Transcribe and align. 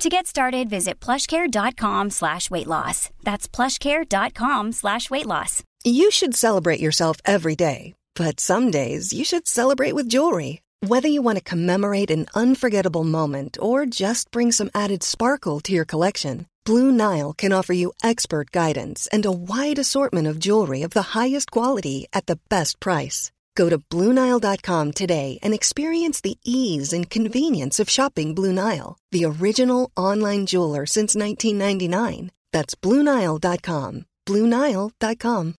To 0.00 0.08
get 0.08 0.26
started, 0.26 0.70
visit 0.70 0.98
plushcare.com 0.98 2.08
slash 2.08 2.50
weight 2.50 2.66
loss. 2.66 3.10
That's 3.22 3.46
plushcare.com 3.46 4.72
slash 4.72 5.10
weight 5.10 5.26
loss. 5.26 5.62
You 5.84 6.10
should 6.10 6.34
celebrate 6.34 6.80
yourself 6.80 7.18
every 7.26 7.54
day, 7.54 7.92
but 8.14 8.40
some 8.40 8.70
days 8.70 9.12
you 9.12 9.26
should 9.26 9.46
celebrate 9.46 9.92
with 9.92 10.08
jewelry. 10.08 10.62
Whether 10.80 11.08
you 11.08 11.20
want 11.20 11.36
to 11.36 11.44
commemorate 11.44 12.10
an 12.10 12.28
unforgettable 12.34 13.04
moment 13.04 13.58
or 13.60 13.84
just 13.84 14.30
bring 14.30 14.52
some 14.52 14.70
added 14.74 15.02
sparkle 15.02 15.60
to 15.60 15.72
your 15.74 15.84
collection, 15.84 16.46
Blue 16.64 16.90
Nile 16.90 17.34
can 17.34 17.52
offer 17.52 17.74
you 17.74 17.92
expert 18.02 18.52
guidance 18.52 19.06
and 19.12 19.26
a 19.26 19.38
wide 19.52 19.78
assortment 19.78 20.26
of 20.26 20.38
jewelry 20.38 20.80
of 20.80 20.92
the 20.92 21.12
highest 21.12 21.50
quality 21.50 22.06
at 22.14 22.24
the 22.24 22.38
best 22.48 22.80
price. 22.80 23.32
Go 23.54 23.68
to 23.68 23.78
BlueNile.com 23.78 24.92
today 24.92 25.38
and 25.42 25.54
experience 25.54 26.20
the 26.20 26.36
ease 26.44 26.92
and 26.92 27.08
convenience 27.08 27.78
of 27.78 27.88
shopping 27.88 28.34
Blue 28.34 28.52
Nile, 28.52 28.98
the 29.12 29.24
original 29.24 29.90
online 29.96 30.46
jeweler 30.46 30.86
since 30.86 31.14
1999. 31.14 32.30
That's 32.52 32.74
BlueNile.com. 32.74 34.04
BlueNile.com. 34.26 35.54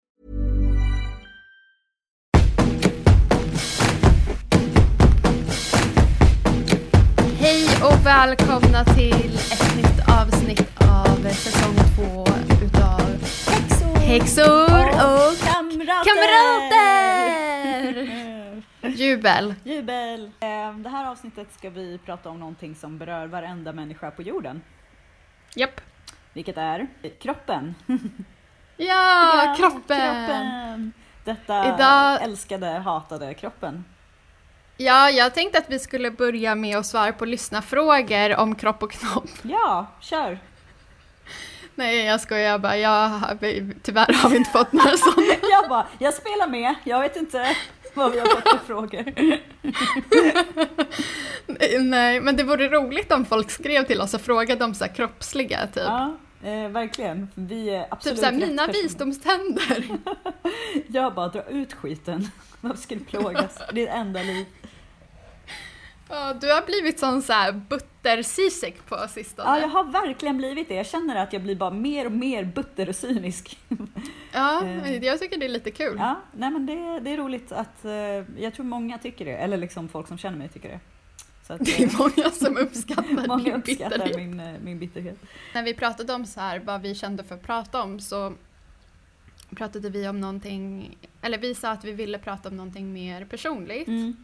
Hej 7.40 7.68
och 7.84 8.06
välkomna 8.06 8.86
till 8.86 9.36
ett 9.36 9.76
nytt 9.76 10.10
avsnitt 10.10 10.68
av 10.78 11.30
säsong 11.34 11.76
två 11.96 12.26
utav 12.66 13.02
Häxor, 13.48 14.00
Häxor 14.00 14.88
och 14.88 15.38
kamrater! 15.40 16.04
kamrater! 16.06 17.21
Jubel! 18.96 19.56
Jubel! 19.64 20.32
Eh, 20.40 20.74
Det 20.74 20.90
här 20.90 21.06
avsnittet 21.12 21.48
ska 21.58 21.70
vi 21.70 21.98
prata 22.06 22.30
om 22.30 22.40
någonting 22.40 22.76
som 22.76 22.98
berör 22.98 23.28
varenda 23.28 23.74
människa 23.74 24.12
på 24.12 24.22
jorden. 24.22 24.62
Japp. 25.56 25.82
Vilket 26.34 26.58
är 26.58 26.88
kroppen. 27.22 27.76
Ja, 28.78 29.46
Ja, 29.46 29.56
kroppen! 29.58 29.82
kroppen. 30.28 30.94
Detta 31.24 31.76
Idag- 31.76 32.22
älskade, 32.24 32.68
hatade 32.68 33.34
kroppen. 33.34 33.86
Ja, 34.78 35.10
jag 35.10 35.34
tänkte 35.34 35.58
att 35.58 35.70
vi 35.70 35.80
skulle 35.80 36.12
börja 36.12 36.56
med 36.56 36.78
att 36.78 36.86
svara 36.86 37.14
på 37.14 37.26
lyssnarfrågor 37.26 38.36
om 38.40 38.56
kropp 38.56 38.84
och 38.84 38.92
knopp. 38.92 39.30
Ja, 39.42 39.86
kör! 40.00 40.40
Nej, 41.76 42.06
jag 42.06 42.22
skojar 42.22 42.58
bara. 42.60 42.78
Jag, 42.78 43.12
tyvärr 43.84 44.14
har 44.24 44.30
vi 44.30 44.38
inte 44.38 44.52
fått 44.52 44.72
några 44.74 44.98
sådana. 44.98 45.34
Jag 45.52 45.70
bara, 45.70 45.88
jag 46.00 46.14
spelar 46.14 46.48
med, 46.48 46.76
jag 46.84 47.00
vet 47.00 47.16
inte 47.16 47.56
vad 47.96 48.12
vi 48.12 48.20
har 48.20 48.26
fått 48.28 48.50
för 48.50 48.58
frågor. 48.66 49.06
Nej, 51.80 52.22
men 52.22 52.36
det 52.38 52.44
vore 52.44 52.70
roligt 52.70 53.12
om 53.12 53.26
folk 53.26 53.52
skrev 53.52 53.84
till 53.84 54.02
oss 54.02 54.14
och 54.14 54.22
frågade 54.22 54.66
om 54.66 54.74
så 54.76 54.86
här 54.86 54.94
kroppsliga, 54.96 55.68
typ. 55.68 55.84
Ja, 55.86 56.18
eh, 56.44 56.68
verkligen. 56.70 57.28
Vi 57.36 57.70
är 57.70 57.84
Typ 57.84 57.94
absolut 57.94 58.20
såhär, 58.20 58.32
rätt 58.32 58.48
mina 58.50 58.68
personer. 58.68 58.84
visdomständer. 58.84 59.86
Jag 60.88 61.14
bara, 61.14 61.28
dra 61.28 61.44
ut 61.44 61.74
skiten. 61.74 62.28
Varför 62.62 62.78
ska 62.82 62.96
du 62.96 63.02
plågas? 63.06 63.58
Det 63.74 63.88
är 63.88 63.98
enda 63.98 64.24
liv. 64.24 64.46
Ja, 66.12 66.34
du 66.34 66.48
har 66.52 66.66
blivit 66.66 67.00
sån 67.00 67.22
såhär 67.22 67.52
butter-sisek 67.52 68.86
på 68.86 69.08
sistone. 69.10 69.50
Ja, 69.50 69.60
jag 69.60 69.68
har 69.68 69.84
verkligen 69.84 70.38
blivit 70.38 70.68
det. 70.68 70.76
Jag 70.76 70.86
känner 70.86 71.16
att 71.16 71.34
jag 71.34 71.42
blir 71.44 71.56
bara 71.56 71.70
mer 71.70 72.06
och 72.06 72.12
mer 72.12 72.44
butter 72.44 72.90
och 72.90 72.96
cynisk. 72.96 73.58
Ja, 74.34 74.66
jag 75.02 75.20
tycker 75.20 75.38
det 75.38 75.46
är 75.46 75.50
lite 75.50 75.72
kul. 75.72 75.96
Ja, 76.00 76.22
nej 76.32 76.52
men 76.52 76.66
det, 76.66 77.00
det 77.00 77.10
är 77.14 77.18
roligt 77.18 77.52
att 77.52 77.86
eh, 77.86 77.92
jag 78.44 78.54
tror 78.54 78.66
många 78.66 78.98
tycker 78.98 79.26
det, 79.26 79.32
eller 79.38 79.58
liksom 79.58 79.90
folk 79.90 80.08
som 80.08 80.18
känner 80.18 80.38
mig 80.38 80.50
tycker 80.50 80.70
det. 80.70 80.80
Så 81.48 81.54
att, 81.54 81.60
Det 81.66 81.80
är 81.80 81.84
eh, 81.84 81.98
många 82.00 82.30
som 82.32 82.58
uppskattar 82.68 83.28
många 83.28 83.44
din 83.44 83.54
uppskattar 83.54 83.90
bitterhet. 83.98 84.18
min, 84.18 84.40
eh, 84.40 84.54
min 84.64 84.80
bitterhet. 84.80 85.18
När 85.54 85.64
vi 85.64 85.74
pratade 85.74 86.14
om 86.14 86.26
så 86.26 86.40
här, 86.40 86.60
vad 86.60 86.82
vi 86.82 86.96
kände 86.96 87.24
för 87.24 87.36
att 87.36 87.44
prata 87.44 87.82
om 87.84 88.00
så 88.00 88.34
pratade 89.56 89.90
vi 89.90 90.08
om 90.08 90.22
någonting, 90.22 90.98
eller 91.22 91.38
vi 91.38 91.56
sa 91.56 91.70
att 91.72 91.84
vi 91.84 91.92
ville 91.92 92.18
prata 92.18 92.50
om 92.50 92.58
någonting 92.58 92.94
mer 92.94 93.26
personligt 93.26 93.88
Mm. 93.88 94.24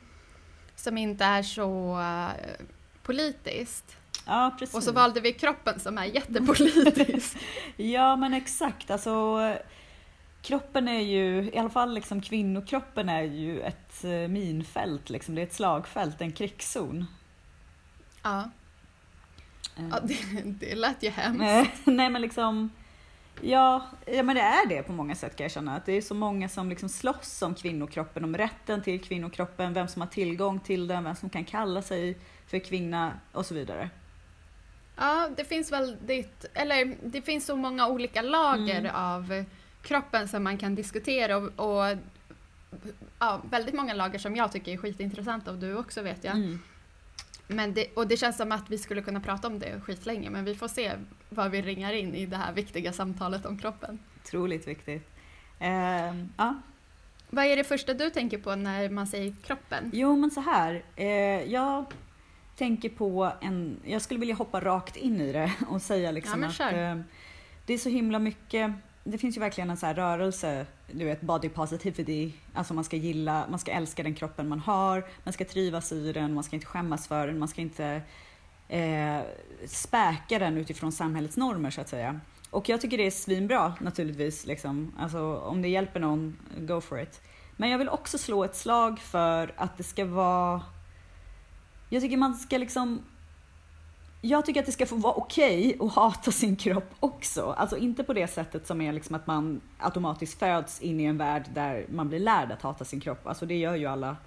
Som 0.77 0.97
inte 0.97 1.25
är 1.25 1.43
så 1.43 1.99
eh, 1.99 2.65
politiskt. 3.03 3.97
Ja, 4.25 4.55
precis. 4.59 4.75
Och 4.75 4.83
så 4.83 4.91
valde 4.91 5.21
vi 5.21 5.33
kroppen 5.33 5.79
som 5.79 5.97
är 5.97 6.05
jättepolitisk. 6.05 7.37
Ja, 7.77 8.15
men 8.15 8.33
exakt. 8.33 8.91
Alltså, 8.91 9.39
kroppen 10.41 10.87
är 10.87 11.01
ju, 11.01 11.51
i 11.53 11.57
alla 11.57 11.69
fall 11.69 11.93
liksom 11.93 12.21
kvinnokroppen 12.21 13.09
är 13.09 13.23
ju 13.23 13.61
ett 13.61 14.03
eh, 14.03 14.27
minfält. 14.27 15.09
Liksom. 15.09 15.35
Det 15.35 15.41
är 15.41 15.45
ett 15.45 15.53
slagfält, 15.53 16.21
en 16.21 16.31
krigszon. 16.31 17.05
ja, 18.23 18.49
Eh, 19.77 19.85
ja 19.91 19.99
det, 20.03 20.41
det 20.45 20.75
lät 20.75 21.03
ju 21.03 21.09
hemskt. 21.09 21.71
Nej 21.85 22.09
men 22.09 22.21
liksom 22.21 22.69
Ja, 23.41 23.87
ja 24.05 24.23
men 24.23 24.35
det 24.35 24.41
är 24.41 24.67
det 24.67 24.83
på 24.83 24.91
många 24.91 25.15
sätt 25.15 25.35
kan 25.35 25.43
jag 25.43 25.51
känna. 25.51 25.75
Att 25.75 25.85
det 25.85 25.93
är 25.93 26.01
så 26.01 26.13
många 26.15 26.49
som 26.49 26.69
liksom 26.69 26.89
slåss 26.89 27.41
om 27.41 27.55
kvinnokroppen, 27.55 28.23
om 28.23 28.37
rätten 28.37 28.81
till 28.81 29.01
kvinnokroppen, 29.01 29.73
vem 29.73 29.87
som 29.87 30.01
har 30.01 30.09
tillgång 30.09 30.59
till 30.59 30.87
den, 30.87 31.03
vem 31.03 31.15
som 31.15 31.29
kan 31.29 31.45
kalla 31.45 31.81
sig 31.81 32.17
för 32.47 32.59
kvinna 32.59 33.13
och 33.31 33.45
så 33.45 33.53
vidare. 33.53 33.89
Ja, 34.95 35.29
det 35.37 35.45
finns 35.45 35.71
väldigt, 35.71 36.45
eller 36.53 36.95
det 37.03 37.21
finns 37.21 37.45
så 37.45 37.55
många 37.55 37.87
olika 37.87 38.21
lager 38.21 38.79
Mm. 38.79 38.95
av 38.95 39.45
kroppen 39.81 40.27
som 40.27 40.43
man 40.43 40.57
kan 40.57 40.75
diskutera 40.75 41.37
och, 41.37 41.43
och 41.55 41.97
ja, 43.19 43.41
väldigt 43.49 43.75
många 43.75 43.93
lager 43.93 44.19
som 44.19 44.35
jag 44.35 44.51
tycker 44.51 44.71
är 44.73 44.77
skitintressanta 44.77 45.51
och 45.51 45.57
du 45.57 45.77
också 45.77 46.01
vet 46.01 46.23
jag. 46.23 46.35
Mm. 46.35 46.59
Men 47.47 47.73
det, 47.73 47.87
och 47.95 48.07
det 48.07 48.17
känns 48.17 48.37
som 48.37 48.51
att 48.51 48.69
vi 48.69 48.77
skulle 48.77 49.01
kunna 49.01 49.19
prata 49.19 49.47
om 49.47 49.59
det 49.59 49.81
skitlänge 49.81 50.29
men 50.29 50.45
vi 50.45 50.55
får 50.55 50.67
se 50.67 50.91
vad 51.29 51.51
vi 51.51 51.61
ringar 51.61 51.93
in 51.93 52.15
i 52.15 52.25
det 52.25 52.37
här 52.37 52.53
viktiga 52.53 52.93
samtalet 52.93 53.45
om 53.45 53.57
kroppen. 53.57 53.99
Otroligt 54.23 54.67
viktigt. 54.67 55.09
Ehm, 55.59 56.29
ja. 56.37 56.55
Vad 57.29 57.45
är 57.45 57.55
det 57.55 57.63
första 57.63 57.93
du 57.93 58.09
tänker 58.09 58.37
på 58.37 58.55
när 58.55 58.89
man 58.89 59.07
säger 59.07 59.33
kroppen? 59.43 59.91
Jo 59.93 60.15
men 60.15 60.31
så 60.31 60.41
här, 60.41 60.83
eh, 60.95 61.07
jag 61.51 61.85
tänker 62.55 62.89
på 62.89 63.31
en, 63.41 63.79
jag 63.85 64.01
skulle 64.01 64.19
vilja 64.19 64.35
hoppa 64.35 64.59
rakt 64.59 64.95
in 64.95 65.21
i 65.21 65.31
det 65.31 65.51
och 65.67 65.81
säga 65.81 66.11
liksom 66.11 66.43
Ja, 66.43 66.49
att 66.49 66.73
eh, 66.73 66.97
det 67.65 67.73
är 67.73 67.77
så 67.77 67.89
himla 67.89 68.19
mycket, 68.19 68.71
det 69.11 69.17
finns 69.17 69.37
ju 69.37 69.39
verkligen 69.39 69.69
en 69.69 69.77
så 69.77 69.85
här 69.85 69.93
rörelse, 69.93 70.65
du 70.91 71.05
vet 71.05 71.21
body 71.21 71.49
positivity, 71.49 72.33
alltså 72.53 72.73
man 72.73 72.83
ska 72.83 72.97
gilla, 72.97 73.45
man 73.49 73.59
ska 73.59 73.71
älska 73.71 74.03
den 74.03 74.15
kroppen 74.15 74.47
man 74.47 74.59
har, 74.59 75.05
man 75.23 75.33
ska 75.33 75.45
trivas 75.45 75.91
i 75.91 76.13
den, 76.13 76.33
man 76.33 76.43
ska 76.43 76.55
inte 76.55 76.67
skämmas 76.67 77.07
för 77.07 77.27
den, 77.27 77.39
man 77.39 77.47
ska 77.47 77.61
inte 77.61 78.01
eh, 78.67 79.19
späka 79.65 80.39
den 80.39 80.57
utifrån 80.57 80.91
samhällets 80.91 81.37
normer 81.37 81.69
så 81.69 81.81
att 81.81 81.89
säga. 81.89 82.19
Och 82.49 82.69
jag 82.69 82.81
tycker 82.81 82.97
det 82.97 83.07
är 83.07 83.11
svinbra 83.11 83.73
naturligtvis, 83.79 84.45
liksom. 84.45 84.93
alltså, 84.99 85.37
om 85.37 85.61
det 85.61 85.67
hjälper 85.67 85.99
någon, 85.99 86.37
go 86.57 86.81
for 86.81 87.01
it. 87.01 87.21
Men 87.55 87.69
jag 87.69 87.77
vill 87.77 87.89
också 87.89 88.17
slå 88.17 88.43
ett 88.43 88.55
slag 88.55 88.99
för 88.99 89.53
att 89.57 89.77
det 89.77 89.83
ska 89.83 90.05
vara... 90.05 90.61
Jag 91.89 92.01
tycker 92.01 92.17
man 92.17 92.33
ska 92.33 92.57
liksom... 92.57 93.01
Jag 94.21 94.45
tycker 94.45 94.59
att 94.59 94.65
det 94.65 94.71
ska 94.71 94.85
få 94.85 94.95
vara 94.95 95.13
okej 95.13 95.77
att 95.79 95.91
hata 95.93 96.31
sin 96.31 96.55
kropp 96.55 96.93
också. 96.99 97.55
Alltså 97.57 97.77
inte 97.77 98.03
på 98.03 98.13
det 98.13 98.27
sättet 98.27 98.67
som 98.67 98.81
är 98.81 98.93
liksom 98.93 99.15
att 99.15 99.27
man 99.27 99.61
automatiskt 99.77 100.39
föds 100.39 100.81
in 100.81 100.99
i 100.99 101.03
en 101.03 101.17
värld 101.17 101.45
där 101.53 101.85
man 101.89 102.09
blir 102.09 102.19
lärd 102.19 102.51
att 102.51 102.61
hata 102.61 102.85
sin 102.85 102.99
kropp. 102.99 103.27
Alltså 103.27 103.45
det 103.45 103.57
gör 103.57 103.75
ju 103.75 103.85
alla, 103.85 104.17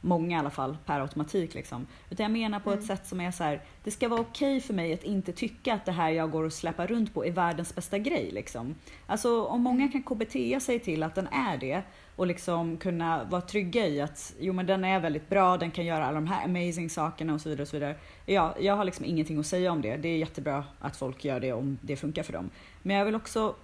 många 0.00 0.36
i 0.36 0.38
alla 0.38 0.50
fall, 0.50 0.76
per 0.86 1.00
automatik 1.00 1.54
liksom. 1.54 1.86
Utan 2.10 2.24
jag 2.24 2.30
menar 2.30 2.60
på 2.60 2.72
ett 2.72 2.84
sätt 2.84 3.06
som 3.06 3.20
är 3.20 3.30
så 3.30 3.44
här, 3.44 3.62
det 3.84 3.90
ska 3.90 4.08
vara 4.08 4.20
okej 4.20 4.60
för 4.60 4.74
mig 4.74 4.92
att 4.92 5.04
inte 5.04 5.32
tycka 5.32 5.74
att 5.74 5.84
det 5.84 5.92
här 5.92 6.10
jag 6.10 6.30
går 6.30 6.44
och 6.44 6.52
släpar 6.52 6.86
runt 6.86 7.14
på 7.14 7.26
är 7.26 7.32
världens 7.32 7.74
bästa 7.74 7.98
grej 7.98 8.30
liksom. 8.32 8.74
Alltså 9.06 9.44
om 9.44 9.62
många 9.62 9.88
kan 9.88 10.02
KBT 10.02 10.62
sig 10.62 10.78
till 10.78 11.02
att 11.02 11.14
den 11.14 11.26
är 11.26 11.56
det 11.56 11.82
och 12.16 12.26
liksom 12.26 12.76
kunna 12.76 13.24
vara 13.24 13.40
trygga 13.40 13.86
i 13.86 14.00
att 14.00 14.34
jo 14.38 14.52
men 14.52 14.66
den 14.66 14.84
är 14.84 15.00
väldigt 15.00 15.28
bra, 15.28 15.56
den 15.56 15.70
kan 15.70 15.84
göra 15.84 16.06
alla 16.06 16.14
de 16.14 16.26
här 16.26 16.44
amazing 16.44 16.90
sakerna 16.90 17.34
och 17.34 17.40
så 17.40 17.48
vidare. 17.48 17.62
Och 17.62 17.68
så 17.68 17.76
vidare. 17.76 17.96
Ja, 18.26 18.54
jag 18.60 18.76
har 18.76 18.84
liksom 18.84 19.04
ingenting 19.04 19.38
att 19.38 19.46
säga 19.46 19.72
om 19.72 19.82
det. 19.82 19.96
Det 19.96 20.08
är 20.08 20.16
jättebra 20.16 20.64
att 20.78 20.96
folk 20.96 21.24
gör 21.24 21.40
det 21.40 21.52
om 21.52 21.78
det 21.82 21.96
funkar 21.96 22.22
för 22.22 22.32
dem. 22.32 22.50
Men 22.82 22.96
jag 22.96 23.04
vill 23.04 23.14
också 23.14 23.54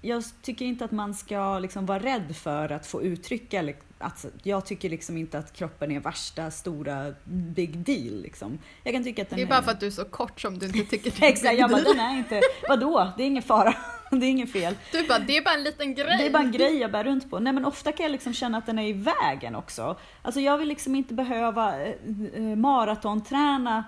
jag 0.00 0.24
tycker 0.42 0.64
inte 0.64 0.84
att 0.84 0.90
man 0.90 1.14
ska 1.14 1.58
liksom 1.58 1.86
vara 1.86 1.98
rädd 1.98 2.36
för 2.36 2.72
att 2.72 2.86
få 2.86 3.02
uttrycka 3.02 3.74
att 3.98 4.26
jag 4.42 4.66
tycker 4.66 4.90
liksom 4.90 5.16
inte 5.16 5.38
att 5.38 5.52
kroppen 5.52 5.92
är 5.92 6.00
värsta 6.00 6.50
stora 6.50 7.14
big 7.24 7.78
deal 7.78 8.22
liksom. 8.22 8.58
Jag 8.84 8.94
kan 8.94 9.04
tycka 9.04 9.22
att 9.22 9.30
den 9.30 9.36
Det 9.36 9.42
är 9.42 9.46
bara 9.46 9.62
för 9.62 9.70
att 9.70 9.80
du 9.80 9.86
är 9.86 9.90
så 9.90 10.04
kort 10.04 10.40
som 10.40 10.58
du 10.58 10.66
inte 10.66 10.84
tycker 10.84 11.10
det 11.20 11.26
är 11.26 11.30
Exakt, 11.30 11.58
jag 11.58 11.70
bara 11.70 11.82
den 11.82 12.00
är 12.00 12.18
inte, 12.18 12.40
vadå? 12.68 13.12
Det 13.16 13.22
är 13.22 13.26
ingen 13.26 13.42
fara. 13.42 13.74
det 14.20 14.26
är 14.26 14.30
inget 14.30 14.52
fel. 14.52 14.74
Du 14.92 15.06
bara, 15.06 15.18
det 15.18 15.36
är 15.36 15.44
bara 15.44 15.54
en 15.54 15.62
liten 15.62 15.94
grej. 15.94 16.16
Det 16.18 16.26
är 16.26 16.30
bara 16.30 16.42
en 16.42 16.52
grej 16.52 16.78
jag 16.78 16.92
bär 16.92 17.04
runt 17.04 17.30
på. 17.30 17.38
Nej 17.38 17.52
men 17.52 17.64
ofta 17.64 17.92
kan 17.92 18.04
jag 18.04 18.12
liksom 18.12 18.34
känna 18.34 18.58
att 18.58 18.66
den 18.66 18.78
är 18.78 18.86
i 18.86 18.92
vägen 18.92 19.54
också. 19.54 19.96
Alltså 20.22 20.40
jag 20.40 20.58
vill 20.58 20.68
liksom 20.68 20.94
inte 20.94 21.14
behöva 21.14 21.82
eh, 21.82 21.94
eh, 22.34 22.42
maratonträna 22.42 23.84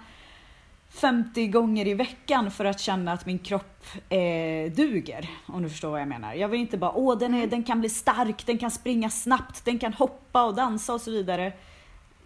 50 0.91 1.47
gånger 1.47 1.87
i 1.87 1.95
veckan 1.95 2.51
för 2.51 2.65
att 2.65 2.81
känna 2.81 3.13
att 3.13 3.27
min 3.27 3.39
kropp 3.39 3.85
eh, 4.09 4.73
duger. 4.73 5.31
Om 5.47 5.63
du 5.63 5.69
förstår 5.69 5.91
vad 5.91 6.01
jag 6.01 6.09
menar. 6.09 6.35
Jag 6.35 6.49
vill 6.49 6.61
inte 6.61 6.79
bara, 6.79 6.93
åh 6.93 7.19
den, 7.19 7.35
är, 7.35 7.47
den 7.47 7.63
kan 7.63 7.81
bli 7.81 7.89
stark, 7.89 8.47
den 8.47 8.59
kan 8.59 8.71
springa 8.71 9.11
snabbt, 9.11 9.65
den 9.65 9.79
kan 9.79 9.93
hoppa 9.93 10.45
och 10.45 10.55
dansa 10.55 10.95
och 10.95 11.01
så 11.01 11.11
vidare. 11.11 11.53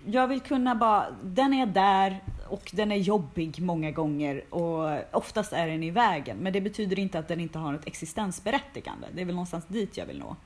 Jag 0.07 0.29
vill 0.29 0.41
kunna 0.41 0.75
bara, 0.75 1.07
den 1.23 1.55
är 1.55 1.67
där 1.67 2.23
och 2.49 2.71
den 2.73 2.93
är 2.93 2.97
jobbig 2.97 3.61
många 3.61 3.91
gånger 3.91 4.55
och 4.55 5.17
oftast 5.17 5.53
är 5.53 5.67
den 5.67 5.83
i 5.83 5.91
vägen. 5.91 6.37
Men 6.37 6.53
det 6.53 6.61
betyder 6.61 6.99
inte 6.99 7.19
att 7.19 7.29
den 7.29 7.41
inte 7.41 7.59
har 7.59 7.75
ett 7.75 7.87
existensberättigande. 7.87 9.07
Det 9.15 9.21
är 9.21 9.25
väl 9.25 9.35
någonstans 9.35 9.65
dit 9.69 9.97
jag 9.97 10.07
vill 10.07 10.19
nå. 10.19 10.37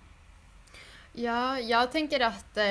Ja, 1.12 1.60
jag 1.60 1.92
tänker 1.92 2.20
att 2.20 2.56
eh, 2.56 2.64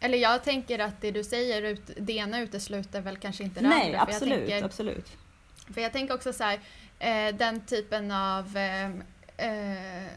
eller 0.00 0.18
jag 0.18 0.44
tänker 0.44 0.78
att 0.78 1.00
det 1.00 1.10
du 1.10 1.24
säger, 1.24 1.78
det 1.96 2.12
ena 2.12 2.40
utesluter 2.40 3.00
väl 3.00 3.16
kanske 3.16 3.44
inte 3.44 3.60
det 3.60 3.68
Nej, 3.68 3.86
andra. 3.86 4.04
Nej, 4.04 4.14
absolut, 4.14 4.48
tänker, 4.48 4.64
absolut. 4.64 5.16
För 5.74 5.80
jag 5.80 5.92
tänker 5.92 6.14
också 6.14 6.32
så 6.32 6.44
här, 6.44 6.60
eh, 6.98 7.36
den 7.36 7.60
typen 7.60 8.10
av 8.10 8.56
eh, 8.56 8.90
eh, 9.36 10.08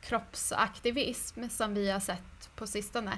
kroppsaktivism 0.00 1.48
som 1.48 1.74
vi 1.74 1.90
har 1.90 2.00
sett 2.00 2.50
på 2.56 2.66
sistone. 2.66 3.12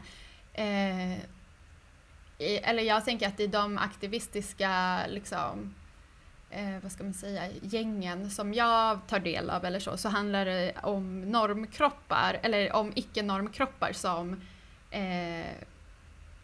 Eller 2.40 2.82
jag 2.82 3.04
tänker 3.04 3.28
att 3.28 3.40
i 3.40 3.46
de 3.46 3.78
aktivistiska 3.78 5.00
liksom, 5.06 5.75
eh, 6.50 6.78
vad 6.82 6.92
ska 6.92 7.04
man 7.04 7.14
säga, 7.14 7.42
gängen 7.62 8.31
som 8.31 8.54
jag 8.54 9.00
tar 9.08 9.19
del 9.19 9.50
av 9.50 9.64
eller 9.64 9.81
så, 9.81 9.96
så 9.96 10.08
handlar 10.08 10.44
det 10.44 10.72
om 10.82 11.20
normkroppar, 11.20 12.40
eller 12.42 12.72
om 12.72 12.92
icke-normkroppar 12.94 13.92
som 13.92 14.40
eh, 14.90 15.52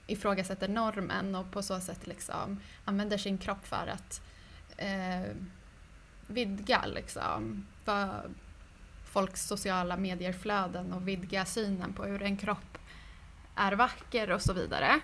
ifrågasätter 0.06 0.68
normen 0.68 1.34
och 1.34 1.50
på 1.52 1.62
så 1.62 1.80
sätt 1.80 2.06
liksom 2.06 2.60
använder 2.84 3.18
sin 3.18 3.38
kropp 3.38 3.66
för 3.66 3.86
att 3.86 4.20
eh, 4.76 5.32
vidga 6.26 6.86
liksom, 6.86 7.66
för 7.84 8.30
folks 9.04 9.46
sociala 9.46 9.96
medier-flöden 9.96 10.92
och 10.92 11.08
vidga 11.08 11.44
synen 11.44 11.92
på 11.92 12.04
hur 12.04 12.22
en 12.22 12.36
kropp 12.36 12.78
är 13.54 13.72
vacker 13.72 14.30
och 14.30 14.42
så 14.42 14.52
vidare. 14.52 15.00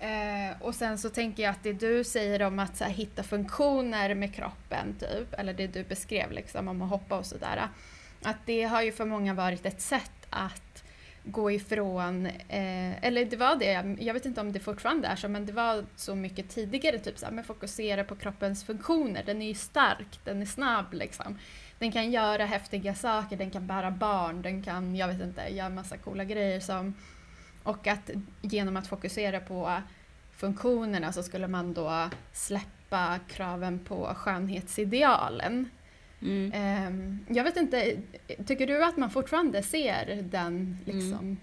Eh, 0.00 0.62
och 0.62 0.74
sen 0.74 0.98
så 0.98 1.10
tänker 1.10 1.42
jag 1.42 1.50
att 1.50 1.62
det 1.62 1.72
du 1.72 2.04
säger 2.04 2.42
om 2.42 2.58
att 2.58 2.80
här, 2.80 2.90
hitta 2.90 3.22
funktioner 3.22 4.14
med 4.14 4.34
kroppen, 4.34 4.94
typ, 4.98 5.34
eller 5.34 5.52
det 5.52 5.66
du 5.66 5.84
beskrev 5.84 6.32
liksom, 6.32 6.68
om 6.68 6.82
att 6.82 6.90
hoppa 6.90 7.18
och 7.18 7.26
sådär, 7.26 7.68
att 8.22 8.36
det 8.46 8.62
har 8.62 8.82
ju 8.82 8.92
för 8.92 9.04
många 9.04 9.34
varit 9.34 9.66
ett 9.66 9.80
sätt 9.80 10.26
att 10.30 10.84
gå 11.24 11.50
ifrån, 11.50 12.26
eh, 12.26 13.04
eller 13.04 13.24
det 13.24 13.36
var 13.36 13.56
det, 13.56 13.96
jag 13.98 14.14
vet 14.14 14.26
inte 14.26 14.40
om 14.40 14.52
det 14.52 14.60
fortfarande 14.60 15.08
är 15.08 15.16
så, 15.16 15.28
men 15.28 15.46
det 15.46 15.52
var 15.52 15.84
så 15.96 16.14
mycket 16.14 16.48
tidigare, 16.48 16.98
typ 16.98 17.18
så 17.18 17.26
här, 17.26 17.32
men 17.32 17.44
fokusera 17.44 18.04
på 18.04 18.16
kroppens 18.16 18.64
funktioner, 18.64 19.22
den 19.26 19.42
är 19.42 19.48
ju 19.48 19.54
stark, 19.54 20.20
den 20.24 20.42
är 20.42 20.46
snabb 20.46 20.94
liksom. 20.94 21.38
Den 21.78 21.92
kan 21.92 22.10
göra 22.10 22.44
häftiga 22.44 22.94
saker, 22.94 23.36
den 23.36 23.50
kan 23.50 23.66
bära 23.66 23.90
barn, 23.90 24.42
den 24.42 24.62
kan, 24.62 24.96
jag 24.96 25.08
vet 25.08 25.20
inte, 25.20 25.48
göra 25.48 25.68
massa 25.68 25.96
coola 25.96 26.24
grejer 26.24 26.60
som, 26.60 26.94
och 27.62 27.86
att 27.86 28.10
genom 28.42 28.76
att 28.76 28.86
fokusera 28.86 29.40
på 29.40 29.82
funktionerna 30.36 31.12
så 31.12 31.22
skulle 31.22 31.48
man 31.48 31.74
då 31.74 32.10
släppa 32.32 33.18
kraven 33.28 33.78
på 33.78 34.14
skönhetsidealen. 34.16 35.70
Mm. 36.22 36.52
Ehm, 36.54 37.18
jag 37.28 37.44
vet 37.44 37.56
inte, 37.56 37.96
tycker 38.46 38.66
du 38.66 38.84
att 38.84 38.96
man 38.96 39.10
fortfarande 39.10 39.62
ser 39.62 40.22
den 40.22 40.78
liksom? 40.84 41.18
Mm. 41.18 41.36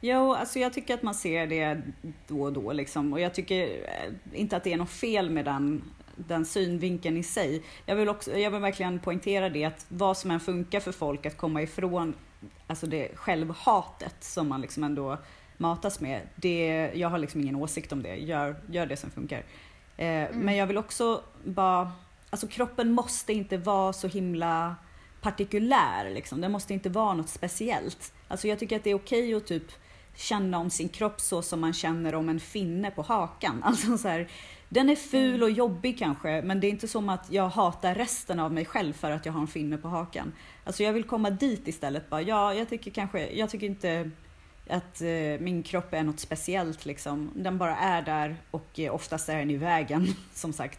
Jo, 0.00 0.34
alltså 0.34 0.58
jag 0.58 0.72
tycker 0.72 0.94
att 0.94 1.02
man 1.02 1.14
ser 1.14 1.46
det 1.46 1.82
då 2.26 2.42
och 2.42 2.52
då 2.52 2.72
liksom. 2.72 3.12
Och 3.12 3.20
jag 3.20 3.34
tycker 3.34 3.62
eh, 3.68 4.40
inte 4.40 4.56
att 4.56 4.64
det 4.64 4.72
är 4.72 4.76
något 4.76 4.90
fel 4.90 5.30
med 5.30 5.44
den, 5.44 5.82
den 6.16 6.44
synvinkeln 6.44 7.16
i 7.16 7.22
sig. 7.22 7.62
Jag 7.86 7.96
vill, 7.96 8.08
också, 8.08 8.38
jag 8.38 8.50
vill 8.50 8.60
verkligen 8.60 8.98
poängtera 8.98 9.48
det 9.48 9.64
att 9.64 9.86
vad 9.88 10.16
som 10.16 10.30
än 10.30 10.40
funkar 10.40 10.80
för 10.80 10.92
folk 10.92 11.26
att 11.26 11.36
komma 11.36 11.62
ifrån 11.62 12.14
alltså 12.66 12.86
det 12.86 13.08
självhatet 13.14 14.24
som 14.24 14.48
man 14.48 14.60
liksom 14.60 14.84
ändå 14.84 15.18
matas 15.56 16.00
med. 16.00 16.20
Det, 16.36 16.90
jag 16.94 17.08
har 17.08 17.18
liksom 17.18 17.40
ingen 17.40 17.56
åsikt 17.56 17.92
om 17.92 18.02
det. 18.02 18.16
Gör, 18.16 18.56
gör 18.70 18.86
det 18.86 18.96
som 18.96 19.10
funkar. 19.10 19.44
Eh, 19.96 20.06
mm. 20.06 20.38
Men 20.38 20.56
jag 20.56 20.66
vill 20.66 20.78
också 20.78 21.22
bara 21.44 21.92
alltså 22.30 22.46
kroppen 22.46 22.92
måste 22.92 23.32
inte 23.32 23.56
vara 23.56 23.92
så 23.92 24.08
himla 24.08 24.76
partikulär 25.20 26.10
liksom. 26.10 26.40
Den 26.40 26.52
måste 26.52 26.74
inte 26.74 26.88
vara 26.88 27.14
något 27.14 27.28
speciellt. 27.28 28.12
Alltså 28.28 28.48
jag 28.48 28.58
tycker 28.58 28.76
att 28.76 28.84
det 28.84 28.90
är 28.90 28.94
okej 28.94 29.34
att 29.34 29.46
typ 29.46 29.72
känna 30.14 30.58
om 30.58 30.70
sin 30.70 30.88
kropp 30.88 31.20
så 31.20 31.42
som 31.42 31.60
man 31.60 31.72
känner 31.72 32.14
om 32.14 32.28
en 32.28 32.40
finne 32.40 32.90
på 32.90 33.02
hakan. 33.02 33.62
Alltså 33.64 33.98
så 33.98 34.08
här, 34.08 34.28
den 34.68 34.90
är 34.90 34.96
ful 34.96 35.42
och 35.42 35.50
jobbig 35.50 35.98
kanske, 35.98 36.42
men 36.42 36.60
det 36.60 36.66
är 36.66 36.68
inte 36.68 36.88
som 36.88 37.08
att 37.08 37.32
jag 37.32 37.48
hatar 37.48 37.94
resten 37.94 38.40
av 38.40 38.52
mig 38.52 38.64
själv 38.64 38.92
för 38.92 39.10
att 39.10 39.26
jag 39.26 39.32
har 39.32 39.40
en 39.40 39.46
finne 39.46 39.76
på 39.76 39.88
hakan. 39.88 40.32
Alltså 40.64 40.82
jag 40.82 40.92
vill 40.92 41.04
komma 41.04 41.30
dit 41.30 41.68
istället 41.68 42.10
bara, 42.10 42.22
ja, 42.22 42.54
jag 42.54 42.68
tycker 42.68 42.90
kanske, 42.90 43.30
jag 43.30 43.50
tycker 43.50 43.66
inte 43.66 44.10
att 44.68 45.00
eh, 45.00 45.08
min 45.40 45.62
kropp 45.62 45.94
är 45.94 46.02
något 46.02 46.20
speciellt 46.20 46.86
liksom. 46.86 47.32
Den 47.34 47.58
bara 47.58 47.76
är 47.76 48.02
där 48.02 48.36
och 48.50 48.80
eh, 48.80 48.94
oftast 48.94 49.28
är 49.28 49.36
den 49.36 49.50
i 49.50 49.56
vägen, 49.56 50.14
som 50.34 50.52
sagt. 50.52 50.78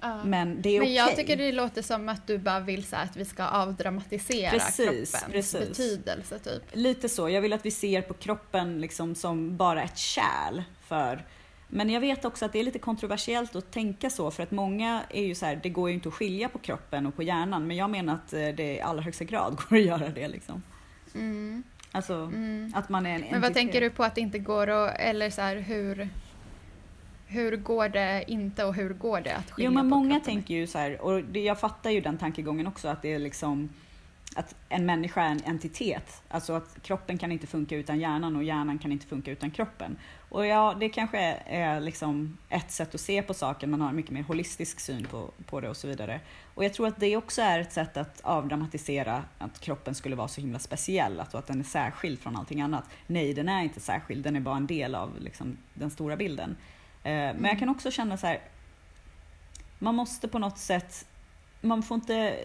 Ja. 0.00 0.24
Men 0.24 0.62
det 0.62 0.68
är 0.68 0.80
okej. 0.80 0.88
Men 0.88 1.06
jag 1.06 1.16
tycker 1.16 1.36
det 1.36 1.52
låter 1.52 1.82
som 1.82 2.08
att 2.08 2.26
du 2.26 2.38
bara 2.38 2.60
vill 2.60 2.84
så 2.84 2.96
att 2.96 3.16
vi 3.16 3.24
ska 3.24 3.44
avdramatisera 3.46 4.50
precis, 4.50 5.12
kroppens 5.12 5.32
precis. 5.32 5.68
betydelse. 5.68 6.38
Typ. 6.38 6.62
Lite 6.72 7.08
så. 7.08 7.28
Jag 7.28 7.42
vill 7.42 7.52
att 7.52 7.66
vi 7.66 7.70
ser 7.70 8.02
på 8.02 8.14
kroppen 8.14 8.80
liksom 8.80 9.14
som 9.14 9.56
bara 9.56 9.82
ett 9.82 9.98
kärl 9.98 10.62
för 10.86 11.24
men 11.68 11.90
jag 11.90 12.00
vet 12.00 12.24
också 12.24 12.44
att 12.44 12.52
det 12.52 12.60
är 12.60 12.64
lite 12.64 12.78
kontroversiellt 12.78 13.56
att 13.56 13.72
tänka 13.72 14.10
så 14.10 14.30
för 14.30 14.42
att 14.42 14.50
många 14.50 15.02
är 15.10 15.22
ju 15.22 15.34
så 15.34 15.46
här, 15.46 15.60
det 15.62 15.68
går 15.68 15.88
ju 15.88 15.94
inte 15.94 16.08
att 16.08 16.14
skilja 16.14 16.48
på 16.48 16.58
kroppen 16.58 17.06
och 17.06 17.16
på 17.16 17.22
hjärnan 17.22 17.66
men 17.66 17.76
jag 17.76 17.90
menar 17.90 18.14
att 18.14 18.32
eh, 18.32 18.48
det 18.48 18.74
i 18.74 18.80
allra 18.80 19.02
högsta 19.02 19.24
grad 19.24 19.56
går 19.68 19.76
att 19.76 19.84
göra 19.84 20.08
det 20.08 20.28
liksom. 20.28 20.62
Mm. 21.14 21.62
Alltså 21.94 22.14
mm. 22.14 22.72
att 22.74 22.88
man 22.88 23.06
är 23.06 23.14
en 23.14 23.24
Men 23.30 23.40
vad 23.40 23.54
tänker 23.54 23.80
du 23.80 23.90
på 23.90 24.04
att 24.04 24.14
det 24.14 24.20
inte 24.20 24.38
går 24.38 24.70
att, 24.70 24.96
eller 24.98 25.30
så 25.30 25.40
här, 25.40 25.56
hur 25.56 26.08
hur 27.26 27.56
går 27.56 27.88
det 27.88 28.24
inte 28.26 28.64
och 28.64 28.74
hur 28.74 28.94
går 28.94 29.20
det 29.20 29.36
att 29.36 29.50
skilja 29.50 29.70
Jo 29.70 29.74
men 29.74 29.88
många 29.88 30.14
kroppen? 30.14 30.24
tänker 30.24 30.54
ju 30.54 30.66
så 30.66 30.78
här, 30.78 31.00
och 31.00 31.24
det, 31.24 31.40
jag 31.40 31.60
fattar 31.60 31.90
ju 31.90 32.00
den 32.00 32.18
tankegången 32.18 32.66
också, 32.66 32.88
att 32.88 33.02
det 33.02 33.12
är 33.12 33.18
liksom 33.18 33.68
att 34.34 34.54
en 34.68 34.86
människa 34.86 35.22
är 35.22 35.30
en 35.30 35.44
entitet. 35.44 36.22
Alltså 36.28 36.52
att 36.52 36.82
kroppen 36.82 37.18
kan 37.18 37.32
inte 37.32 37.46
funka 37.46 37.76
utan 37.76 38.00
hjärnan 38.00 38.36
och 38.36 38.44
hjärnan 38.44 38.78
kan 38.78 38.92
inte 38.92 39.06
funka 39.06 39.30
utan 39.30 39.50
kroppen. 39.50 39.96
Och 40.28 40.46
ja, 40.46 40.76
det 40.80 40.88
kanske 40.88 41.18
är 41.46 41.80
liksom 41.80 42.38
ett 42.48 42.70
sätt 42.70 42.94
att 42.94 43.00
se 43.00 43.22
på 43.22 43.34
saken, 43.34 43.70
man 43.70 43.80
har 43.80 43.88
en 43.88 43.96
mycket 43.96 44.10
mer 44.10 44.22
holistisk 44.22 44.80
syn 44.80 45.06
på, 45.10 45.30
på 45.46 45.60
det 45.60 45.68
och 45.68 45.76
så 45.76 45.88
vidare. 45.88 46.20
Och 46.54 46.64
jag 46.64 46.74
tror 46.74 46.86
att 46.86 47.00
det 47.00 47.16
också 47.16 47.42
är 47.42 47.60
ett 47.60 47.72
sätt 47.72 47.96
att 47.96 48.20
avdramatisera 48.20 49.24
att 49.38 49.60
kroppen 49.60 49.94
skulle 49.94 50.16
vara 50.16 50.28
så 50.28 50.40
himla 50.40 50.58
speciell, 50.58 51.20
att, 51.20 51.34
att 51.34 51.46
den 51.46 51.60
är 51.60 51.64
särskild 51.64 52.18
från 52.18 52.36
allting 52.36 52.60
annat. 52.60 52.84
Nej, 53.06 53.34
den 53.34 53.48
är 53.48 53.62
inte 53.62 53.80
särskild, 53.80 54.24
den 54.24 54.36
är 54.36 54.40
bara 54.40 54.56
en 54.56 54.66
del 54.66 54.94
av 54.94 55.20
liksom, 55.20 55.56
den 55.74 55.90
stora 55.90 56.16
bilden. 56.16 56.56
Eh, 57.02 57.10
men 57.12 57.44
jag 57.44 57.44
mm. 57.44 57.58
kan 57.58 57.68
också 57.68 57.90
känna 57.90 58.16
så 58.16 58.26
här, 58.26 58.40
man 59.78 59.94
måste 59.94 60.28
på 60.28 60.38
något 60.38 60.58
sätt, 60.58 61.06
man 61.60 61.82
får 61.82 61.94
inte, 61.94 62.36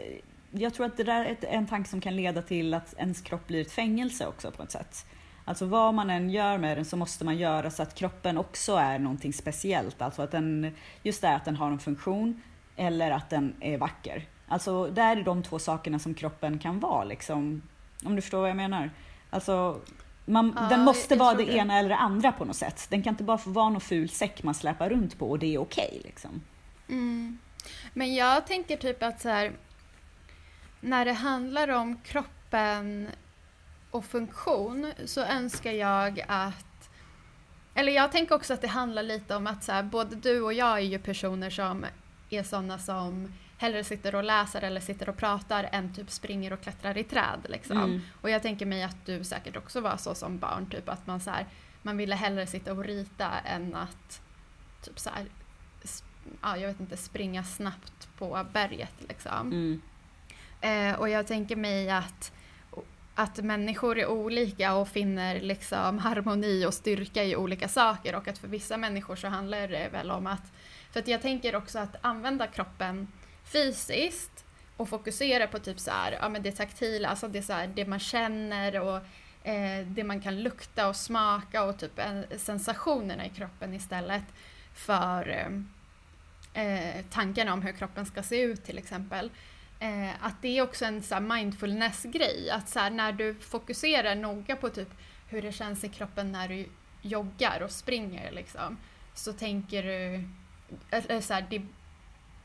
jag 0.52 0.74
tror 0.74 0.86
att 0.86 0.98
det 0.98 1.04
där 1.04 1.26
är 1.26 1.38
en 1.46 1.68
tanke 1.68 1.90
som 1.90 2.02
kan 2.02 2.16
leda 2.16 2.42
till 2.42 2.74
att 2.74 2.94
ens 2.98 3.22
kropp 3.22 3.48
blir 3.48 3.62
ett 3.62 3.72
fängelse 3.72 4.28
också 4.28 4.52
på 4.52 4.64
ett 4.64 4.72
sätt. 4.72 5.06
Alltså 5.46 5.66
vad 5.66 5.94
man 5.94 6.10
än 6.10 6.30
gör 6.30 6.58
med 6.58 6.78
den 6.78 6.86
så 6.86 6.98
måste 6.98 7.26
man 7.26 7.38
göra 7.38 7.72
så 7.72 7.84
att 7.84 7.96
kroppen 7.96 8.38
också 8.38 8.76
är 8.76 9.00
någonting 9.00 9.34
speciellt. 9.34 10.02
Alltså 10.02 10.22
att 10.22 10.32
den, 10.32 10.76
just 11.04 11.22
det 11.22 11.36
att 11.36 11.46
den 11.46 11.56
har 11.56 11.72
en 11.72 11.80
funktion 11.80 12.42
eller 12.76 13.12
att 13.12 13.30
den 13.30 13.56
är 13.60 13.78
vacker. 13.78 14.28
Alltså 14.48 14.88
där 14.88 15.18
är 15.18 15.24
de 15.24 15.44
två 15.44 15.60
sakerna 15.60 16.00
som 16.00 16.14
kroppen 16.14 16.60
kan 16.60 16.80
vara 16.80 17.04
liksom. 17.04 17.62
Om 18.06 18.16
du 18.16 18.22
förstår 18.22 18.40
vad 18.40 18.50
jag 18.50 18.58
menar. 18.58 18.92
Alltså 19.30 19.82
man, 20.26 20.54
ja, 20.56 20.62
den 20.70 20.84
måste 20.84 21.16
vara 21.16 21.34
det, 21.34 21.46
det, 21.46 21.52
ena 21.52 21.80
eller 21.80 21.90
det 21.90 21.96
andra 21.96 22.32
på 22.32 22.46
något 22.46 22.56
sätt. 22.56 22.88
Den 22.90 23.04
kan 23.04 23.14
inte 23.14 23.24
bara 23.24 23.38
få 23.38 23.50
vara 23.50 23.70
någon 23.70 23.82
ful 23.82 24.10
säck 24.10 24.44
man 24.44 24.54
släpar 24.54 24.90
runt 24.90 25.20
på 25.20 25.30
och 25.30 25.40
det 25.40 25.56
är 25.56 25.58
okej. 25.58 25.88
Okay, 25.90 26.02
liksom. 26.04 26.42
Mm. 26.90 27.40
Men 27.94 28.16
jag 28.16 28.48
tänker 28.48 28.78
typ 28.78 29.04
att 29.04 29.22
så 29.22 29.30
här, 29.30 29.52
när 30.80 31.06
det 31.06 31.14
handlar 31.14 31.68
om 31.68 31.98
kroppen 31.98 33.10
och 33.92 34.06
funktion 34.06 34.94
så 35.06 35.22
önskar 35.22 35.72
jag 35.72 36.26
att... 36.28 36.90
Eller 37.74 37.92
jag 37.92 38.12
tänker 38.12 38.36
också 38.36 38.54
att 38.54 38.62
det 38.62 38.68
handlar 38.68 39.04
lite 39.04 39.36
om 39.36 39.48
att 39.48 39.64
så 39.64 39.72
här, 39.72 39.84
både 39.84 40.16
du 40.16 40.42
och 40.42 40.54
jag 40.54 40.78
är 40.78 40.84
ju 40.84 41.00
personer 41.00 41.50
som 41.50 41.86
är 42.30 42.44
sådana 42.44 42.80
som 42.80 43.34
hellre 43.58 43.84
sitter 43.84 44.16
och 44.16 44.24
läser 44.24 44.62
eller 44.62 44.82
sitter 44.82 45.10
och 45.10 45.18
pratar 45.18 45.70
än 45.72 45.94
typ 45.94 46.12
springer 46.12 46.54
och 46.54 46.62
klättrar 46.62 46.98
i 46.98 47.04
träd. 47.04 47.40
Liksom. 47.50 47.78
Mm. 47.78 48.02
Och 48.22 48.30
jag 48.30 48.42
tänker 48.42 48.66
mig 48.66 48.84
att 48.84 49.06
du 49.06 49.24
säkert 49.24 49.58
också 49.58 49.82
var 49.82 49.98
så 49.98 50.16
som 50.16 50.40
barn, 50.40 50.70
typ 50.70 50.90
att 50.90 51.08
man, 51.08 51.20
så 51.20 51.30
här, 51.30 51.46
man 51.82 51.98
ville 51.98 52.16
hellre 52.16 52.48
sitta 52.48 52.72
och 52.72 52.84
rita 52.84 53.32
än 53.40 53.76
att 53.76 54.22
typ 54.82 55.00
så 55.00 55.10
här, 55.10 55.26
ja, 56.42 56.58
jag 56.58 56.68
vet 56.68 56.80
inte, 56.80 56.98
springa 56.98 57.44
snabbt 57.44 58.10
på 58.18 58.46
berget. 58.54 58.96
Liksom. 59.08 59.48
Mm. 59.48 59.82
Eh, 60.62 61.00
och 61.00 61.10
jag 61.10 61.28
tänker 61.28 61.56
mig 61.56 61.90
att, 61.90 62.32
att 63.16 63.38
människor 63.38 64.00
är 64.00 64.08
olika 64.08 64.74
och 64.74 64.88
finner 64.88 65.40
liksom 65.40 66.00
harmoni 66.00 66.66
och 66.66 66.74
styrka 66.74 67.24
i 67.24 67.36
olika 67.36 67.68
saker 67.68 68.16
och 68.16 68.28
att 68.28 68.38
för 68.38 68.48
vissa 68.48 68.78
människor 68.78 69.16
så 69.16 69.28
handlar 69.28 69.68
det 69.68 69.90
väl 69.90 70.12
om 70.12 70.28
att, 70.28 70.52
för 70.92 71.00
att 71.00 71.08
jag 71.08 71.22
tänker 71.22 71.56
också 71.56 71.80
att 71.80 71.96
använda 72.02 72.48
kroppen 72.48 73.08
fysiskt 73.44 74.46
och 74.78 74.90
fokusera 74.90 75.48
på 75.48 75.60
typ 75.60 75.80
så 75.80 75.92
här, 75.92 76.12
ja 76.12 76.30
men 76.30 76.44
det 76.44 76.52
taktila, 76.52 77.10
alltså 77.10 77.28
det, 77.28 77.42
så 77.42 77.54
här, 77.54 77.68
det 77.68 77.86
man 77.86 78.00
känner 78.00 78.80
och 78.80 78.98
eh, 79.44 79.88
det 79.88 80.04
man 80.04 80.22
kan 80.22 80.44
lukta 80.44 80.88
och 80.88 80.96
smaka 80.96 81.64
och 81.64 81.80
typ 81.80 82.00
en, 82.00 82.26
sensationerna 82.38 83.26
i 83.26 83.30
kroppen 83.30 83.74
istället 83.74 84.24
för 84.74 85.30
eh, 85.30 86.64
eh, 86.64 87.06
tankarna 87.10 87.54
om 87.54 87.62
hur 87.62 87.72
kroppen 87.72 88.06
ska 88.06 88.24
se 88.24 88.42
ut 88.42 88.64
till 88.64 88.78
exempel. 88.78 89.32
Eh, 89.80 90.26
att 90.26 90.42
det 90.42 90.58
är 90.58 90.62
också 90.62 90.86
en 90.86 91.04
så 91.04 91.20
mindfulness-grej, 91.20 92.50
att 92.50 92.70
så 92.70 92.80
här, 92.80 92.90
när 92.90 93.12
du 93.12 93.36
fokuserar 93.36 94.16
noga 94.16 94.56
på 94.56 94.70
typ 94.70 94.90
hur 95.28 95.42
det 95.42 95.52
känns 95.52 95.84
i 95.84 95.90
kroppen 95.90 96.32
när 96.32 96.48
du 96.48 96.66
joggar 97.02 97.62
och 97.62 97.72
springer 97.72 98.32
liksom, 98.32 98.78
så 99.14 99.34
tänker 99.34 99.84
du, 99.84 100.30
eller 100.90 101.22
så 101.22 101.34
här, 101.34 101.46
det, 101.50 101.62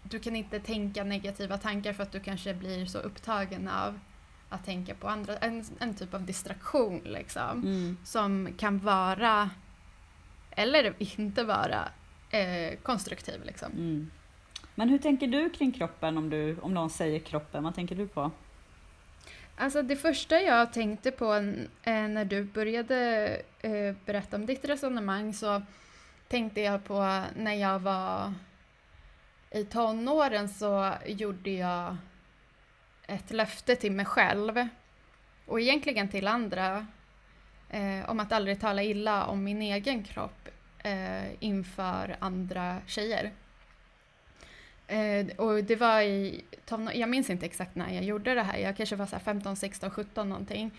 du 0.03 0.19
kan 0.19 0.37
inte 0.37 0.61
tänka 0.61 1.05
negativa 1.05 1.59
tankar 1.59 1.93
för 1.93 2.03
att 2.03 2.12
du 2.12 2.21
kanske 2.21 2.55
blir 2.55 2.87
så 2.87 2.99
upptagen 2.99 3.69
av 3.69 3.99
att 4.49 4.64
tänka 4.64 4.95
på 4.95 5.09
andra, 5.09 5.37
en, 5.37 5.64
en 5.79 5.95
typ 5.95 6.14
av 6.14 6.23
distraktion 6.23 7.00
liksom, 7.05 7.62
mm. 7.62 7.97
som 8.05 8.55
kan 8.59 8.79
vara, 8.79 9.50
eller 10.50 10.95
inte 10.99 11.45
vara, 11.45 11.88
eh, 12.31 12.79
konstruktiv. 12.83 13.45
Liksom. 13.45 13.73
Mm. 13.73 14.11
Men 14.75 14.88
hur 14.88 14.99
tänker 14.99 15.26
du 15.26 15.50
kring 15.50 15.73
kroppen 15.73 16.19
om, 16.19 16.31
du, 16.31 16.57
om 16.61 16.75
någon 16.75 16.90
säger 16.90 17.19
kroppen? 17.19 17.64
Vad 17.64 17.75
tänker 17.75 17.97
du 17.97 18.09
på? 18.09 18.31
Alltså 19.57 19.83
det 19.83 19.97
första 19.97 20.40
jag 20.40 20.73
tänkte 20.73 21.11
på 21.11 21.35
eh, 21.83 22.09
när 22.09 22.25
du 22.25 22.45
började 22.45 23.28
eh, 23.61 23.95
berätta 24.04 24.37
om 24.37 24.47
ditt 24.47 24.64
resonemang 24.64 25.35
så 25.35 25.62
tänkte 26.28 26.61
jag 26.61 26.85
på 26.85 27.23
när 27.37 27.54
jag 27.54 27.78
var 27.78 28.33
i 29.50 29.64
tonåren 29.64 30.49
så 30.49 30.93
gjorde 31.07 31.50
jag 31.50 31.97
ett 33.07 33.31
löfte 33.31 33.76
till 33.76 33.93
mig 33.93 34.07
själv 34.07 34.69
och 35.47 35.61
egentligen 35.61 36.09
till 36.09 36.26
andra 36.26 36.87
eh, 37.71 38.11
om 38.11 38.21
att 38.21 38.33
aldrig 38.33 38.61
tala 38.61 38.83
illa 38.83 39.26
om 39.26 39.45
min 39.45 39.62
egen 39.62 40.04
kropp 40.04 40.49
eh, 40.78 41.45
inför 41.45 42.16
andra 42.19 42.78
tjejer. 42.87 43.33
Eh, 44.87 45.26
och 45.37 45.64
det 45.64 45.76
var 45.76 46.00
i, 46.00 46.45
jag 46.95 47.09
minns 47.09 47.31
inte 47.31 47.47
exakt 47.47 47.75
när 47.75 47.95
jag 47.95 48.05
gjorde 48.05 48.35
det 48.35 48.43
här, 48.43 48.59
jag 48.59 48.76
kanske 48.76 48.97
var 48.97 49.07
så 49.07 49.19
15, 49.19 49.57
16, 49.57 49.91
17 49.91 50.29
någonting. 50.29 50.71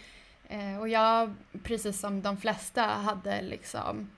Eh, 0.48 0.78
och 0.80 0.90
jag, 0.90 1.36
precis 1.64 2.00
som 2.00 2.22
de 2.22 2.38
flesta, 2.38 2.82
hade 2.82 3.42
liksom 3.42 4.10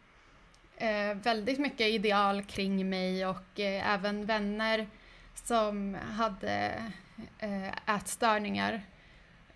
eh, 0.78 1.14
väldigt 1.14 1.60
mycket 1.60 1.88
ideal 1.88 2.44
kring 2.44 2.90
mig 2.90 3.26
och 3.26 3.60
eh, 3.60 3.94
även 3.94 4.26
vänner 4.26 4.88
som 5.34 5.98
hade 6.12 6.84
eh, 7.40 7.96
ätstörningar. 7.96 8.82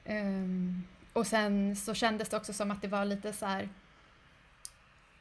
Ehm, 0.05 0.83
och 1.13 1.27
sen 1.27 1.75
så 1.75 1.93
kändes 1.93 2.29
det 2.29 2.37
också 2.37 2.53
som 2.53 2.71
att 2.71 2.81
det 2.81 2.87
var 2.87 3.05
lite 3.05 3.33
så 3.33 3.45
här 3.45 3.69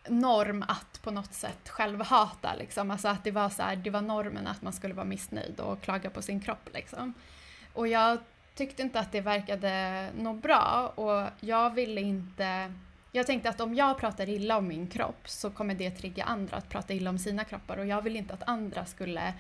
norm 0.09 0.65
att 0.69 1.03
på 1.03 1.11
något 1.11 1.35
sätt 1.35 1.69
självhata 1.69 2.55
liksom. 2.55 2.91
Alltså 2.91 3.09
att 3.09 3.25
det 3.25 3.31
var 3.31 3.49
så 3.49 3.63
här, 3.63 3.77
det 3.77 3.91
var 3.91 4.03
normen 4.03 4.47
att 4.47 4.63
man 4.63 4.73
skulle 4.73 4.95
vara 4.95 5.07
missnöjd 5.07 5.61
och 5.61 5.81
klaga 5.81 6.11
på 6.11 6.23
sin 6.23 6.41
kropp 6.41 6.69
liksom. 6.75 7.15
Och 7.73 7.89
jag 7.89 8.19
tyckte 8.55 8.83
inte 8.83 9.01
att 9.01 9.13
det 9.13 9.21
verkade 9.21 10.07
nå 10.19 10.33
bra 10.33 10.93
och 10.95 11.29
jag 11.41 11.75
ville 11.75 12.01
inte 12.01 12.73
jag 13.13 13.27
tänkte 13.27 13.49
att 13.49 13.61
om 13.61 13.75
jag 13.75 13.99
pratar 13.99 14.29
illa 14.29 14.59
om 14.59 14.69
min 14.69 14.87
kropp 14.87 15.29
så 15.29 15.51
kommer 15.51 15.75
det 15.75 15.91
trigga 15.91 16.25
andra 16.25 16.57
att 16.57 16.69
prata 16.69 16.93
illa 16.93 17.11
om 17.11 17.19
sina 17.19 17.45
kroppar 17.45 17.77
och 17.77 17.87
jag 17.87 18.03
vill 18.03 18.17
inte 18.17 18.35
att 18.35 18.49
andra 18.49 18.85
skulle 18.85 19.35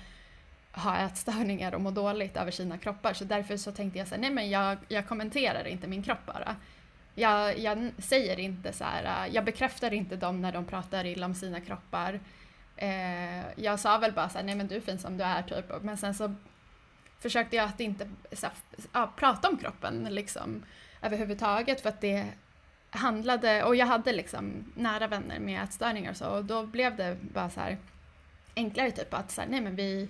ha 0.72 0.98
ätstörningar 0.98 1.74
och 1.74 1.80
må 1.80 1.90
dåligt 1.90 2.36
över 2.36 2.50
sina 2.50 2.78
kroppar 2.78 3.12
så 3.12 3.24
därför 3.24 3.56
så 3.56 3.72
tänkte 3.72 3.98
jag 3.98 4.08
så 4.08 4.14
här, 4.14 4.20
nej 4.20 4.30
men 4.30 4.50
jag, 4.50 4.78
jag 4.88 5.08
kommenterar 5.08 5.66
inte 5.66 5.86
min 5.86 6.02
kropp 6.02 6.26
bara. 6.26 6.56
Jag, 7.20 7.58
jag 7.58 7.92
säger 7.98 8.40
inte 8.40 8.72
så 8.72 8.84
här, 8.84 9.26
äh, 9.26 9.34
jag 9.34 9.44
bekräftar 9.44 9.92
inte 9.92 10.16
dem 10.16 10.40
när 10.40 10.52
de 10.52 10.64
pratar 10.64 11.06
illa 11.06 11.26
om 11.26 11.34
sina 11.34 11.60
kroppar. 11.60 12.20
Eh, 12.76 13.44
jag 13.56 13.80
sa 13.80 13.98
väl 13.98 14.12
bara 14.12 14.28
så 14.28 14.38
här, 14.38 14.44
nej 14.44 14.54
men 14.54 14.66
du 14.66 14.76
är 14.76 14.80
fin 14.80 14.98
som 14.98 15.16
du 15.16 15.24
är 15.24 15.42
typ, 15.42 15.82
men 15.82 15.96
sen 15.96 16.14
så 16.14 16.34
försökte 17.18 17.56
jag 17.56 17.64
att 17.64 17.80
inte 17.80 18.10
så 18.32 18.46
här, 18.46 18.54
ja, 18.92 19.12
prata 19.16 19.48
om 19.48 19.56
kroppen 19.56 20.08
liksom 20.10 20.62
överhuvudtaget 21.02 21.80
för 21.80 21.88
att 21.88 22.00
det 22.00 22.26
handlade, 22.90 23.64
och 23.64 23.76
jag 23.76 23.86
hade 23.86 24.12
liksom 24.12 24.72
nära 24.76 25.06
vänner 25.06 25.38
med 25.38 25.64
ätstörningar 25.64 26.10
och 26.10 26.16
så 26.16 26.28
och 26.28 26.44
då 26.44 26.66
blev 26.66 26.96
det 26.96 27.16
bara 27.20 27.50
så 27.50 27.60
här 27.60 27.78
enklare 28.56 28.90
typ 28.90 29.14
att 29.14 29.30
så 29.30 29.40
här, 29.40 29.48
nej 29.48 29.60
men 29.60 29.76
vi 29.76 30.08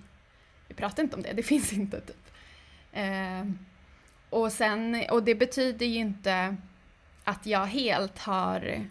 vi 0.71 0.75
pratar 0.75 1.03
inte 1.03 1.17
om 1.17 1.23
det, 1.23 1.33
det 1.33 1.43
finns 1.53 1.73
inte 1.73 2.01
typ. 2.01 2.31
Eh, 2.93 3.45
och, 4.31 4.53
sen, 4.53 5.05
och 5.11 5.23
det 5.23 5.35
betyder 5.35 5.87
ju 5.87 5.99
inte 5.99 6.57
att 7.31 7.47
jag 7.47 7.67
helt 7.67 8.19
har 8.19 8.87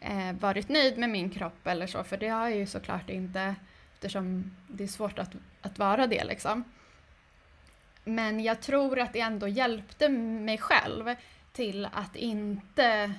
eh, 0.00 0.32
varit 0.40 0.68
nöjd 0.68 0.98
med 0.98 1.10
min 1.10 1.30
kropp 1.30 1.66
eller 1.66 1.86
så, 1.86 2.04
för 2.04 2.16
det 2.16 2.28
har 2.28 2.48
jag 2.48 2.58
ju 2.58 2.66
såklart 2.66 3.10
inte 3.10 3.54
eftersom 3.94 4.56
det 4.68 4.84
är 4.84 4.88
svårt 4.88 5.18
att, 5.18 5.30
att 5.60 5.78
vara 5.78 6.06
det 6.06 6.24
liksom. 6.24 6.64
Men 8.04 8.40
jag 8.40 8.60
tror 8.60 8.98
att 8.98 9.12
det 9.12 9.20
ändå 9.20 9.48
hjälpte 9.48 10.08
mig 10.08 10.58
själv 10.58 11.14
till 11.52 11.88
att 11.92 12.16
inte 12.16 13.14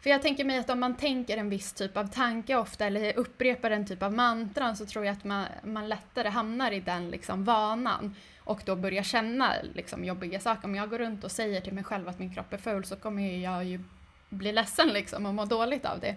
för 0.00 0.10
jag 0.10 0.22
tänker 0.22 0.44
mig 0.44 0.58
att 0.58 0.70
om 0.70 0.80
man 0.80 0.96
tänker 0.96 1.36
en 1.36 1.50
viss 1.50 1.72
typ 1.72 1.96
av 1.96 2.06
tanke 2.06 2.56
ofta 2.56 2.86
eller 2.86 3.18
upprepar 3.18 3.70
en 3.70 3.86
typ 3.86 4.02
av 4.02 4.12
mantran 4.12 4.76
så 4.76 4.86
tror 4.86 5.04
jag 5.04 5.12
att 5.12 5.24
man, 5.24 5.46
man 5.62 5.88
lättare 5.88 6.28
hamnar 6.28 6.70
i 6.70 6.80
den 6.80 7.10
liksom 7.10 7.44
vanan 7.44 8.14
och 8.44 8.62
då 8.64 8.76
börjar 8.76 9.02
känna 9.02 9.54
liksom 9.74 10.04
jobbiga 10.04 10.40
saker. 10.40 10.64
Om 10.64 10.74
jag 10.74 10.90
går 10.90 10.98
runt 10.98 11.24
och 11.24 11.30
säger 11.30 11.60
till 11.60 11.72
mig 11.72 11.84
själv 11.84 12.08
att 12.08 12.18
min 12.18 12.34
kropp 12.34 12.52
är 12.52 12.58
ful 12.58 12.84
så 12.84 12.96
kommer 12.96 13.42
jag 13.42 13.64
ju 13.64 13.80
bli 14.28 14.52
ledsen 14.52 14.88
liksom 14.88 15.26
och 15.26 15.34
må 15.34 15.44
dåligt 15.44 15.84
av 15.84 16.00
det. 16.00 16.16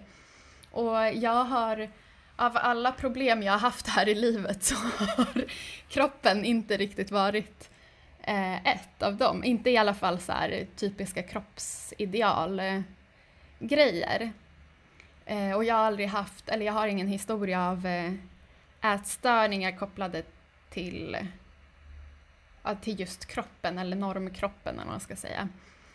Och 0.70 0.96
jag 1.14 1.44
har, 1.44 1.90
av 2.36 2.52
alla 2.54 2.92
problem 2.92 3.42
jag 3.42 3.52
har 3.52 3.58
haft 3.58 3.88
här 3.88 4.08
i 4.08 4.14
livet 4.14 4.62
så 4.62 4.74
har 4.74 5.44
kroppen 5.88 6.44
inte 6.44 6.76
riktigt 6.76 7.10
varit 7.10 7.70
eh, 8.22 8.66
ett 8.66 9.02
av 9.02 9.16
dem. 9.16 9.44
Inte 9.44 9.70
i 9.70 9.76
alla 9.76 9.94
fall 9.94 10.18
så 10.18 10.32
här 10.32 10.66
typiska 10.76 11.22
kroppsideal 11.22 12.60
eh, 12.60 12.80
grejer. 13.58 14.32
Eh, 15.26 15.52
och 15.52 15.64
jag 15.64 15.74
har 15.74 15.84
aldrig 15.84 16.08
haft, 16.08 16.48
eller 16.48 16.66
jag 16.66 16.72
har 16.72 16.86
ingen 16.86 17.08
historia 17.08 17.68
av 17.68 17.86
eh, 17.86 18.12
ätstörningar 18.82 19.78
kopplade 19.78 20.22
till, 20.70 21.16
till 22.74 23.00
just 23.00 23.26
kroppen 23.26 23.78
eller 23.78 23.96
normkroppen 23.96 24.74
eller 24.74 24.84
vad 24.84 24.92
man 24.92 25.00
ska 25.00 25.16
säga. 25.16 25.48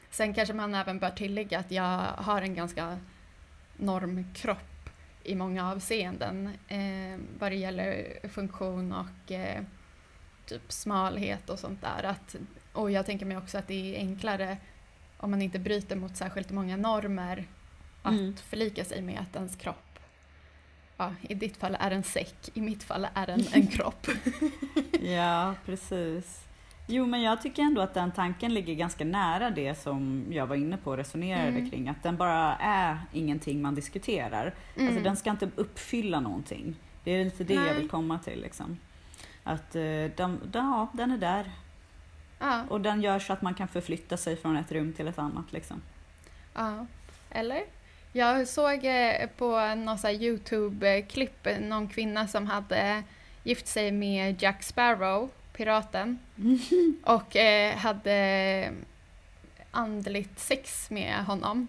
Sen 0.10 0.34
kanske 0.34 0.53
man 0.53 0.75
även 0.75 1.00
bör 1.00 1.10
tillägga 1.10 1.60
att 1.60 1.72
jag 1.72 2.00
har 2.18 2.42
en 2.42 2.56
ganska 2.56 3.00
normkropp 3.77 4.89
i 5.24 5.36
många 5.36 5.72
avseenden 5.72 6.50
eh, 6.68 7.20
vad 7.39 7.51
det 7.51 7.56
gäller 7.56 8.20
funktion 8.27 8.94
och 8.94 9.32
eh, 9.32 9.63
typ 10.46 10.72
smalhet 10.72 11.50
och 11.50 11.60
sånt 11.60 11.82
där. 11.82 12.03
Att, 12.03 12.36
och 12.74 12.92
jag 12.92 13.06
tänker 13.06 13.25
mig 13.25 13.38
också 13.38 13.58
att 13.58 13.68
det 13.68 13.96
är 13.96 14.00
enklare 14.00 14.58
om 15.18 15.32
man 15.32 15.42
inte 15.42 15.60
bryter 15.60 15.96
mot 15.96 16.18
särskilt 16.18 16.51
många 16.51 16.77
normer, 16.77 17.48
att 18.01 18.13
mm. 18.13 18.36
förlika 18.36 18.86
sig 18.86 19.01
med 19.01 19.20
att 19.20 19.36
ens 19.36 19.56
kropp, 19.56 20.00
ja, 20.98 21.15
i 21.22 21.34
ditt 21.34 21.58
fall 21.58 21.77
är 21.80 21.92
en 21.92 22.03
säck, 22.03 22.50
i 22.53 22.62
mitt 22.62 22.84
fall 22.84 23.08
är 23.13 23.27
den 23.27 23.48
en 23.53 23.68
kropp. 23.68 24.08
ja, 25.01 25.56
precis. 25.65 26.43
Jo, 26.88 27.06
men 27.06 27.22
jag 27.22 27.42
tycker 27.42 27.63
ändå 27.63 27.82
att 27.82 27.94
den 27.94 28.12
tanken 28.12 28.54
ligger 28.54 28.74
ganska 28.74 29.06
nära 29.06 29.50
det 29.50 29.75
som 29.75 30.25
jag 30.30 30.48
var 30.48 30.56
inne 30.56 30.78
på 30.78 30.92
och 30.92 30.98
resonerade 30.98 31.48
mm. 31.48 31.70
kring. 31.70 31.90
Att 31.90 32.04
den 32.04 32.18
bara 32.18 32.56
är 32.56 32.98
ingenting 33.13 33.62
man 33.62 33.75
diskuterar. 33.75 34.46
Alltså, 34.46 34.80
mm. 34.80 34.88
Alltså 34.88 35.04
den 35.04 35.16
ska 35.16 35.30
inte 35.30 35.50
uppfylla 35.56 36.20
någonting. 36.20 36.75
Det 37.04 37.12
är 37.12 37.25
lite 37.25 37.44
det 37.44 37.60
Nej. 37.60 37.68
jag 37.68 37.75
vill 37.75 37.90
komma 37.90 38.20
till. 38.20 38.42
Liksom. 38.42 38.78
Att 39.44 39.75
uh, 39.75 40.10
den, 40.16 40.52
ja, 40.54 40.88
den 40.94 41.12
är 41.12 41.18
där. 41.18 41.52
Ja. 42.40 42.63
Och 42.70 42.82
den 42.82 43.02
gör 43.02 43.20
så 43.20 43.34
att 43.34 43.42
man 43.42 43.54
kan 43.54 43.68
förflytta 43.68 44.18
sig 44.18 44.36
från 44.36 44.58
ett 44.58 44.72
rum 44.72 44.94
till 44.94 45.08
ett 45.08 45.20
annat. 45.20 45.52
Liksom. 45.54 45.82
Ja, 46.54 46.86
eller? 47.30 47.63
Jag 48.12 48.48
såg 48.48 48.86
eh, 48.86 49.28
på 49.38 49.75
något 49.75 50.06
Youtube-klipp 50.06 51.48
någon 51.62 51.88
kvinna 51.88 52.28
som 52.28 52.48
hade 52.48 53.04
gift 53.44 53.68
sig 53.68 53.92
med 53.92 54.42
Jack 54.42 54.63
Sparrow, 54.63 55.30
piraten, 55.54 56.20
och 57.04 57.36
eh, 57.36 57.78
hade 57.78 58.72
andligt 59.72 60.40
sex 60.40 60.90
med 60.90 61.26
honom. 61.26 61.68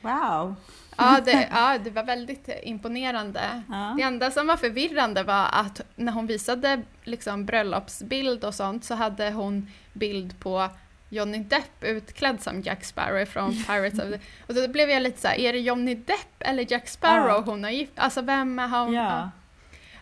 Wow! 0.00 0.54
Ja 0.96 1.20
det, 1.24 1.48
ja, 1.52 1.78
det 1.84 1.90
var 1.90 2.04
väldigt 2.04 2.48
imponerande. 2.62 3.62
Ja. 3.68 3.94
Det 3.96 4.02
enda 4.02 4.30
som 4.30 4.46
var 4.46 4.56
förvirrande 4.56 5.22
var 5.22 5.48
att 5.52 5.80
när 5.96 6.12
hon 6.12 6.26
visade 6.26 6.82
liksom 7.04 7.46
bröllopsbild 7.46 8.44
och 8.44 8.54
sånt 8.54 8.84
så 8.84 8.94
hade 8.94 9.30
hon 9.30 9.70
bild 9.92 10.40
på 10.40 10.68
Johnny 11.08 11.38
Depp 11.38 11.84
utklädd 11.84 12.42
som 12.42 12.60
Jack 12.62 12.84
Sparrow 12.84 13.24
från 13.24 13.64
Pirates 13.66 13.98
of 13.98 14.04
the... 14.10 14.18
Och 14.46 14.54
då 14.54 14.68
blev 14.68 14.90
jag 14.90 15.02
lite 15.02 15.20
så 15.20 15.28
här, 15.28 15.38
är 15.38 15.52
det 15.52 15.58
Johnny 15.58 15.94
Depp 15.94 16.36
eller 16.38 16.66
Jack 16.72 16.88
Sparrow 16.88 17.26
Ja. 17.28 17.42
hon 17.46 17.64
har 17.64 17.70
gift 17.70 17.92
Alltså 17.94 18.22
vem 18.22 18.58
har 18.58 18.84
hon? 18.84 18.94
Ja. 18.94 19.30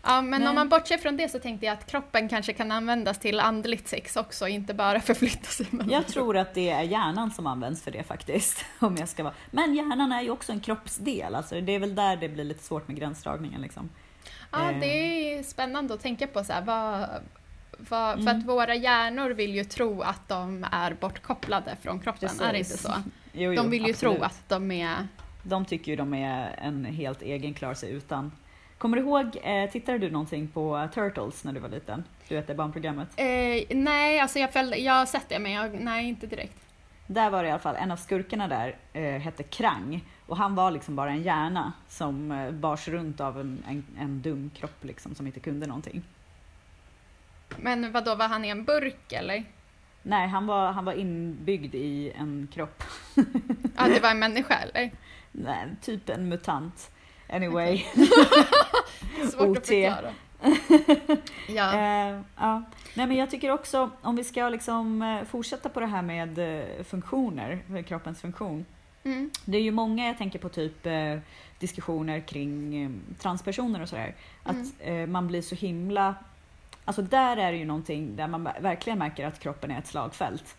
Ja, 0.09 0.23
men 0.23 0.41
Nej. 0.41 0.49
om 0.49 0.55
man 0.55 0.69
bortser 0.69 0.99
från 0.99 1.17
det 1.17 1.29
så 1.29 1.39
tänkte 1.39 1.67
jag 1.67 1.73
att 1.73 1.87
kroppen 1.87 2.29
kanske 2.29 2.53
kan 2.53 2.73
användas 2.73 3.19
till 3.19 3.41
andligt 3.41 3.89
sex 3.89 4.17
också, 4.17 4.49
inte 4.49 4.75
bara 4.75 5.01
förflytta 5.11 5.45
sig 5.51 5.67
Jag 5.91 6.07
tror 6.07 6.37
att 6.37 6.55
det 6.55 6.71
är 6.71 6.83
hjärnan 6.83 7.31
som 7.31 7.47
används 7.47 7.83
för 7.83 7.91
det 7.91 8.03
faktiskt. 8.03 8.65
Om 8.79 8.97
jag 8.97 9.09
ska 9.09 9.23
vara. 9.23 9.35
Men 9.51 9.75
hjärnan 9.75 10.13
är 10.13 10.23
ju 10.23 10.31
också 10.31 10.53
en 10.53 10.61
kroppsdel, 10.61 11.35
alltså 11.35 11.61
det 11.61 11.73
är 11.73 11.79
väl 11.79 11.95
där 11.95 12.17
det 12.17 12.29
blir 12.29 12.45
lite 12.45 12.65
svårt 12.65 12.89
med 12.89 12.97
gränsdragningen. 12.97 13.61
Liksom. 13.61 13.89
Ja, 14.51 14.71
Eh. 14.71 14.81
det 14.81 14.87
är 15.35 15.43
spännande 15.43 15.95
att 15.95 16.01
tänka 16.03 16.27
på 16.27 16.45
så 16.45 16.53
här, 16.53 16.63
vad, 16.63 17.09
vad, 17.79 18.15
för 18.15 18.21
Mm. 18.23 18.39
att 18.39 18.47
våra 18.47 18.75
hjärnor 18.75 19.31
vill 19.31 19.55
ju 19.55 19.65
tro 19.65 20.03
att 20.03 20.29
de 20.29 20.67
är 20.73 20.95
bortkopplade 21.01 21.77
från 21.83 22.01
kroppen, 22.01 22.29
är 22.43 22.53
det 22.53 22.59
inte 22.59 22.71
Precis. 22.71 22.83
så? 22.87 22.93
Jo, 23.33 23.53
jo, 23.53 23.63
De 23.63 23.71
vill 23.71 23.85
ju 23.87 23.91
absolut. 23.91 24.17
tro 24.19 24.25
att 24.25 24.49
de 24.49 24.71
är... 24.71 25.09
De 25.43 25.65
tycker 25.65 25.93
ju 25.93 25.97
de 25.97 26.15
är 26.15 26.55
en 26.63 26.85
helt 26.85 27.23
egen, 27.23 27.55
klar 27.55 27.75
sig 27.75 27.91
utan. 27.93 28.33
Kommer 28.79 28.97
du 28.97 29.03
ihåg, 29.03 29.39
eh, 29.43 29.71
tittade 29.71 29.99
du 29.99 30.11
någonting 30.11 30.49
på 30.49 30.89
Turtles 30.95 31.45
när 31.45 31.53
du 31.53 31.61
var 31.61 31.69
liten? 31.69 32.05
Du 32.29 32.35
vet 32.35 32.47
det 32.47 32.55
barnprogrammet? 32.55 33.09
Eh, 33.17 33.77
nej, 33.77 34.21
alltså 34.21 34.39
jag, 34.39 34.53
följde, 34.53 34.77
jag 34.77 34.93
har 34.93 35.07
sett 35.07 35.29
det 35.29 35.39
men 35.39 35.53
jag, 35.53 35.81
nej 35.81 36.09
inte 36.09 36.27
direkt. 36.27 36.57
Där 37.07 37.31
var 37.31 37.43
det 37.43 37.49
i 37.49 37.51
alla 37.51 37.61
fall, 37.61 37.77
en 37.77 37.91
av 37.91 37.97
skurkarna 37.97 38.49
där 38.49 38.77
eh, 38.93 39.21
hette 39.21 39.43
Krang. 39.43 40.05
Och 40.27 40.37
han 40.37 40.55
var 40.55 40.71
liksom 40.71 40.97
bara 40.97 41.11
en 41.11 41.23
hjärna 41.23 41.73
som 41.89 42.33
eh, 42.33 42.51
bars 42.51 42.89
runt 42.89 43.21
av 43.21 43.41
en, 43.41 43.65
en, 43.69 43.85
en 43.99 44.23
dum 44.23 44.51
kropp 44.55 44.85
liksom, 44.85 45.15
som 45.15 45.27
inte 45.27 45.41
kunde 45.41 45.67
någonting. 45.67 46.03
Men 47.57 47.93
vad 47.93 48.05
då 48.05 48.15
var 48.15 48.29
han 48.29 48.45
i 48.45 48.49
en 48.49 48.65
burk 48.65 49.13
eller? 49.13 49.45
Nej, 50.03 50.29
han 50.29 50.47
var, 50.47 50.73
han 50.73 50.85
var 50.85 50.93
inbyggd 50.93 51.75
i 51.75 52.13
en 52.17 52.49
kropp. 52.55 52.83
Ja, 53.77 53.89
det 53.89 54.01
var 54.01 54.11
en 54.11 54.19
människa 54.29 54.55
eller? 54.55 54.91
Nej, 55.33 55.67
typ 55.83 56.09
en 56.09 56.29
mutant. 56.29 56.91
Anyway. 57.31 57.79
Svårt 59.33 59.41
att 59.41 59.59
OT. 59.59 59.67
förklara. 59.67 60.13
ja. 61.49 61.73
Eh, 61.75 62.21
ja. 62.37 62.63
Nej, 62.95 63.07
men 63.07 63.17
jag 63.17 63.31
tycker 63.31 63.51
också, 63.51 63.91
om 64.03 64.17
vi 64.17 64.25
ska 64.25 64.49
liksom 64.49 65.03
eh, 65.03 65.25
fortsätta 65.25 65.69
på 65.69 65.81
det 65.81 65.87
här 65.87 66.03
med 66.03 66.39
eh, 66.39 66.85
funktioner, 66.85 67.83
kroppens 67.87 68.21
funktion. 68.21 68.65
Mm. 69.05 69.31
Det 69.45 69.57
är 69.59 69.63
ju 69.63 69.71
många, 69.71 70.07
jag 70.07 70.19
tänker 70.19 70.39
på 70.39 70.49
typ 70.49 70.87
eh, 70.87 71.19
diskussioner 71.59 72.21
kring 72.21 72.83
eh, 72.85 72.91
transpersoner 73.23 73.83
och 73.83 73.89
sådär. 73.89 74.15
Att 74.43 74.57
Mm. 74.81 75.01
eh, 75.03 75.07
man 75.07 75.27
blir 75.27 75.43
så 75.43 75.55
himla... 75.55 76.15
Alltså 76.85 77.03
där 77.03 77.37
är 77.37 77.53
det 77.53 77.59
ju 77.59 77.65
någonting 77.65 78.17
där 78.17 78.27
man 78.29 78.49
verkligen 78.61 78.99
märker 78.99 79.27
att 79.27 79.39
kroppen 79.39 79.71
är 79.71 79.79
ett 79.79 79.87
slagfält. 79.87 80.57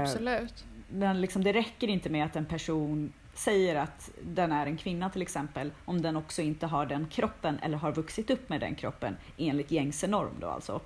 Absolut. 0.00 0.64
Men 0.92 1.20
liksom, 1.20 1.44
det 1.44 1.52
räcker 1.52 1.88
inte 1.88 2.10
med 2.10 2.24
att 2.26 2.36
en 2.36 2.46
person 2.46 3.12
säger 3.34 3.76
att 3.76 4.10
den 4.22 4.52
är 4.52 4.66
en 4.66 4.76
kvinna 4.76 5.10
till 5.10 5.22
exempel, 5.22 5.72
om 5.84 6.02
den 6.02 6.16
också 6.16 6.42
inte 6.42 6.66
har 6.66 6.86
den 6.86 7.06
kroppen 7.06 7.58
eller 7.62 7.78
har 7.78 7.92
vuxit 7.92 8.30
upp 8.30 8.48
med 8.48 8.60
den 8.60 8.74
kroppen 8.74 9.16
enligt 9.36 9.70
gängse 9.70 10.06
norm 10.06 10.34
då 10.40 10.46
alltså. 10.46 10.80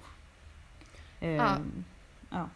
Ehm, 1.21 1.37
Ja. 1.37 1.59
ja. 2.31 2.49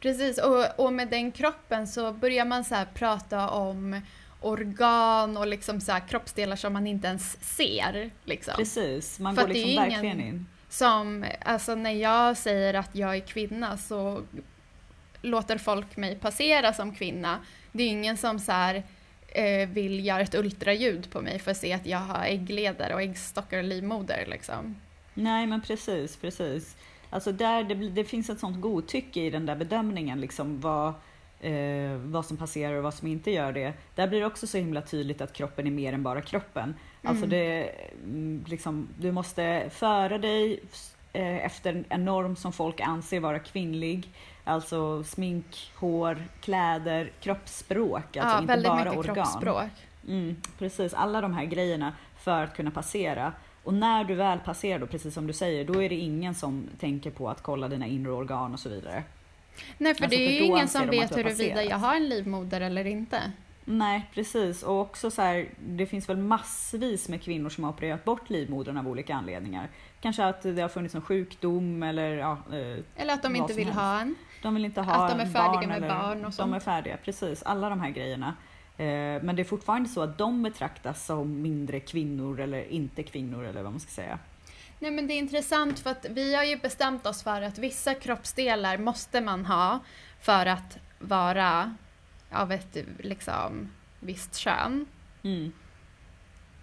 Precis, 0.00 0.38
och, 0.38 0.80
och 0.84 0.92
med 0.92 1.08
den 1.08 1.32
kroppen 1.32 1.86
så 1.86 2.12
börjar 2.12 2.44
man 2.44 2.64
så 2.64 2.74
här 2.74 2.86
prata 2.94 3.50
om 3.50 4.00
organ 4.40 5.36
och 5.36 5.46
liksom 5.46 5.80
så 5.80 5.98
kroppsdelar 6.08 6.56
som 6.56 6.72
man 6.72 6.86
inte 6.86 7.08
ens 7.08 7.56
ser. 7.56 8.10
Liksom. 8.24 8.54
Precis, 8.56 9.18
man 9.18 9.34
För 9.34 9.42
går 9.42 9.48
liksom 9.48 9.74
verkligen 9.74 10.20
in. 10.20 10.46
Som, 10.68 11.24
alltså 11.40 11.74
när 11.74 11.90
jag 11.90 12.36
säger 12.36 12.74
att 12.74 12.94
jag 12.94 13.16
är 13.16 13.20
kvinna 13.20 13.76
så 13.76 14.22
låter 15.22 15.58
folk 15.58 15.96
mig 15.96 16.14
passera 16.16 16.72
som 16.72 16.94
kvinna. 16.94 17.38
Det 17.72 17.82
är 17.82 17.88
ingen 17.88 18.16
som 18.16 18.38
så 18.38 18.52
här, 18.52 18.82
eh, 19.28 19.68
vill 19.68 20.06
göra 20.06 20.20
ett 20.20 20.34
ultraljud 20.34 21.10
på 21.10 21.20
mig 21.20 21.38
för 21.38 21.50
att 21.50 21.56
se 21.56 21.72
att 21.72 21.86
jag 21.86 21.98
har 21.98 22.24
äggledare 22.24 22.94
och 22.94 23.02
äggstockar 23.02 23.58
och 23.58 23.64
livmoder. 23.64 24.24
Liksom. 24.26 24.76
Nej 25.14 25.46
men 25.46 25.60
precis, 25.62 26.16
precis. 26.16 26.76
Alltså 27.10 27.32
där 27.32 27.64
det, 27.64 27.74
det 27.74 28.04
finns 28.04 28.30
ett 28.30 28.40
sånt 28.40 28.60
godtycke 28.60 29.20
i 29.20 29.30
den 29.30 29.46
där 29.46 29.56
bedömningen, 29.56 30.20
liksom 30.20 30.60
vad, 30.60 30.88
eh, 31.40 31.96
vad 32.04 32.26
som 32.26 32.36
passerar 32.36 32.74
och 32.74 32.82
vad 32.82 32.94
som 32.94 33.08
inte 33.08 33.30
gör 33.30 33.52
det. 33.52 33.72
Där 33.94 34.06
blir 34.08 34.20
det 34.20 34.26
också 34.26 34.46
så 34.46 34.58
himla 34.58 34.82
tydligt 34.82 35.20
att 35.20 35.32
kroppen 35.32 35.66
är 35.66 35.70
mer 35.70 35.92
än 35.92 36.02
bara 36.02 36.20
kroppen. 36.20 36.74
Alltså 37.02 37.24
Mm. 37.24 37.30
det, 37.30 37.70
mm, 38.04 38.44
liksom, 38.48 38.88
du 38.98 39.12
måste 39.12 39.70
föra 39.70 40.18
dig 40.18 40.60
eh, 41.12 41.36
efter 41.46 41.84
en 41.88 42.04
norm 42.04 42.36
som 42.36 42.52
folk 42.52 42.80
anser 42.80 43.20
vara 43.20 43.38
kvinnlig. 43.38 44.08
Alltså 44.44 45.04
smink, 45.04 45.72
hår, 45.76 46.22
kläder, 46.40 47.12
kroppsspråk, 47.20 48.16
alltså 48.16 48.34
ja, 48.34 48.38
inte 48.38 48.46
väldigt 48.52 48.68
bara 48.68 48.84
mycket 48.84 48.98
organ. 48.98 49.14
kroppsspråk. 49.14 49.70
Mm, 50.08 50.36
precis, 50.58 50.94
alla 50.94 51.20
de 51.20 51.34
här 51.34 51.44
grejerna 51.44 51.92
för 52.18 52.44
att 52.44 52.56
kunna 52.56 52.70
passera. 52.70 53.32
Och 53.64 53.74
när 53.74 54.04
du 54.04 54.14
väl 54.14 54.38
passerar 54.38 54.78
då, 54.78 54.86
precis 54.86 55.14
som 55.14 55.26
du 55.26 55.32
säger, 55.32 55.64
då 55.64 55.82
är 55.82 55.88
det 55.88 55.94
ingen 55.94 56.34
som 56.34 56.68
tänker 56.80 57.10
på 57.10 57.30
att 57.30 57.42
kolla 57.42 57.68
dina 57.68 57.86
inre 57.86 58.12
organ 58.12 58.52
och 58.52 58.60
så 58.60 58.68
vidare. 58.68 59.04
Nej, 59.78 59.94
för 59.94 60.04
Alltså, 60.04 60.18
det 60.18 60.26
är 60.26 60.40
ju 60.40 60.44
ingen 60.46 60.68
som 60.68 60.86
vet 60.86 61.16
huruvida 61.16 61.62
jag 61.64 61.76
har 61.78 61.96
en 61.96 62.08
livmoder 62.08 62.60
eller 62.60 62.84
inte. 62.86 63.32
Nej, 63.64 64.10
precis. 64.14 64.62
Och 64.62 64.80
också 64.80 65.10
så 65.10 65.22
här, 65.22 65.48
det 65.66 65.86
finns 65.86 66.08
väl 66.08 66.16
massvis 66.16 67.08
med 67.08 67.22
kvinnor 67.22 67.48
som 67.48 67.64
har 67.64 67.70
opererat 67.72 68.04
bort 68.04 68.30
livmodern 68.30 68.76
av 68.78 68.88
olika 68.88 69.14
anledningar. 69.14 69.68
Kanske 70.00 70.24
att 70.24 70.42
det 70.42 70.60
har 70.62 70.68
funnits 70.68 70.94
en 70.94 71.02
sjukdom 71.02 71.82
eller 71.82 72.16
ja, 72.16 72.32
eh, 72.52 72.78
Eller 72.96 73.14
att 73.14 73.22
de 73.22 73.36
inte 73.36 73.52
vill 73.54 73.64
helst. 73.64 73.80
ha 73.80 74.00
en. 74.00 74.14
De 74.42 74.54
vill 74.54 74.64
inte 74.64 74.80
ha 74.80 74.92
Att 74.94 75.10
de 75.10 75.20
är 75.20 75.26
färdiga 75.26 75.52
barn 75.60 75.68
med 75.68 75.76
eller, 75.76 75.88
barn 75.88 76.18
och 76.18 76.30
De 76.30 76.32
sånt. 76.32 76.54
är 76.54 76.60
färdiga, 76.60 76.96
precis. 76.96 77.42
Alla 77.42 77.68
de 77.68 77.80
här 77.80 77.90
grejerna. 77.90 78.34
Eh, 78.76 78.84
Men 79.22 79.36
det 79.36 79.42
är 79.42 79.44
fortfarande 79.44 79.88
så 79.88 80.02
att 80.02 80.18
de 80.18 80.42
betraktas 80.42 81.06
som 81.06 81.42
mindre 81.42 81.80
kvinnor 81.80 82.40
eller 82.40 82.72
inte 82.72 83.02
kvinnor 83.02 83.44
eller 83.44 83.62
vad 83.62 83.72
man 83.72 83.80
ska 83.80 83.90
säga. 83.90 84.18
Nej 84.78 84.90
men 84.90 85.06
det 85.06 85.14
är 85.14 85.18
intressant 85.18 85.78
för 85.78 85.90
att 85.90 86.06
vi 86.10 86.34
har 86.34 86.44
ju 86.44 86.56
bestämt 86.56 87.06
oss 87.06 87.22
för 87.22 87.42
att 87.42 87.58
vissa 87.58 87.94
kroppsdelar 87.94 88.78
måste 88.78 89.20
man 89.20 89.46
ha 89.46 89.78
för 90.20 90.46
att 90.46 90.78
vara 90.98 91.74
av 92.30 92.52
ett 92.52 92.76
liksom 92.98 93.70
visst 94.00 94.36
kön. 94.36 94.86
Mm. 95.22 95.52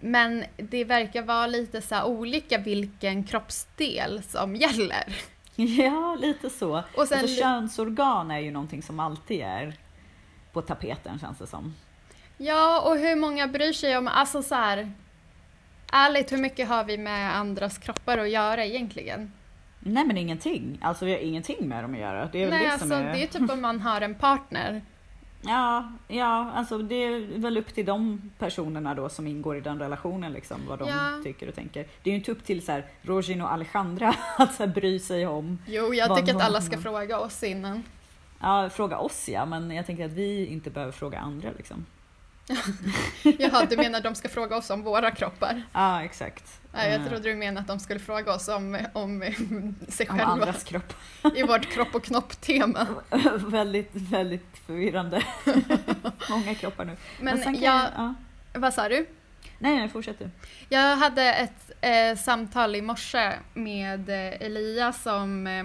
Men 0.00 0.44
det 0.56 0.84
verkar 0.84 1.22
vara 1.22 1.46
lite 1.46 1.82
så 1.82 2.04
olika 2.04 2.58
vilken 2.58 3.24
kroppsdel 3.24 4.22
som 4.22 4.56
gäller. 4.56 5.16
Ja, 5.84 6.16
lite 6.20 6.50
så. 6.50 6.82
Och 6.96 7.08
sen, 7.08 7.18
alltså, 7.18 7.40
könsorgan 7.42 8.30
är 8.30 8.38
ju 8.38 8.50
någonting 8.50 8.82
som 8.82 9.00
alltid 9.00 9.40
är 9.40 9.74
på 10.52 10.62
tapeten 10.62 11.18
känns 11.18 11.38
det 11.38 11.46
som. 11.46 11.74
ja, 12.36 12.80
och 12.80 12.96
hur 12.96 13.16
många 13.16 13.46
bryr 13.48 13.72
sig 13.72 13.96
om, 13.96 14.08
alltså 14.08 14.42
så 14.42 14.54
här, 14.54 14.92
ärligt 15.92 16.32
hur 16.32 16.38
mycket 16.38 16.68
har 16.68 16.84
vi 16.84 16.98
med 16.98 17.36
andras 17.36 17.78
kroppar 17.78 18.18
att 18.18 18.30
göra 18.30 18.64
egentligen? 18.64 19.32
Nej 19.80 20.04
men 20.04 20.16
ingenting. 20.16 20.78
Alltså 20.82 21.04
vi 21.04 21.12
har 21.12 21.18
ingenting 21.18 21.68
med 21.68 21.84
dem 21.84 21.94
att 21.94 22.00
göra. 22.00 22.28
Det 22.32 22.42
är 22.42 22.50
Nej, 22.50 22.64
det 22.66 22.72
alltså 22.72 22.88
det 22.88 23.22
är 23.22 23.26
typ 23.26 23.50
om 23.50 23.60
man 23.60 23.80
har 23.80 24.00
en 24.00 24.14
partner. 24.14 24.82
Ja, 25.42 25.92
ja, 26.08 26.50
alltså 26.54 26.78
det 26.78 26.94
är 26.94 27.38
väl 27.38 27.58
upp 27.58 27.74
till 27.74 27.86
de 27.86 28.30
personerna 28.38 28.94
då 28.94 29.08
som 29.08 29.26
ingår 29.26 29.56
i 29.56 29.60
den 29.60 29.78
relationen 29.78 30.32
liksom, 30.32 30.60
vad 30.68 30.78
de 30.78 30.88
Ja. 30.88 31.20
tycker 31.24 31.48
och 31.48 31.54
tänker. 31.54 31.86
Det 32.02 32.10
är 32.10 32.12
ju 32.12 32.18
inte 32.18 32.32
upp 32.32 32.44
till 32.44 32.62
så 32.64 32.72
här, 32.72 32.86
Rogin 33.02 33.42
och 33.42 33.52
Alejandra 33.52 34.14
att 34.38 34.54
så 34.54 34.62
här, 34.66 34.70
bry 34.74 34.98
sig 34.98 35.26
om. 35.26 35.58
Jo, 35.66 35.94
jag 35.94 36.16
tycker 36.16 36.34
att 36.36 36.42
alla 36.42 36.60
ska 36.60 36.78
fråga 36.78 37.18
oss 37.18 37.42
innan. 37.42 37.82
Ja, 38.40 38.70
fråga 38.70 38.98
oss 38.98 39.28
ja, 39.28 39.44
men 39.46 39.70
jag 39.70 39.86
tänker 39.86 40.04
att 40.04 40.12
vi 40.12 40.46
inte 40.46 40.70
behöver 40.70 40.92
fråga 40.92 41.18
andra 41.18 41.48
liksom. 41.56 41.86
Jaha, 43.38 43.66
du 43.70 43.76
menar 43.76 44.00
de 44.00 44.14
ska 44.14 44.28
fråga 44.28 44.56
oss 44.56 44.70
om 44.70 44.82
våra 44.82 45.10
kroppar? 45.10 45.62
Ja, 45.72 46.02
exakt. 46.04 46.60
Nej, 46.72 46.90
jag 46.92 47.00
Eh, 47.00 47.06
trodde 47.08 47.28
du 47.28 47.34
menade 47.34 47.60
att 47.60 47.66
de 47.66 47.80
skulle 47.80 48.00
fråga 48.00 48.34
oss 48.34 48.48
om, 48.48 48.78
om 48.92 49.20
sig 49.88 50.08
Om 50.08 50.18
själva 50.18 50.32
andras 50.32 50.64
kropp. 50.64 50.92
i 51.36 51.42
vårt 51.42 51.66
kropp 51.66 51.94
och 51.94 52.04
knopp-tema. 52.04 52.86
väldigt, 53.36 53.90
väldigt 53.94 54.58
förvirrande. 54.66 55.22
Många 56.30 56.54
kroppar 56.54 56.84
nu. 56.84 56.96
Men 57.20 57.54
jag, 57.62 57.86
ja. 57.96 58.14
vad 58.54 58.74
sa 58.74 58.88
du? 58.88 59.06
Nej, 59.58 59.76
nej, 59.76 59.88
fortsätt 59.88 60.18
du. 60.18 60.30
Jag 60.68 60.96
hade 60.96 61.22
ett 61.34 61.70
eh, 61.80 62.16
samtal 62.18 62.76
i 62.76 62.82
morse 62.82 63.32
med 63.54 64.08
eh, 64.08 64.42
Elias 64.46 65.06
om, 65.06 65.46
eh, 65.46 65.64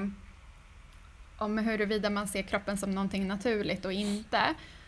om 1.37 1.57
huruvida 1.57 2.09
man 2.09 2.27
ser 2.27 2.41
kroppen 2.41 2.77
som 2.77 2.91
någonting 2.91 3.27
naturligt 3.27 3.85
och 3.85 3.93
inte. 3.93 4.41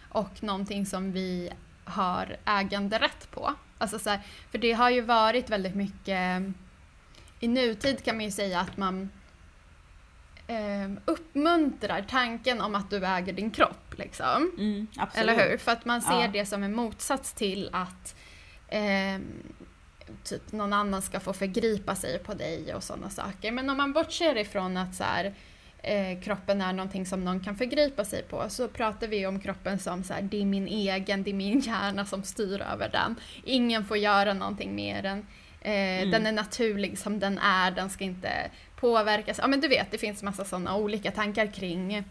Och 0.10 0.44
någonting 0.44 0.86
som 0.86 1.12
vi 1.12 1.50
har 1.88 2.38
äganderätt 2.46 3.32
på. 3.32 3.54
Alltså 3.78 4.00
så 4.00 4.10
här, 4.10 4.22
för 4.52 4.58
det 4.58 4.72
har 4.72 4.90
ju 4.90 5.02
varit 5.02 5.50
väldigt 5.50 5.76
mycket... 5.76 6.44
I 7.40 7.48
nutid 7.48 8.04
kan 8.04 8.16
man 8.16 8.26
ju 8.26 8.32
säga 8.32 8.60
att 8.60 8.78
man 8.78 9.10
eh, 10.48 10.92
uppmuntrar 11.06 12.06
tanken 12.10 12.62
om 12.62 12.76
att 12.76 12.90
du 12.90 13.06
äger 13.06 13.34
din 13.34 13.52
kropp. 13.52 13.94
Liksom. 13.98 14.52
Mm. 14.58 14.88
Eller 15.14 15.50
hur? 15.50 15.58
För 15.58 15.72
att 15.72 15.86
man 15.86 16.02
ser 16.02 16.22
Ja. 16.22 16.28
det 16.28 16.46
som 16.46 16.64
en 16.64 16.76
motsats 16.76 17.34
till 17.34 17.70
att 17.74 18.16
eh, 18.68 19.20
typ 20.24 20.52
någon 20.52 20.74
annan 20.74 21.02
ska 21.02 21.20
få 21.20 21.34
förgripa 21.34 21.96
sig 21.96 22.20
på 22.20 22.34
dig 22.34 22.74
och 22.76 22.84
sådana 22.84 23.10
saker. 23.10 23.52
Men 23.52 23.70
om 23.70 23.78
man 23.78 23.94
bortser 23.94 24.38
ifrån 24.38 24.78
att 24.78 24.96
så 24.96 25.04
här, 25.04 25.34
eh, 25.84 26.20
kroppen 26.20 26.62
är 26.62 26.74
någonting 26.74 27.06
som 27.06 27.26
någon 27.26 27.40
kan 27.40 27.56
förgripa 27.56 28.06
sig 28.06 28.24
på 28.24 28.50
så 28.50 28.68
pratar 28.68 29.08
vi 29.08 29.28
om 29.28 29.40
kroppen 29.40 29.80
som 29.80 30.04
så 30.04 30.14
här, 30.14 30.22
det 30.22 30.42
är 30.42 30.46
min 30.46 30.68
egen, 30.68 31.24
det 31.24 31.30
är 31.32 31.34
min 31.34 31.60
hjärna 31.60 32.06
som 32.06 32.24
styr 32.24 32.62
över 32.62 32.90
den. 32.90 33.16
Ingen 33.44 33.86
får 33.86 33.98
göra 33.98 34.34
någonting 34.34 34.76
med 34.76 35.04
den. 35.04 35.18
Eh, 35.62 36.10
Den 36.10 36.26
är 36.26 36.32
naturlig 36.32 36.98
som 36.98 37.20
den 37.20 37.38
är, 37.40 37.72
den 37.72 37.90
ska 37.90 38.04
inte 38.04 38.52
påverkas. 38.80 39.38
Ja 39.42 39.48
men 39.48 39.62
du 39.62 39.68
vet, 39.68 39.92
det 39.92 39.98
finns 39.98 40.24
massa 40.24 40.46
sådana 40.46 40.76
olika 40.78 41.12
tankar 41.12 41.48
kring, 41.48 42.04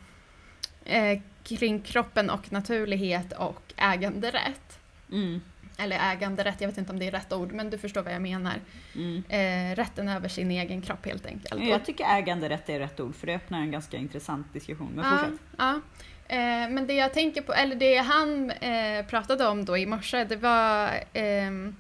eh, 0.85 1.21
kring 1.43 1.81
kroppen 1.81 2.31
och 2.31 2.53
naturlighet 2.53 3.33
och 3.33 3.73
äganderätt. 3.77 4.79
Mm, 5.13 5.41
Eller 5.79 6.13
äganderätt, 6.13 6.61
jag 6.61 6.69
vet 6.69 6.79
inte 6.79 6.93
om 6.93 6.99
det 6.99 7.07
är 7.07 7.11
rätt 7.11 7.33
ord, 7.33 7.53
men 7.53 7.71
du 7.71 7.79
förstår 7.79 8.03
vad 8.03 8.15
jag 8.15 8.23
menar. 8.23 8.55
mm. 8.95 9.23
Eh, 9.29 9.77
rätten 9.77 10.09
över 10.09 10.29
sin 10.29 10.51
egen 10.51 10.83
kropp 10.83 11.07
helt 11.07 11.27
enkelt. 11.27 11.65
Jag 11.65 11.85
tycker 11.85 12.05
äganderätt 12.05 12.69
är 12.69 12.79
rätt 12.79 13.01
ord 13.01 13.15
för 13.15 13.27
det 13.27 13.35
öppnar 13.35 13.61
en 13.61 13.71
ganska 13.71 13.97
intressant 13.97 14.53
diskussion. 14.53 14.93
Men 14.95 15.05
ja, 15.05 15.19
fortsätt. 15.19 15.41
ja. 15.57 15.81
Eh, 16.29 16.71
men 16.71 16.87
det 16.87 16.95
jag 16.95 17.13
tänker 17.13 17.43
på, 17.43 17.53
eller 17.53 17.77
det 17.77 17.97
han 17.97 18.51
eh, 18.51 19.07
pratade 19.07 19.47
om 19.47 19.65
då 19.65 19.77
i 19.77 19.87
morse, 19.87 20.25
det 20.25 20.37
var 20.37 20.91
ehm, 21.13 21.77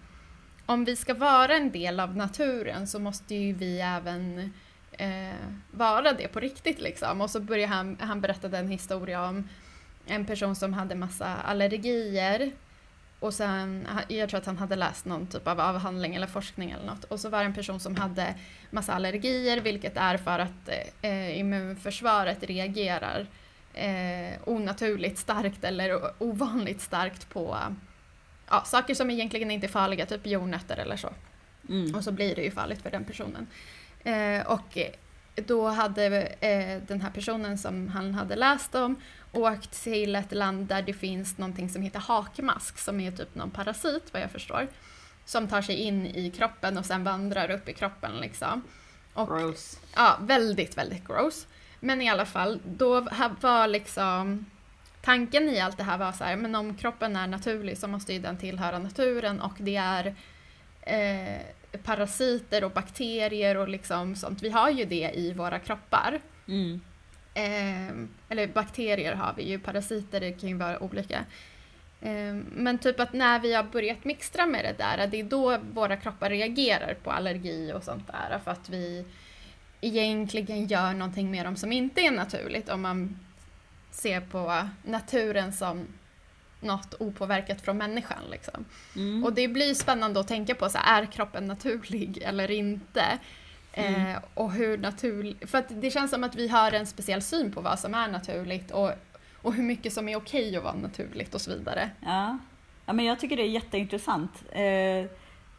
om 0.66 0.84
vi 0.84 0.96
ska 0.96 1.14
vara 1.14 1.56
en 1.56 1.70
del 1.70 2.00
av 2.00 2.16
naturen 2.16 2.86
så 2.86 2.98
måste 2.98 3.34
ju 3.34 3.52
vi 3.52 3.80
även 3.80 4.52
eh, 4.92 5.34
vara 5.70 6.12
det 6.12 6.28
på 6.28 6.40
riktigt 6.40 6.80
liksom. 6.80 7.20
Och 7.20 7.30
så 7.30 7.40
började 7.40 7.72
han, 7.72 7.96
han 8.00 8.20
berättade 8.20 8.58
en 8.58 8.68
historia 8.68 9.28
om 9.28 9.48
en 10.06 10.26
person 10.26 10.56
som 10.56 10.72
hade 10.72 10.94
massa 10.94 11.34
allergier 11.34 12.52
och 13.20 13.34
sen, 13.34 13.88
jag 14.08 14.28
tror 14.28 14.40
att 14.40 14.46
han 14.46 14.58
hade 14.58 14.76
läst 14.76 15.04
någon 15.04 15.26
typ 15.26 15.48
av 15.48 15.60
avhandling 15.60 16.14
eller 16.14 16.26
forskning 16.26 16.70
eller 16.70 16.86
något. 16.86 17.04
Och 17.04 17.20
så 17.20 17.28
var 17.28 17.38
det 17.38 17.44
en 17.44 17.54
person 17.54 17.80
som 17.80 17.96
hade 17.96 18.34
massa 18.70 18.94
allergier, 18.94 19.60
vilket 19.60 19.96
är 19.96 20.16
för 20.16 20.38
att 20.38 20.68
eh, 21.02 21.38
immunförsvaret 21.38 22.42
reagerar 22.42 23.26
eh, 23.74 24.38
onaturligt 24.44 25.18
starkt 25.18 25.64
eller 25.64 26.00
ovanligt 26.18 26.80
starkt 26.80 27.28
på 27.28 27.58
ja, 28.50 28.62
saker 28.64 28.94
som 28.94 29.10
egentligen 29.10 29.50
inte 29.50 29.66
är 29.66 29.68
farliga, 29.68 30.06
typ 30.06 30.26
jordnötter 30.26 30.76
eller 30.76 30.96
så. 30.96 31.10
Mm. 31.68 31.94
Och 31.94 32.04
så 32.04 32.12
blir 32.12 32.36
det 32.36 32.42
ju 32.42 32.50
farligt 32.50 32.82
för 32.82 32.90
den 32.90 33.04
personen. 33.04 33.46
Eh, 34.04 34.46
och 34.46 34.78
då 35.34 35.68
hade 35.68 36.06
eh, 36.40 36.82
den 36.86 37.00
här 37.00 37.10
personen 37.10 37.58
som 37.58 37.88
han 37.88 38.14
hade 38.14 38.36
läst 38.36 38.74
om 38.74 38.96
åkt 39.36 39.82
till 39.82 40.16
ett 40.16 40.32
land 40.32 40.66
där 40.66 40.82
det 40.82 40.92
finns 40.92 41.38
någonting 41.38 41.68
som 41.68 41.82
heter 41.82 41.98
hakmask 41.98 42.78
som 42.78 43.00
är 43.00 43.10
typ 43.10 43.34
någon 43.34 43.50
parasit 43.50 44.12
vad 44.12 44.22
jag 44.22 44.30
förstår. 44.30 44.68
Som 45.24 45.48
tar 45.48 45.62
sig 45.62 45.76
in 45.76 46.06
i 46.06 46.30
kroppen 46.30 46.78
och 46.78 46.86
sen 46.86 47.04
vandrar 47.04 47.50
upp 47.50 47.68
i 47.68 47.72
kroppen 47.72 48.16
liksom. 48.20 48.62
Och 49.14 49.28
Gross. 49.28 49.80
Ja, 49.94 50.16
väldigt, 50.20 50.78
väldigt 50.78 51.08
gross. 51.08 51.46
Men 51.80 52.02
i 52.02 52.08
alla 52.08 52.26
fall, 52.26 52.60
då 52.64 53.00
var 53.40 53.66
liksom 53.66 54.46
tanken 55.02 55.48
i 55.48 55.60
allt 55.60 55.76
det 55.76 55.82
här 55.82 55.98
var 55.98 56.12
så 56.12 56.24
här, 56.24 56.36
men 56.36 56.54
om 56.54 56.74
kroppen 56.74 57.16
är 57.16 57.26
naturlig 57.26 57.78
så 57.78 57.88
måste 57.88 58.12
ju 58.12 58.18
den 58.18 58.38
tillhöra 58.38 58.78
naturen 58.78 59.40
och 59.40 59.54
det 59.58 59.76
är 59.76 60.14
eh, 60.82 61.40
parasiter 61.84 62.64
och 62.64 62.70
bakterier 62.70 63.56
och 63.56 63.68
liksom 63.68 64.16
sånt. 64.16 64.42
Vi 64.42 64.50
har 64.50 64.70
ju 64.70 64.84
det 64.84 65.10
i 65.14 65.32
våra 65.32 65.58
kroppar. 65.58 66.20
Mm. 66.48 66.80
Eh, 67.36 67.88
eller 68.28 68.46
bakterier 68.46 69.14
har 69.14 69.34
vi 69.36 69.42
ju, 69.42 69.58
parasiter 69.58 70.20
det 70.20 70.32
kan 70.32 70.48
ju 70.48 70.56
vara 70.56 70.82
olika. 70.82 71.24
Eh, 72.00 72.34
men 72.52 72.78
typ 72.78 73.00
att 73.00 73.12
när 73.12 73.38
vi 73.38 73.54
har 73.54 73.62
börjat 73.62 74.04
mixtra 74.04 74.46
med 74.46 74.64
det 74.64 74.74
där, 74.78 75.06
det 75.06 75.20
är 75.20 75.24
då 75.24 75.58
våra 75.72 75.96
kroppar 75.96 76.30
reagerar 76.30 76.94
på 76.94 77.10
allergi 77.10 77.72
och 77.72 77.82
sånt 77.82 78.06
där. 78.06 78.38
För 78.44 78.50
att 78.50 78.68
vi 78.68 79.04
egentligen 79.80 80.66
gör 80.66 80.92
någonting 80.92 81.30
med 81.30 81.46
dem 81.46 81.56
som 81.56 81.72
inte 81.72 82.00
är 82.00 82.10
naturligt 82.10 82.68
om 82.68 82.82
man 82.82 83.18
ser 83.90 84.20
på 84.20 84.68
naturen 84.82 85.52
som 85.52 85.86
något 86.60 86.94
opåverkat 86.98 87.60
från 87.60 87.78
människan. 87.78 88.22
Liksom. 88.30 88.64
Mm. 88.96 89.24
Och 89.24 89.32
det 89.32 89.48
blir 89.48 89.74
spännande 89.74 90.20
att 90.20 90.28
tänka 90.28 90.54
på, 90.54 90.68
så 90.68 90.78
här, 90.78 91.02
är 91.02 91.06
kroppen 91.06 91.46
naturlig 91.46 92.22
eller 92.22 92.50
inte? 92.50 93.18
Eh, 93.76 94.18
och 94.34 94.52
hur 94.52 94.78
naturlig, 94.78 95.48
för 95.48 95.64
det 95.68 95.90
känns 95.90 96.10
som 96.10 96.24
att 96.24 96.34
vi 96.34 96.48
har 96.48 96.72
en 96.72 96.86
speciell 96.86 97.22
syn 97.22 97.52
på 97.52 97.60
vad 97.60 97.78
som 97.78 97.94
är 97.94 98.08
naturligt 98.08 98.70
och, 98.70 98.90
och 99.42 99.54
hur 99.54 99.62
mycket 99.62 99.92
som 99.92 100.08
är 100.08 100.16
okej 100.16 100.56
att 100.56 100.64
vara 100.64 100.74
naturligt 100.74 101.34
och 101.34 101.40
så 101.40 101.50
vidare. 101.50 101.90
Ja. 102.00 102.38
ja, 102.86 102.92
men 102.92 103.04
jag 103.04 103.20
tycker 103.20 103.36
det 103.36 103.42
är 103.42 103.48
jätteintressant. 103.48 104.44
Eh, 104.52 105.06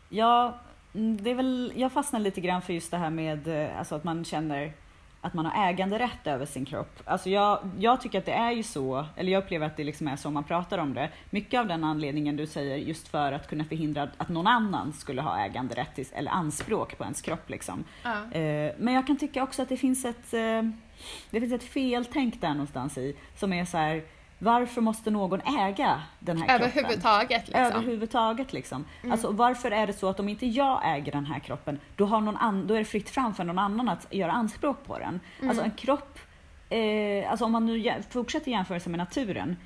jag, 0.10 0.54
mm, 0.94 1.24
det 1.24 1.30
är 1.30 1.36
väl, 1.36 1.74
jag 1.76 1.92
fastnar 1.92 2.20
lite 2.20 2.42
grann 2.42 2.62
för 2.62 2.74
just 2.74 2.92
det 2.92 2.98
här 2.98 3.10
med 3.10 3.48
eh, 3.48 3.80
alltså 3.80 3.96
att 3.96 4.04
man 4.04 4.26
känner 4.26 4.74
att 5.22 5.34
man 5.34 5.46
har 5.46 5.70
äganderätt 5.70 6.28
över 6.28 6.46
sin 6.46 6.66
kropp. 6.66 7.02
Alltså 7.06 7.30
jag, 7.30 7.60
jag 7.80 8.02
tycker 8.02 8.20
att 8.20 8.26
det 8.26 8.32
är 8.34 8.52
ju 8.52 8.64
så, 8.64 9.06
eller 9.16 9.32
jag 9.32 9.44
upplever 9.44 9.66
att 9.66 9.78
det 9.78 9.84
liksom 9.84 10.08
är 10.08 10.16
så 10.16 10.32
man 10.32 10.44
pratar 10.44 10.78
om 10.78 10.94
det. 10.94 11.10
Mycket 11.30 11.60
av 11.60 11.68
den 11.68 11.84
anledningen 11.84 12.36
du 12.36 12.48
säger, 12.48 12.78
just 12.78 13.08
för 13.08 13.32
att 13.32 13.48
kunna 13.48 13.64
förhindra 13.64 14.10
att 14.18 14.30
någon 14.30 14.48
annan 14.48 14.94
skulle 14.94 15.22
ha 15.22 15.40
äganderätt 15.46 15.96
till, 15.96 16.06
eller 16.14 16.32
anspråk 16.32 16.98
på 16.98 17.04
ens 17.04 17.22
kropp. 17.22 17.50
Liksom. 17.50 17.84
Ja. 18.04 18.40
Eh, 18.40 18.74
Men 18.78 18.94
jag 18.94 19.08
kan 19.08 19.18
tycka 19.18 19.44
också 19.44 19.62
att 19.62 19.70
det 19.70 19.78
finns 19.78 20.06
ett, 20.06 20.34
eh, 20.34 20.62
det 21.30 21.40
finns 21.40 21.54
ett 21.54 21.64
feltänk 21.64 22.42
där 22.42 22.50
någonstans 22.52 22.98
i, 22.98 23.16
som 23.36 23.54
är 23.54 23.66
så 23.66 23.78
här, 23.78 24.04
varför 24.40 24.82
måste 24.82 25.12
någon 25.12 25.42
äga 25.42 26.02
den 26.20 26.38
här 26.38 26.48
kroppen? 26.48 26.66
Överhuvudtaget 26.72 27.48
liksom. 27.48 27.62
Överhuvudtaget 27.66 28.54
liksom. 28.54 28.86
Alltså 29.12 29.32
varför 29.32 29.72
är 29.72 29.88
det 29.88 29.94
så 29.94 30.10
att 30.10 30.20
om 30.20 30.30
inte 30.30 30.46
jag 30.46 30.82
äger 30.96 31.12
den 31.12 31.26
här 31.26 31.40
kroppen, 31.40 31.80
då, 31.96 32.06
har 32.06 32.22
någon 32.22 32.38
an- 32.38 32.68
då 32.68 32.74
är 32.74 32.80
det 32.80 32.86
fritt 32.86 33.10
fram 33.10 33.34
för 33.34 33.44
någon 33.44 33.60
annan 33.60 33.90
att 33.90 34.08
göra 34.14 34.32
anspråk 34.32 34.84
på 34.86 35.00
den. 35.00 35.20
Alltså 35.50 35.64
en 35.64 35.72
kropp, 35.72 36.20
eh, 36.70 37.32
alltså 37.32 37.46
om 37.46 37.52
man 37.52 37.66
nu 37.66 37.78
jä- 37.78 38.04
fortsätter 38.10 38.52
jämförelse 38.52 38.90
med 38.90 38.98
naturen, 38.98 39.58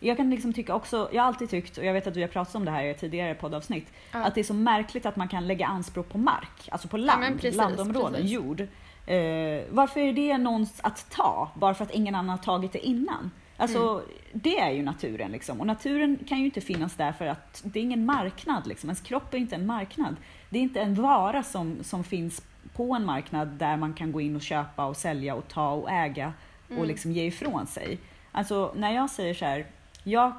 jag 0.00 0.16
kan 0.16 0.30
liksom 0.30 0.52
tycka 0.52 0.74
också, 0.74 1.08
jag 1.12 1.22
har 1.22 1.26
alltid 1.28 1.50
tyckt, 1.50 1.78
och 1.78 1.84
jag 1.84 1.92
vet 1.92 2.06
att 2.06 2.16
vi 2.16 2.20
har 2.22 2.28
pratat 2.28 2.54
om 2.54 2.64
det 2.64 2.70
här 2.70 2.84
i 2.84 2.94
tidigare 2.94 3.34
poddavsnitt, 3.34 3.92
Ja. 4.12 4.24
att 4.24 4.34
det 4.34 4.40
är 4.40 4.44
så 4.44 4.54
märkligt 4.54 5.06
att 5.06 5.16
man 5.16 5.28
kan 5.28 5.46
lägga 5.46 5.66
anspråk 5.66 6.08
på 6.08 6.18
mark, 6.18 6.68
alltså 6.72 6.88
på 6.88 6.98
Ja, 6.98 7.04
land, 7.04 7.20
men 7.20 7.32
precis, 7.38 7.56
landområden, 7.56 8.12
precis. 8.12 8.30
jord. 8.30 8.60
Eh, 8.60 9.62
varför 9.70 10.00
är 10.00 10.12
det 10.12 10.38
någons 10.38 10.80
att 10.82 11.10
ta, 11.10 11.50
bara 11.54 11.74
för 11.74 11.84
att 11.84 11.90
ingen 11.90 12.14
annan 12.14 12.28
har 12.30 12.36
tagit 12.44 12.72
det 12.72 12.86
innan? 12.86 13.30
Alltså, 13.56 13.78
Mm. 13.78 14.04
det 14.32 14.58
är 14.58 14.70
ju 14.70 14.82
naturen 14.82 15.32
liksom. 15.32 15.60
Och 15.60 15.66
naturen 15.66 16.18
kan 16.28 16.38
ju 16.38 16.44
inte 16.44 16.60
finnas 16.60 16.94
där 16.94 17.12
för 17.12 17.26
att 17.26 17.62
det 17.64 17.78
är 17.78 17.82
ingen 17.82 18.06
marknad 18.06 18.66
liksom. 18.66 18.88
Ens 18.90 19.00
kropp 19.00 19.34
är 19.34 19.38
inte 19.38 19.54
en 19.54 19.66
marknad. 19.66 20.16
Det 20.50 20.58
är 20.58 20.62
inte 20.62 20.80
en 20.80 20.94
vara 20.94 21.42
som, 21.42 21.84
som 21.84 22.04
finns 22.04 22.42
på 22.74 22.94
en 22.94 23.04
marknad 23.04 23.48
där 23.48 23.76
man 23.76 23.94
kan 23.94 24.12
gå 24.12 24.20
in 24.20 24.36
och 24.36 24.42
köpa 24.42 24.84
och 24.84 24.96
sälja 24.96 25.34
och 25.34 25.48
ta 25.48 25.70
och 25.70 25.90
äga 25.90 26.32
och 26.66 26.70
Mm. 26.72 26.84
liksom 26.88 27.12
ge 27.12 27.24
ifrån 27.24 27.66
sig. 27.66 27.98
Alltså 28.32 28.72
när 28.76 28.90
jag 28.94 29.10
säger 29.10 29.34
så 29.34 29.44
här, 29.44 29.66
jag, 30.04 30.32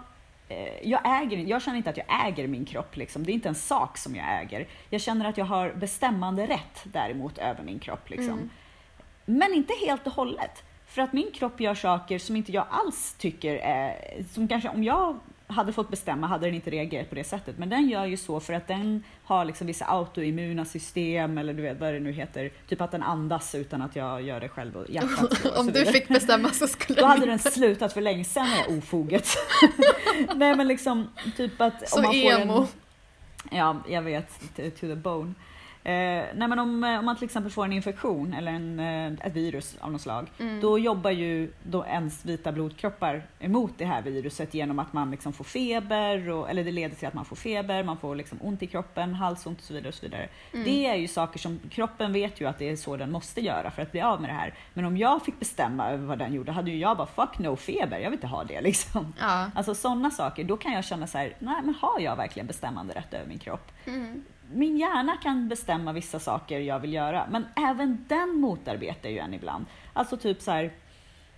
eh, 0.50 0.88
jag, 0.90 1.22
äger, 1.22 1.38
jag 1.38 1.62
känner 1.62 1.78
inte 1.78 1.90
att 1.90 1.98
jag 1.98 2.28
äger 2.28 2.48
min 2.48 2.66
kropp 2.66 2.96
liksom. 2.98 3.24
Det 3.24 3.32
är 3.32 3.34
inte 3.34 3.50
en 3.50 3.56
sak 3.56 3.98
som 3.98 4.16
jag 4.16 4.42
äger. 4.42 4.68
Jag 4.90 5.02
känner 5.02 5.30
att 5.30 5.38
jag 5.38 5.46
har 5.46 5.72
bestämmande 5.74 6.46
rätt 6.48 6.80
däremot 6.84 7.38
över 7.38 7.64
min 7.64 7.80
kropp 7.80 8.10
liksom. 8.10 8.30
Mm. 8.34 8.50
Men 9.26 9.54
inte 9.54 9.74
helt 9.88 10.08
och 10.08 10.14
hållet. 10.14 10.64
För 10.88 11.02
att 11.02 11.14
min 11.14 11.32
kropp 11.32 11.62
gör 11.62 11.76
saker 11.76 12.20
som 12.20 12.36
inte 12.36 12.52
jag 12.52 12.66
alls 12.70 13.16
tycker 13.18 13.56
är... 13.56 14.24
Som 14.34 14.48
kanske 14.48 14.70
om 14.70 14.84
jag 14.84 15.20
hade 15.48 15.74
fått 15.74 15.90
bestämma 15.90 16.28
hade 16.28 16.46
den 16.46 16.56
inte 16.56 16.70
reagerat 16.70 17.10
på 17.10 17.16
det 17.16 17.24
sättet. 17.24 17.58
Men 17.58 17.70
den 17.70 17.90
gör 17.90 18.06
ju 18.06 18.18
så 18.18 18.40
för 18.40 18.54
att 18.54 18.68
den 18.68 19.04
har 19.24 19.46
liksom 19.46 19.68
vissa 19.68 19.86
autoimmuna 19.86 20.66
system 20.66 21.38
eller 21.38 21.54
du 21.54 21.62
vet 21.62 21.80
vad 21.80 21.94
det 21.94 22.00
nu 22.00 22.12
heter. 22.12 22.52
Typ 22.68 22.82
att 22.82 22.92
den 22.92 23.04
andas 23.04 23.56
utan 23.56 23.82
att 23.82 23.96
jag 23.96 24.22
gör 24.22 24.40
det 24.40 24.50
själv 24.50 24.78
och 24.78 24.90
hjärtat 24.90 25.46
och 25.46 25.58
Om 25.60 25.68
du 25.68 25.86
fick 25.86 26.08
bestämma 26.08 26.50
så 26.50 26.68
skulle 26.68 27.02
Då 27.02 27.08
hade 27.08 27.26
den 27.26 27.40
slutat 27.40 27.94
för 27.94 28.02
länge 28.02 28.24
sedan 28.24 28.50
med 28.50 28.78
ofoget. 28.78 29.28
Nej 30.36 30.56
men 30.56 30.68
liksom 30.68 31.10
typ 31.38 31.62
att 31.62 31.90
Så 31.90 31.98
om 31.98 32.04
man 32.04 32.12
får 32.12 32.42
emo. 32.42 32.58
en... 32.60 32.68
Ja, 33.58 33.78
jag 33.90 34.02
vet. 34.02 34.40
To, 34.56 34.62
to 34.62 34.88
the 34.88 34.96
bone. 34.96 35.34
Eh, 35.88 35.94
nej 36.36 36.48
men 36.48 36.60
om, 36.60 36.84
eh, 36.84 37.00
om 37.00 37.06
man 37.06 37.16
till 37.16 37.26
exempel 37.26 37.52
får 37.52 37.66
en 37.66 37.74
infektion 37.74 38.34
eller 38.34 38.52
en, 38.52 38.80
eh, 38.80 39.28
ett 39.28 39.34
virus 39.36 39.78
av 39.80 39.92
något 39.92 40.02
slag, 40.02 40.28
Mm. 40.40 40.60
då 40.62 40.80
jobbar 40.80 41.12
ju 41.12 41.52
då 41.64 41.86
ens 41.86 42.26
vita 42.26 42.52
blodkroppar 42.52 43.24
emot 43.40 43.72
det 43.78 43.86
här 43.86 44.02
viruset 44.02 44.54
genom 44.54 44.80
att 44.80 44.94
man 44.94 45.12
liksom 45.12 45.34
får 45.34 45.44
feber, 45.44 46.30
och, 46.30 46.50
eller 46.50 46.64
det 46.64 46.72
leder 46.72 46.96
till 46.96 47.08
att 47.08 47.14
man 47.14 47.26
får 47.26 47.36
feber, 47.36 47.84
man 47.84 47.98
får 47.98 48.16
liksom 48.16 48.38
ont 48.42 48.64
i 48.64 48.68
kroppen, 48.68 49.14
halsont 49.14 49.58
och 49.60 49.64
så 49.66 49.74
vidare. 49.74 49.88
Och 49.90 49.94
så 49.96 50.06
vidare. 50.06 50.30
Mm. 50.54 50.66
Det 50.66 50.86
är 50.88 50.96
ju 50.96 51.08
saker 51.08 51.40
som 51.40 51.60
kroppen 51.72 52.14
vet 52.14 52.42
ju 52.42 52.48
att 52.48 52.60
det 52.60 52.70
är 52.70 52.76
så 52.76 52.98
den 52.98 53.12
måste 53.12 53.42
göra 53.42 53.72
för 53.72 53.82
att 53.82 53.92
bli 53.92 54.02
av 54.02 54.22
med 54.22 54.30
det 54.30 54.34
här. 54.34 54.54
Men 54.74 54.86
om 54.86 54.98
jag 54.98 55.26
fick 55.26 55.40
bestämma 55.40 55.90
över 55.90 56.06
vad 56.06 56.18
den 56.20 56.34
gjorde 56.34 56.52
hade 56.52 56.72
ju 56.72 56.78
jag 56.78 56.98
bara 56.98 57.08
fuck 57.08 57.40
no 57.40 57.56
feber, 57.56 57.98
jag 58.00 58.10
vill 58.10 58.18
inte 58.18 58.28
ha 58.28 58.44
det 58.44 58.62
liksom. 58.70 59.14
Ja. 59.20 59.52
Alltså 59.56 59.76
sådana 59.76 60.12
saker, 60.12 60.44
då 60.44 60.58
kan 60.58 60.72
jag 60.74 60.86
känna 60.86 61.08
så 61.08 61.18
här, 61.18 61.34
nej 61.40 61.62
men 61.64 61.76
har 61.76 62.00
jag 62.00 62.16
verkligen 62.16 62.48
bestämmande 62.48 62.94
rätt 62.94 63.14
över 63.14 63.26
min 63.28 63.40
kropp? 63.40 63.72
Mm. 63.86 64.24
Min 64.52 64.78
hjärna 64.78 65.18
kan 65.18 65.48
bestämma 65.48 65.94
vissa 65.94 66.20
saker 66.20 66.60
jag 66.60 66.80
vill 66.80 66.94
göra, 66.94 67.28
men 67.30 67.46
även 67.56 68.06
den 68.08 68.30
motarbetar 68.30 69.10
ju 69.10 69.18
en 69.18 69.34
ibland. 69.34 69.66
Alltså 69.94 70.18
typ 70.18 70.42
så 70.42 70.52
här, 70.52 70.74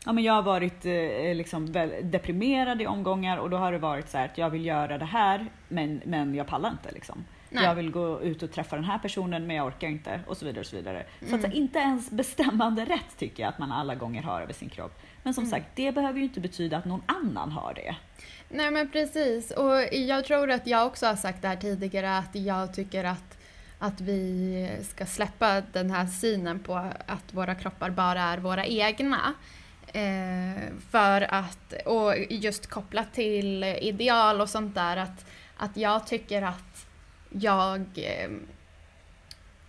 ja, 0.05 0.13
men 0.13 0.23
jag 0.23 0.33
har 0.33 0.41
varit 0.41 0.85
eh, 0.85 1.35
liksom 1.35 1.71
deprimerad 2.03 2.81
i 2.81 2.87
omgångar 2.87 3.37
och 3.37 3.49
då 3.49 3.57
har 3.57 3.71
det 3.71 3.77
varit 3.77 4.09
så 4.09 4.17
här 4.17 4.25
att 4.25 4.37
jag 4.37 4.49
vill 4.49 4.65
göra 4.65 4.97
det 4.97 5.05
här, 5.05 5.45
men, 5.67 6.01
men 6.05 6.35
jag 6.35 6.47
pallar 6.47 6.71
inte 6.71 6.91
liksom. 6.91 7.25
Nej. 7.49 7.63
Jag 7.63 7.75
vill 7.75 7.91
gå 7.91 8.21
ut 8.21 8.43
och 8.43 8.51
träffa 8.51 8.75
den 8.75 8.85
här 8.85 8.97
personen 8.97 9.47
men 9.47 9.55
jag 9.55 9.67
orkar 9.67 9.87
inte 9.87 10.19
och 10.27 10.37
så 10.37 10.45
vidare. 10.45 10.59
Och 10.59 10.65
så 10.65 10.75
vidare. 10.75 11.05
Mm. 11.21 11.41
Så 11.41 11.47
att 11.47 11.53
inte 11.53 11.79
ens 11.79 12.11
bestämmande 12.11 12.85
rätt 12.85 13.17
tycker 13.17 13.43
jag 13.43 13.49
att 13.49 13.59
man 13.59 13.71
alla 13.71 13.95
gånger 13.95 14.21
har 14.21 14.41
över 14.41 14.53
sin 14.53 14.69
kropp. 14.69 14.99
Men 15.23 15.33
som 15.33 15.43
mm. 15.43 15.51
sagt, 15.51 15.65
det 15.75 15.91
behöver 15.91 16.19
ju 16.19 16.23
inte 16.23 16.39
betyda 16.39 16.77
att 16.77 16.85
någon 16.85 17.01
annan 17.05 17.51
har 17.51 17.73
det. 17.73 17.95
Nej 18.49 18.71
men 18.71 18.89
precis. 18.89 19.51
Och 19.51 19.93
jag 19.93 20.25
tror 20.25 20.51
att 20.51 20.67
jag 20.67 20.87
också 20.87 21.05
har 21.05 21.15
sagt 21.15 21.41
det 21.41 21.47
här 21.47 21.55
tidigare 21.55 22.17
att 22.17 22.35
jag 22.35 22.73
tycker 22.73 23.03
att, 23.03 23.37
att 23.79 24.01
vi 24.01 24.69
ska 24.83 25.05
släppa 25.05 25.61
den 25.61 25.91
här 25.91 26.07
synen 26.07 26.59
på 26.59 26.75
att 27.05 27.33
våra 27.33 27.55
kroppar 27.55 27.89
bara 27.89 28.21
är 28.21 28.37
våra 28.37 28.65
egna. 28.65 29.33
Eh, 29.93 30.63
för 30.89 31.21
att, 31.33 31.73
och 31.85 32.13
just 32.29 32.67
kopplat 32.67 33.13
till 33.13 33.63
ideal 33.63 34.41
och 34.41 34.49
sånt 34.49 34.75
där, 34.75 34.97
att, 34.97 35.25
att 35.57 35.77
jag 35.77 36.07
tycker 36.07 36.41
att 36.41 36.87
jag 37.29 37.81
eh, 37.95 38.29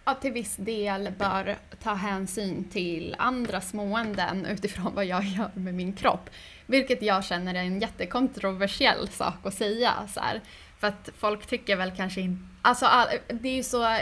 ja, 0.04 0.14
till 0.14 0.32
viss 0.32 0.56
del 0.56 1.12
bör 1.18 1.56
ta 1.82 1.94
hänsyn 1.94 2.64
till 2.64 3.16
andras 3.18 3.74
måenden 3.74 4.46
utifrån 4.46 4.94
vad 4.94 5.04
jag 5.04 5.24
gör 5.24 5.50
med 5.54 5.74
min 5.74 5.92
kropp. 5.92 6.30
Vilket 6.70 7.02
jag 7.02 7.24
känner 7.24 7.54
är 7.54 7.58
en 7.58 7.80
jättekontroversiell 7.80 9.08
sak 9.08 9.46
att 9.46 9.54
säga. 9.54 9.92
Så 10.14 10.20
här. 10.20 10.40
För 10.78 10.86
att 10.86 11.10
folk 11.18 11.46
tycker 11.46 11.76
väl 11.76 11.92
kanske 11.96 12.20
inte... 12.20 12.42
Alltså 12.62 12.86
det 13.28 13.48
är 13.48 13.54
ju 13.54 13.62
så... 13.62 13.96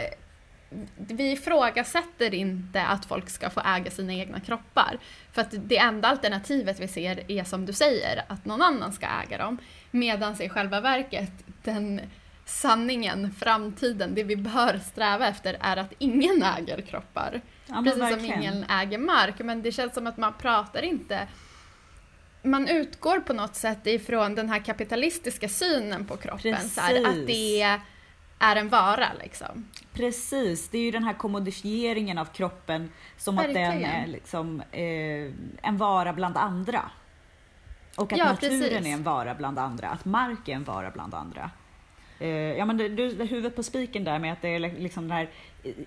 Vi 0.96 1.32
ifrågasätter 1.32 2.34
inte 2.34 2.82
att 2.82 3.06
folk 3.06 3.30
ska 3.30 3.50
få 3.50 3.60
äga 3.60 3.90
sina 3.90 4.12
egna 4.12 4.40
kroppar. 4.40 4.98
För 5.32 5.42
att 5.42 5.48
det 5.52 5.78
enda 5.78 6.08
alternativet 6.08 6.80
vi 6.80 6.88
ser 6.88 7.30
är 7.30 7.44
som 7.44 7.66
du 7.66 7.72
säger, 7.72 8.24
att 8.28 8.44
någon 8.44 8.62
annan 8.62 8.92
ska 8.92 9.06
äga 9.26 9.38
dem. 9.38 9.58
Medan 9.90 10.42
i 10.42 10.48
själva 10.48 10.80
verket, 10.80 11.32
den 11.62 12.00
sanningen, 12.44 13.32
framtiden, 13.32 14.14
det 14.14 14.24
vi 14.24 14.36
bör 14.36 14.80
sträva 14.84 15.28
efter 15.28 15.56
är 15.60 15.76
att 15.76 15.92
ingen 15.98 16.42
äger 16.42 16.80
kroppar. 16.80 17.40
Ja, 17.66 17.82
Precis 17.84 18.00
verkligen. 18.02 18.34
som 18.34 18.42
ingen 18.42 18.64
äger 18.70 18.98
mark. 18.98 19.34
Men 19.38 19.62
det 19.62 19.72
känns 19.72 19.94
som 19.94 20.06
att 20.06 20.16
man 20.16 20.32
pratar 20.38 20.82
inte 20.82 21.28
man 22.42 22.68
utgår 22.68 23.20
på 23.20 23.32
något 23.32 23.56
sätt 23.56 23.86
ifrån 23.86 24.34
den 24.34 24.48
här 24.48 24.58
kapitalistiska 24.58 25.48
synen 25.48 26.04
på 26.04 26.16
kroppen. 26.16 26.68
Så 26.68 26.80
här, 26.80 27.06
att 27.06 27.26
det 27.26 27.78
är 28.38 28.56
en 28.56 28.68
vara 28.68 29.08
liksom. 29.22 29.68
Precis, 29.92 30.68
det 30.68 30.78
är 30.78 30.82
ju 30.82 30.90
den 30.90 31.04
här 31.04 31.14
kommodifieringen 31.14 32.18
av 32.18 32.24
kroppen 32.24 32.90
som 33.16 33.36
Verkligen. 33.36 33.72
att 33.72 33.80
den 33.80 33.90
är 33.90 34.06
liksom, 34.06 34.62
eh, 34.72 35.68
en 35.68 35.76
vara 35.76 36.12
bland 36.12 36.36
andra. 36.36 36.90
Och 37.96 38.12
att 38.12 38.18
ja, 38.18 38.24
naturen 38.24 38.60
precis. 38.60 38.86
är 38.86 38.92
en 38.92 39.02
vara 39.02 39.34
bland 39.34 39.58
andra, 39.58 39.88
att 39.88 40.04
mark 40.04 40.48
är 40.48 40.52
en 40.52 40.64
vara 40.64 40.90
bland 40.90 41.14
andra. 41.14 41.50
Eh, 42.18 42.28
ja, 42.28 42.64
men 42.64 42.76
du, 42.76 42.88
du, 42.88 43.24
huvudet 43.24 43.56
på 43.56 43.62
spiken 43.62 44.04
där 44.04 44.18
med 44.18 44.32
att 44.32 44.42
det 44.42 44.48
är 44.48 44.58
liksom 44.58 45.08
det 45.08 45.14
här 45.14 45.30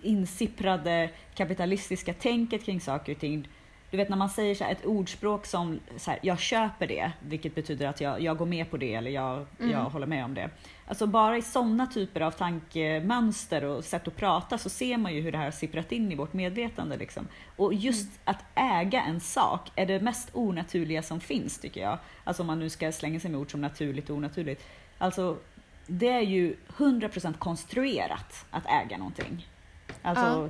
insipprade 0.02 1.10
kapitalistiska 1.36 2.14
tänket 2.14 2.66
kring 2.66 2.82
saker 2.82 3.12
och 3.12 3.20
ting. 3.20 3.48
Du 3.91 3.97
vet 3.97 4.10
när 4.10 4.17
man 4.17 4.30
säger 4.30 4.56
så 4.56 4.63
här, 4.63 4.71
ett 4.71 4.86
ordspråk 4.86 5.45
som 5.45 5.80
så 5.97 6.12
här, 6.12 6.19
jag 6.23 6.39
köper 6.39 6.88
det, 6.88 7.12
vilket 7.19 7.56
betyder 7.56 7.88
att 7.88 8.01
jag, 8.01 8.21
jag 8.21 8.38
går 8.38 8.45
med 8.45 8.71
på 8.71 8.77
det 8.77 8.93
eller 8.93 9.12
jag, 9.12 9.45
mm. 9.60 9.71
jag 9.71 9.84
håller 9.84 10.08
med 10.08 10.25
om 10.25 10.34
det. 10.34 10.49
Alltså 10.88 11.08
bara 11.08 11.38
i 11.38 11.41
sådana 11.41 11.88
typer 11.88 12.21
av 12.21 12.32
tankemönster 12.32 13.63
och 13.63 13.84
sätt 13.84 14.08
att 14.08 14.15
prata 14.15 14.58
så 14.58 14.69
ser 14.69 14.97
man 14.97 15.13
ju 15.13 15.21
hur 15.21 15.32
det 15.32 15.38
här 15.38 15.45
har 15.45 15.51
sipprat 15.51 15.91
in 15.91 16.12
i 16.12 16.15
vårt 16.15 16.34
medvetande. 16.34 16.97
Liksom. 16.97 17.27
Och 17.56 17.73
just 17.73 18.10
mm. 18.10 18.19
att 18.23 18.43
äga 18.56 19.01
en 19.01 19.19
sak 19.19 19.71
är 19.75 19.86
det 19.86 19.99
mest 19.99 20.30
onaturliga 20.34 21.04
som 21.04 21.19
finns 21.19 21.60
tycker 21.60 21.82
jag. 21.82 21.97
Alltså 22.23 22.43
om 22.43 22.47
man 22.47 22.60
nu 22.60 22.69
ska 22.69 22.91
slänga 22.91 23.19
sig 23.19 23.32
med 23.32 23.39
ord 23.39 23.51
som 23.51 23.62
naturligt 23.62 24.10
och 24.10 24.15
onaturligt. 24.15 24.65
Alltså 24.97 25.38
det 25.88 26.10
är 26.10 26.21
ju 26.21 26.56
100% 26.67 27.38
konstruerat 27.38 28.45
att 28.51 28.65
äga 28.65 28.97
någonting. 28.97 29.47
Alltså... 30.01 30.43
Uh. 30.43 30.49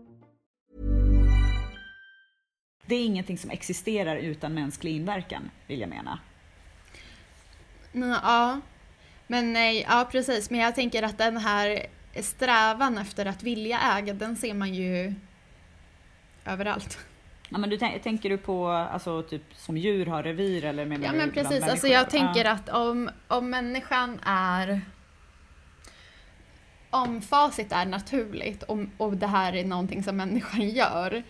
Det 2.91 2.95
är 2.95 3.05
ingenting 3.05 3.37
som 3.37 3.49
existerar 3.49 4.15
utan 4.15 4.53
mänsklig 4.53 4.95
inverkan, 4.95 5.49
vill 5.67 5.79
jag 5.79 5.89
mena. 5.89 6.19
Ja, 7.91 8.61
men 9.27 9.53
nej, 9.53 9.85
ja 9.89 10.07
precis. 10.11 10.49
Men 10.49 10.59
jag 10.59 10.75
tänker 10.75 11.03
att 11.03 11.17
den 11.17 11.37
här 11.37 11.85
strävan 12.21 12.97
efter 12.97 13.25
att 13.25 13.43
vilja 13.43 13.79
äga, 13.97 14.13
den 14.13 14.35
ser 14.35 14.53
man 14.53 14.73
ju 14.73 15.13
överallt. 16.45 16.97
Ja, 17.49 17.57
men 17.57 17.69
du 17.69 17.77
tänker 17.77 18.29
du 18.29 18.37
på 18.37 18.67
alltså, 18.67 19.23
typ 19.23 19.43
som 19.55 19.77
djur 19.77 20.05
har 20.05 20.23
revir 20.23 20.65
eller 20.65 20.85
menar 20.85 21.05
Ja 21.05 21.13
men 21.13 21.31
precis, 21.31 21.63
alltså 21.63 21.87
jag 21.87 22.09
tänker 22.09 22.45
att 22.45 22.69
om, 22.69 23.09
om 23.27 23.49
människan 23.49 24.19
är 24.25 24.81
om 26.89 27.21
facit 27.21 27.71
är 27.71 27.85
naturligt 27.85 28.63
och, 28.63 28.79
och 28.97 29.17
det 29.17 29.27
här 29.27 29.55
är 29.55 29.65
någonting 29.65 30.03
som 30.03 30.17
människan 30.17 30.69
gör 30.69 31.23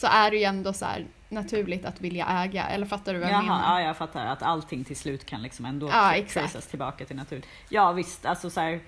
så 0.00 0.06
är 0.06 0.30
det 0.30 0.36
ju 0.36 0.44
ändå 0.44 0.72
så 0.72 0.84
här, 0.84 1.06
naturligt 1.28 1.84
att 1.84 2.00
vilja 2.00 2.26
äga. 2.26 2.66
Eller 2.66 2.86
fattar 2.86 3.12
du 3.12 3.18
vad 3.18 3.28
jag 3.28 3.34
Jaha, 3.34 3.42
menar? 3.42 3.80
Ja, 3.80 3.86
jag 3.86 3.96
fattar. 3.96 4.26
Att 4.26 4.42
allting 4.42 4.84
till 4.84 4.96
slut 4.96 5.26
kan 5.26 5.42
liksom 5.42 5.64
ändå 5.64 5.88
ja, 5.88 6.14
traceas 6.28 6.66
tillbaka 6.66 7.04
till 7.04 7.16
naturen. 7.16 7.42
Ja 7.68 7.92
visst, 7.92 8.26
alltså 8.26 8.50
så 8.50 8.60
här, 8.60 8.80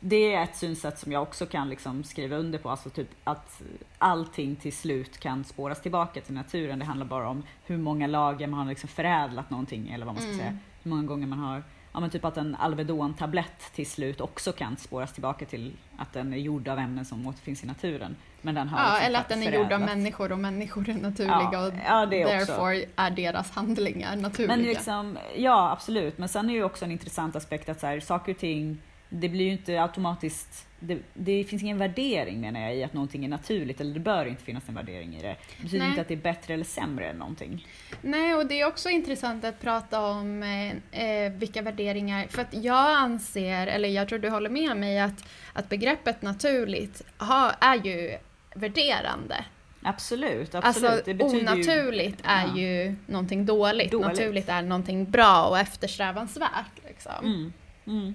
det 0.00 0.34
är 0.34 0.42
ett 0.42 0.56
synsätt 0.56 0.98
som 0.98 1.12
jag 1.12 1.22
också 1.22 1.46
kan 1.46 1.68
liksom 1.68 2.04
skriva 2.04 2.36
under 2.36 2.58
på. 2.58 2.70
Alltså 2.70 2.90
typ 2.90 3.08
att 3.24 3.62
allting 3.98 4.56
till 4.56 4.72
slut 4.72 5.18
kan 5.18 5.44
spåras 5.44 5.82
tillbaka 5.82 6.20
till 6.20 6.34
naturen. 6.34 6.78
Det 6.78 6.84
handlar 6.84 7.06
bara 7.06 7.28
om 7.28 7.42
hur 7.64 7.78
många 7.78 8.06
lager 8.06 8.46
man 8.46 8.58
har 8.58 8.66
liksom 8.66 8.88
förädlat 8.88 9.50
någonting 9.50 9.90
eller 9.90 10.06
vad 10.06 10.14
man 10.14 10.22
ska 10.22 10.32
mm. 10.32 10.40
säga. 10.40 10.58
Hur 10.82 10.90
många 10.90 11.02
gånger 11.02 11.26
man 11.26 11.38
har 11.38 11.62
ja, 11.96 12.00
men 12.00 12.10
typ 12.10 12.24
att 12.24 12.36
en 12.36 12.54
Alvedon-tablett 12.54 13.72
till 13.74 13.86
slut 13.86 14.20
också 14.20 14.52
kan 14.52 14.76
spåras 14.76 15.12
tillbaka 15.12 15.44
till 15.44 15.72
att 15.96 16.12
den 16.12 16.32
är 16.32 16.36
gjord 16.36 16.68
av 16.68 16.78
ämnen 16.78 17.04
som 17.04 17.26
återfinns 17.26 17.64
i 17.64 17.66
naturen. 17.66 18.16
Men 18.42 18.54
den 18.54 18.68
har 18.68 18.78
ja, 18.78 18.84
liksom 18.84 19.06
eller 19.06 19.18
att 19.18 19.28
den 19.28 19.42
är 19.42 19.52
gjord 19.52 19.72
av 19.72 19.80
människor 19.80 20.32
och 20.32 20.38
människor 20.38 20.88
är 20.88 20.94
naturliga 20.94 21.48
ja, 21.52 21.66
och 21.66 21.72
ja, 21.86 22.06
det 22.06 22.24
therefore 22.24 22.78
också. 22.78 22.90
är 22.96 23.10
deras 23.10 23.50
handlingar 23.50 24.16
naturliga. 24.16 24.56
Men 24.56 24.62
liksom, 24.62 25.18
ja, 25.36 25.70
absolut. 25.72 26.18
Men 26.18 26.28
sen 26.28 26.50
är 26.50 26.54
ju 26.54 26.64
också 26.64 26.84
en 26.84 26.90
intressant 26.90 27.36
aspekt 27.36 27.68
att 27.68 27.80
så 27.80 27.86
här, 27.86 28.00
saker 28.00 28.32
och 28.32 28.38
ting 28.38 28.78
det 29.08 29.28
blir 29.28 29.44
ju 29.44 29.52
inte 29.52 29.82
automatiskt, 29.82 30.66
det, 30.80 30.98
det 31.14 31.44
finns 31.44 31.62
ingen 31.62 31.78
värdering 31.78 32.40
menar 32.40 32.60
jag 32.60 32.76
i 32.76 32.84
att 32.84 32.92
någonting 32.92 33.24
är 33.24 33.28
naturligt, 33.28 33.80
eller 33.80 33.94
det 33.94 34.00
bör 34.00 34.26
inte 34.26 34.42
finnas 34.42 34.68
en 34.68 34.74
värdering 34.74 35.16
i 35.16 35.22
det. 35.22 35.36
Det 35.56 35.62
betyder 35.62 35.78
Nej. 35.78 35.88
inte 35.88 36.00
att 36.00 36.08
det 36.08 36.14
är 36.14 36.18
bättre 36.18 36.54
eller 36.54 36.64
sämre 36.64 37.08
än 37.10 37.16
någonting. 37.16 37.66
Nej, 38.02 38.34
och 38.34 38.46
det 38.46 38.60
är 38.60 38.66
också 38.66 38.88
intressant 38.88 39.44
att 39.44 39.60
prata 39.60 40.00
om 40.06 40.42
eh, 40.42 41.00
eh, 41.24 41.32
vilka 41.32 41.62
värderingar, 41.62 42.26
för 42.28 42.42
att 42.42 42.54
jag 42.64 42.96
anser, 42.96 43.66
eller 43.66 43.88
jag 43.88 44.08
tror 44.08 44.18
du 44.18 44.28
håller 44.30 44.50
med 44.50 44.76
mig, 44.76 44.98
att, 45.00 45.24
att 45.52 45.68
begreppet 45.68 46.22
naturligt 46.22 47.02
ha, 47.18 47.50
är 47.60 47.84
ju 47.86 48.16
värderande. 48.54 49.44
Absolut, 49.82 50.54
absolut. 50.54 50.90
Alltså 50.90 51.02
det 51.04 51.14
betyder 51.14 51.36
ju- 51.56 51.62
onaturligt 51.62 52.20
är 52.24 52.46
Ja. 52.46 52.56
ju 52.58 52.96
någonting 53.06 53.46
dåligt. 53.46 53.90
Dåligt. 53.92 54.06
naturligt 54.08 54.48
är 54.48 54.62
någonting 54.62 55.10
bra 55.10 55.44
och 55.46 55.58
eftersträvansvärt. 55.58 56.84
Liksom. 56.88 57.12
Mm, 57.24 57.52
mm. 57.86 58.14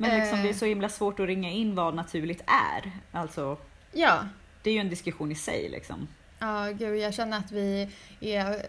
Men 0.00 0.20
liksom, 0.20 0.38
Eh. 0.38 0.42
det 0.44 0.48
är 0.50 0.54
så 0.54 0.64
himla 0.66 0.88
svårt 0.88 1.20
att 1.20 1.26
ringa 1.26 1.50
in 1.50 1.74
vad 1.74 1.94
naturligt 1.94 2.42
är. 2.46 2.92
Alltså, 3.12 3.56
Ja. 3.92 4.18
det 4.62 4.70
är 4.70 4.74
ju 4.74 4.80
en 4.80 4.90
diskussion 4.90 5.32
i 5.32 5.34
sig 5.34 5.68
liksom. 5.68 6.08
Ja, 6.38 6.66
gud, 6.78 6.98
jag 6.98 7.14
känner 7.14 7.38
att 7.38 7.52
vi 7.52 7.88
är 8.20 8.62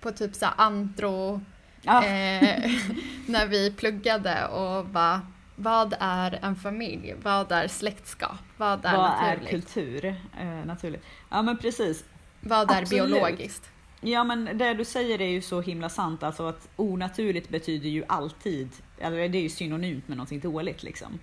på 0.00 0.10
typ 0.12 0.34
så 0.34 0.46
antro 0.56 1.40
Ja. 1.82 2.04
eh, 2.04 2.70
när 3.26 3.46
vi 3.46 3.70
pluggade 3.72 4.46
och 4.46 4.86
bara 4.86 5.20
vad 5.56 5.94
är 6.00 6.38
en 6.42 6.56
familj? 6.56 7.14
Vad 7.22 7.52
är 7.52 7.68
släktskap? 7.68 8.38
Vad 8.56 8.84
är 8.84 8.96
vad 8.96 9.10
är 9.10 9.36
naturligt? 9.36 9.50
kultur? 9.50 10.04
Eh, 10.40 10.64
naturligt. 10.66 11.02
Ja 11.30 11.42
men 11.42 11.58
precis. 11.58 12.04
vad 12.40 12.70
är 12.70 12.82
Absolut. 12.82 12.90
biologiskt? 13.10 13.70
Ja 14.00 14.24
men 14.24 14.58
det 14.58 14.74
du 14.74 14.84
säger 14.84 15.20
är 15.20 15.28
ju 15.28 15.42
så 15.42 15.60
himla 15.60 15.88
sant, 15.88 16.22
alltså 16.22 16.46
att 16.48 16.68
onaturligt 16.76 17.48
betyder 17.48 17.88
ju 17.88 18.04
alltid, 18.08 18.68
eller 19.00 19.28
det 19.28 19.38
är 19.38 19.42
ju 19.42 19.48
synonymt 19.48 20.08
med 20.08 20.16
någonting 20.16 20.40
dåligt 20.40 20.82
liksom. 20.82 21.18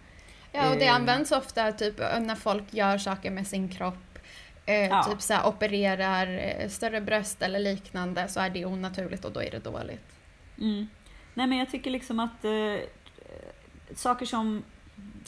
Ja, 0.51 0.69
och 0.71 0.77
det 0.79 0.85
Eh. 0.85 0.95
används 0.95 1.31
ofta 1.31 1.71
typ 1.71 1.97
när 1.99 2.35
folk 2.35 2.73
gör 2.73 2.97
saker 2.97 3.31
med 3.31 3.47
sin 3.47 3.69
kropp. 3.69 4.19
Eh, 4.65 4.75
Ja. 4.87 5.03
Typ 5.03 5.21
så 5.21 5.33
här, 5.33 5.47
opererar 5.47 6.27
eh, 6.59 6.69
större 6.69 7.01
bröst 7.01 7.41
eller 7.41 7.59
liknande 7.59 8.27
så 8.27 8.39
är 8.39 8.49
det 8.49 8.65
onaturligt 8.65 9.25
och 9.25 9.31
då 9.31 9.39
är 9.41 9.51
det 9.51 9.59
dåligt. 9.63 10.05
Mm. 10.57 10.87
Nej 11.33 11.47
men 11.47 11.57
jag 11.57 11.69
tycker 11.71 11.91
liksom 11.91 12.19
att 12.19 12.45
eh, 12.45 12.75
saker 13.95 14.25
som, 14.25 14.63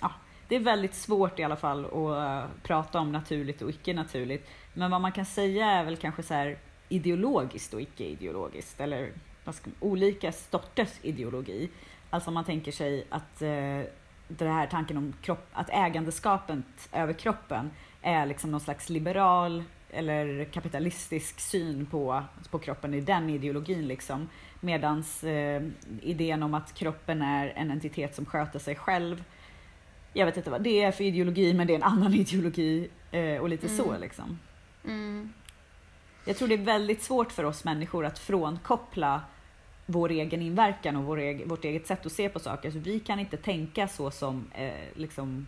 ja, 0.02 0.12
det 0.48 0.56
är 0.56 0.60
väldigt 0.60 0.94
svårt 0.96 1.40
i 1.40 1.44
alla 1.44 1.56
fall 1.56 1.86
att 1.86 1.94
eh, 1.94 2.50
prata 2.64 3.00
om 3.00 3.12
naturligt 3.12 3.62
och 3.62 3.70
icke 3.70 3.94
naturligt. 3.94 4.50
Men 4.74 4.92
vad 4.92 5.02
man 5.02 5.12
kan 5.12 5.26
säga 5.26 5.66
är 5.66 5.84
väl 5.84 5.98
kanske 5.98 6.24
så 6.24 6.34
här 6.34 6.58
ideologiskt 6.90 7.74
och 7.74 7.82
icke 7.82 8.04
ideologiskt 8.04 8.80
eller 8.82 9.12
vad 9.44 9.56
ska, 9.56 9.70
olika 9.80 10.32
sorters 10.32 10.90
ideologi. 11.02 11.70
Alltså 12.10 12.32
man 12.32 12.46
tänker 12.46 12.72
sig 12.72 13.08
att 13.10 13.42
eh, 13.42 13.82
det 14.28 14.48
här 14.48 14.68
tanken 14.68 14.98
om 14.98 15.14
kropp, 15.22 15.48
att 15.54 15.70
ägandeskapet 15.70 16.90
över 16.92 17.14
kroppen 17.14 17.72
är 18.02 18.26
liksom 18.26 18.52
någon 18.52 18.60
slags 18.60 18.90
liberal 18.90 19.64
eller 19.90 20.46
kapitalistisk 20.46 21.40
syn 21.40 21.86
på, 21.86 22.24
på 22.52 22.60
kroppen 22.60 22.94
i 22.94 23.02
den 23.02 23.30
ideologin 23.30 23.88
liksom. 23.88 24.30
Medans 24.60 25.24
eh, 25.24 25.64
idén 26.02 26.44
om 26.44 26.54
att 26.54 26.74
kroppen 26.74 27.22
är 27.22 27.54
en 27.56 27.72
entitet 27.72 28.16
som 28.16 28.26
sköter 28.26 28.60
sig 28.60 28.76
själv. 28.76 29.24
Jag 30.14 30.26
vet 30.26 30.38
inte 30.38 30.50
vad 30.50 30.62
det 30.62 30.84
är 30.84 30.92
för 30.92 31.04
ideologi 31.04 31.54
men 31.54 31.68
det 31.68 31.74
är 31.74 31.76
en 31.76 31.84
annan 31.84 32.14
ideologi 32.14 32.90
eh, 33.12 33.38
och 33.38 33.50
lite 33.50 33.70
så 33.70 33.98
liksom. 33.98 34.40
Mm. 34.86 35.34
Jag 36.26 36.38
tror 36.38 36.48
det 36.48 36.54
är 36.54 36.58
väldigt 36.58 37.04
svårt 37.04 37.32
för 37.32 37.44
oss 37.44 37.64
människor 37.64 38.06
att 38.06 38.20
frånkoppla 38.20 39.22
vår 39.92 40.12
egen 40.12 40.42
inverkan 40.42 40.96
och 40.96 41.04
vår 41.04 41.20
eg- 41.20 41.46
vårt 41.48 41.66
eget 41.66 41.88
sätt 41.88 42.06
att 42.06 42.12
se 42.12 42.30
på 42.30 42.40
saker. 42.40 42.72
Så 42.72 42.80
vi 42.80 43.00
kan 43.00 43.20
inte 43.20 43.38
tänka 43.38 43.88
så 43.88 44.12
som 44.12 44.46
eh, 44.56 44.72
liksom 44.96 45.48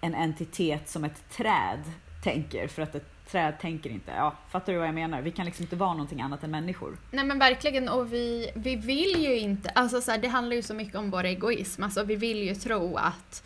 en 0.00 0.14
entitet 0.14 0.88
som 0.88 1.04
ett 1.04 1.30
träd 1.30 1.80
tänker. 2.24 2.68
För 2.68 2.82
att 2.82 2.94
ett 2.94 3.26
träd 3.30 3.54
tänker 3.60 3.90
inte. 3.90 4.12
Ja, 4.16 4.34
fattar 4.50 4.72
du 4.72 4.78
vad 4.78 4.88
jag 4.88 4.94
menar? 4.94 5.22
Vi 5.22 5.30
kan 5.30 5.46
liksom 5.46 5.62
inte 5.62 5.76
vara 5.76 5.92
någonting 5.92 6.20
annat 6.20 6.44
än 6.44 6.50
människor. 6.50 6.96
Nej 7.10 7.24
men 7.24 7.38
verkligen 7.38 7.88
och 7.88 8.12
vi, 8.12 8.50
vi 8.54 8.76
vill 8.76 9.22
ju 9.24 9.38
inte, 9.38 9.68
alltså 9.70 10.00
så 10.00 10.10
här, 10.10 10.18
det 10.18 10.28
handlar 10.28 10.56
ju 10.56 10.62
så 10.62 10.74
mycket 10.74 10.94
om 10.94 11.10
vår 11.10 11.24
egoism, 11.24 11.82
alltså 11.82 12.04
vi 12.04 12.16
vill 12.16 12.42
ju 12.42 12.54
tro 12.54 12.96
att, 12.96 13.42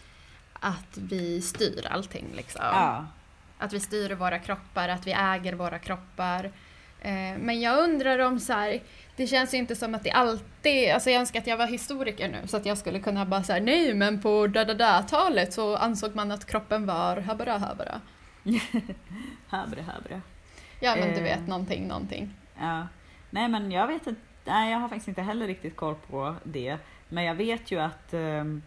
att 0.52 0.98
vi 0.98 1.42
styr 1.42 1.86
allting 1.90 2.26
liksom. 2.36 2.60
Ja. 2.64 3.06
Att 3.58 3.72
vi 3.72 3.80
styr 3.80 4.14
våra 4.14 4.38
kroppar, 4.38 4.88
att 4.88 5.06
vi 5.06 5.12
äger 5.12 5.52
våra 5.52 5.78
kroppar. 5.78 6.44
Eh, 7.00 7.38
men 7.38 7.60
jag 7.60 7.78
undrar 7.84 8.18
om 8.18 8.40
så 8.40 8.52
här, 8.52 8.80
det 9.16 9.26
känns 9.26 9.54
ju 9.54 9.58
inte 9.58 9.76
som 9.76 9.94
att 9.94 10.02
det 10.04 10.10
alltid, 10.10 10.90
alltså 10.92 11.10
jag 11.10 11.20
önskar 11.20 11.40
att 11.40 11.46
jag 11.46 11.56
var 11.56 11.66
historiker 11.66 12.28
nu 12.28 12.46
så 12.46 12.56
att 12.56 12.66
jag 12.66 12.78
skulle 12.78 12.98
kunna 13.00 13.26
bara 13.26 13.42
säga 13.42 13.64
nej 13.64 13.94
men 13.94 14.22
på 14.22 14.46
da 14.46 14.64
da 14.64 14.74
da 14.74 15.02
talet 15.02 15.52
så 15.52 15.76
ansåg 15.76 16.14
man 16.14 16.32
att 16.32 16.46
kroppen 16.46 16.86
var 16.86 17.16
habara 17.16 17.58
habara. 17.58 18.00
Habre, 19.48 19.82
habre. 19.92 20.20
Ja 20.80 20.96
men 20.96 21.08
du 21.08 21.16
Eh. 21.16 21.22
vet 21.22 21.48
någonting, 21.48 21.88
någonting. 21.88 22.34
Ja. 22.60 22.86
Nej 23.30 23.48
men 23.48 23.70
jag 23.72 23.86
vet 23.86 24.06
inte, 24.06 24.20
nej 24.44 24.72
jag 24.72 24.78
har 24.78 24.88
faktiskt 24.88 25.08
inte 25.08 25.22
heller 25.22 25.46
riktigt 25.46 25.76
koll 25.76 25.94
på 26.10 26.34
det. 26.44 26.76
Men 27.08 27.24
jag 27.24 27.34
vet 27.34 27.70
ju 27.70 27.80
att 27.80 28.14
ehm, 28.14 28.62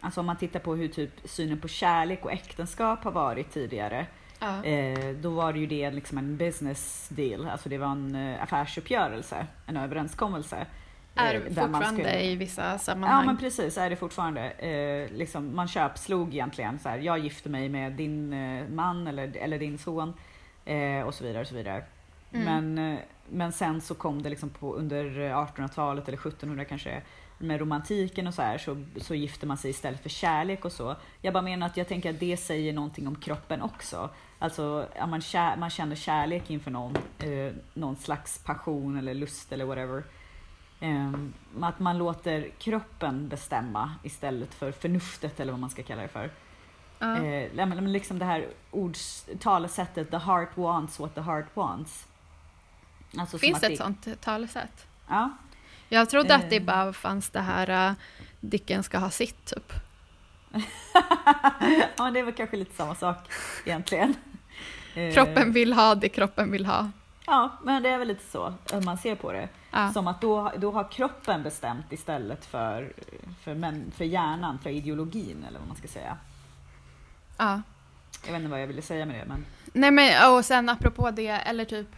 Alltså 0.00 0.20
om 0.20 0.26
man 0.26 0.36
tittar 0.36 0.60
på 0.60 0.74
hur 0.74 0.88
typ 0.88 1.10
synen 1.24 1.60
på 1.60 1.68
kärlek 1.68 2.24
och 2.24 2.32
äktenskap 2.32 3.04
har 3.04 3.10
varit 3.10 3.50
tidigare. 3.52 4.06
Ja. 4.40 4.64
Eh, 4.64 5.08
då 5.20 5.30
var 5.30 5.52
det 5.52 5.58
ju 5.58 5.66
det 5.66 5.90
liksom 5.90 6.18
en 6.18 6.36
business 6.36 7.08
deal, 7.08 7.48
alltså 7.48 7.68
det 7.68 7.78
var 7.78 7.88
en 7.88 8.14
eh, 8.14 8.42
affärsuppgörelse, 8.42 9.46
en 9.66 9.76
överenskommelse. 9.76 10.66
eh, 11.14 11.22
Är 11.24 11.34
man 11.34 11.44
fortfarande 11.54 11.86
skulle- 12.04 12.20
i 12.22 12.36
vissa 12.36 12.70
Ja 12.72 12.78
sammanhang. 12.78 13.26
men 13.26 13.36
precis, 13.36 13.78
är 13.78 13.90
det 13.90 13.96
fortfarande. 13.96 14.50
Eh, 14.50 15.16
liksom, 15.16 15.54
man 15.56 15.68
köpslog 15.68 16.34
egentligen. 16.34 16.78
Så 16.78 16.88
här, 16.88 16.98
jag 16.98 17.18
gifter 17.18 17.50
mig 17.50 17.68
med 17.68 17.92
din 17.92 18.32
eh, 18.32 18.68
man 18.68 19.06
eller, 19.06 19.36
eller 19.36 19.58
din 19.58 19.78
son. 19.78 20.14
Eh, 20.64 21.00
och 21.02 21.14
så 21.14 21.24
vidare. 21.24 21.40
Och 21.40 21.46
så 21.48 21.54
vidare. 21.54 21.84
Mm. 22.32 22.74
Men, 22.74 22.98
men 23.30 23.52
sen 23.52 23.80
så 23.80 23.94
kom 23.94 24.22
det 24.22 24.28
liksom 24.30 24.48
på, 24.48 24.74
under 24.74 25.04
1800-talet 25.04 26.08
eller 26.08 26.18
1700 26.18 26.64
kanske 26.64 27.02
med 27.38 27.60
romantiken 27.60 28.26
och 28.26 28.34
så 28.34 28.42
här 28.42 28.58
så, 28.58 28.84
så 28.96 29.14
gifter 29.14 29.46
man 29.46 29.56
sig 29.56 29.70
istället 29.70 30.00
för 30.02 30.08
kärlek 30.08 30.64
och 30.64 30.72
så. 30.72 30.96
Jag 31.22 31.34
bara 31.34 31.42
menar 31.42 31.66
att 31.66 31.76
jag 31.76 31.88
tänker 31.88 32.10
att 32.10 32.20
det 32.20 32.36
säger 32.36 32.72
någonting 32.72 33.08
om 33.08 33.16
kroppen 33.16 33.62
också. 33.62 34.10
Alltså 34.38 34.88
ja, 34.96 35.06
man, 35.06 35.20
kär, 35.20 35.56
man 35.56 35.70
känner 35.70 35.96
kärlek 35.96 36.50
inför 36.50 36.70
någon, 36.70 36.96
eh, 37.18 37.52
någon 37.74 37.96
slags 37.96 38.38
passion 38.38 38.98
eller 38.98 39.14
lust 39.14 39.52
eller 39.52 39.64
whatever. 39.64 40.04
Ehm, 40.80 41.32
att 41.60 41.78
man 41.78 41.98
låter 41.98 42.50
kroppen 42.58 43.28
bestämma 43.28 43.94
istället 44.02 44.54
för 44.54 44.72
förnuftet 44.72 45.40
eller 45.40 45.52
vad 45.52 45.60
man 45.60 45.70
ska 45.70 45.82
kalla 45.82 46.02
det 46.02 46.08
för. 46.08 46.30
Ja. 46.98 47.24
Eh, 47.24 47.86
liksom 47.86 48.18
det 48.18 48.24
här 48.24 48.46
ords, 48.70 49.26
talesättet 49.40 50.10
the 50.10 50.16
heart 50.16 50.56
wants 50.56 50.98
what 51.00 51.14
the 51.14 51.20
heart 51.20 51.46
wants. 51.56 52.06
Alltså 53.18 53.38
Finns 53.38 53.56
att 53.56 53.60
det 53.60 53.72
ett 53.72 53.78
sånt 53.78 54.20
talesätt? 54.20 54.86
Ja, 55.08 55.30
Jag 55.88 56.10
trodde 56.10 56.34
att 56.34 56.50
det 56.50 56.56
Eh. 56.56 56.64
bara 56.64 56.92
fanns 56.92 57.30
det 57.30 57.40
här 57.40 57.90
uh, 57.90 57.96
Dicken 58.40 58.82
ska 58.82 58.98
ha 58.98 59.10
sitt 59.10 59.44
typ. 59.44 59.72
Ja, 61.96 62.10
det 62.10 62.22
var 62.22 62.32
kanske 62.32 62.56
lite 62.56 62.74
samma 62.74 62.94
sak 62.94 63.16
egentligen. 63.64 64.14
Eh, 64.94 65.14
Kroppen 65.14 65.52
vill 65.52 65.72
ha 65.72 65.94
det 65.94 66.08
kroppen 66.08 66.50
vill 66.50 66.66
ha. 66.66 66.90
Ja, 67.26 67.58
men 67.62 67.82
det 67.82 67.88
är 67.88 67.98
väl 67.98 68.08
lite 68.08 68.30
så 68.30 68.54
om 68.72 68.84
man 68.84 68.98
ser 68.98 69.14
på 69.14 69.32
det. 69.32 69.48
Ja. 69.70 69.92
Som 69.92 70.08
att 70.08 70.20
då, 70.20 70.52
då 70.56 70.70
har 70.70 70.88
kroppen 70.88 71.42
bestämt 71.42 71.92
istället 71.92 72.46
för, 72.46 72.92
för, 73.42 73.54
män, 73.54 73.92
för 73.96 74.04
hjärnan, 74.04 74.58
för 74.58 74.70
ideologin 74.70 75.44
eller 75.48 75.58
vad 75.58 75.68
man 75.68 75.76
ska 75.76 75.88
säga. 75.88 76.16
Ja. 77.38 77.62
Jag 78.26 78.32
vet 78.32 78.40
inte 78.40 78.50
vad 78.50 78.62
jag 78.62 78.66
ville 78.66 78.82
säga 78.82 79.06
med 79.06 79.20
det 79.20 79.24
men 79.24 79.44
Nej 79.72 79.90
men 79.90 80.32
och 80.34 80.44
sen 80.44 80.68
apropå 80.68 81.10
det, 81.10 81.28
eller 81.28 81.64
typ 81.64 81.88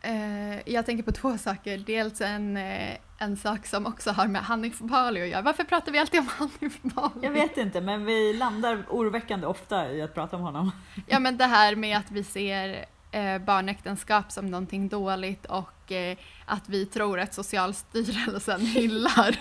eh, 0.00 0.68
Jag 0.72 0.86
tänker 0.86 1.02
på 1.04 1.12
två 1.12 1.38
saker. 1.38 1.78
Dels 1.78 2.20
en, 2.20 2.56
eh, 2.56 2.96
en 3.18 3.36
sak 3.36 3.66
som 3.66 3.86
också 3.86 4.10
har 4.10 4.26
med 4.26 4.42
Hanif 4.42 4.78
Bali 4.78 5.22
att 5.22 5.28
göra. 5.28 5.42
Varför 5.42 5.64
pratar 5.64 5.92
vi 5.92 5.98
alltid 5.98 6.20
om 6.20 6.28
Hanif 6.38 6.82
Bali? 6.82 7.10
jag 7.22 7.30
vet 7.30 7.56
inte 7.56 7.80
men 7.80 8.04
vi 8.04 8.32
landar 8.32 8.84
oroväckande 8.88 9.46
ofta 9.46 9.92
i 9.92 10.02
att 10.02 10.14
prata 10.14 10.36
om 10.36 10.42
honom. 10.42 10.70
Ja 11.06 11.18
men 11.18 11.36
det 11.36 11.44
här 11.46 11.76
med 11.76 11.96
att 11.98 12.10
vi 12.10 12.24
ser 12.24 12.84
eh, 13.10 13.38
barnäktenskap 13.38 14.32
som 14.32 14.46
någonting 14.46 14.88
dåligt 14.88 15.46
och 15.46 15.92
eh, 15.92 16.16
att 16.46 16.68
vi 16.68 16.86
tror 16.86 17.20
att 17.20 17.34
Socialstyrelsen 17.34 18.60
hyllar 18.60 19.36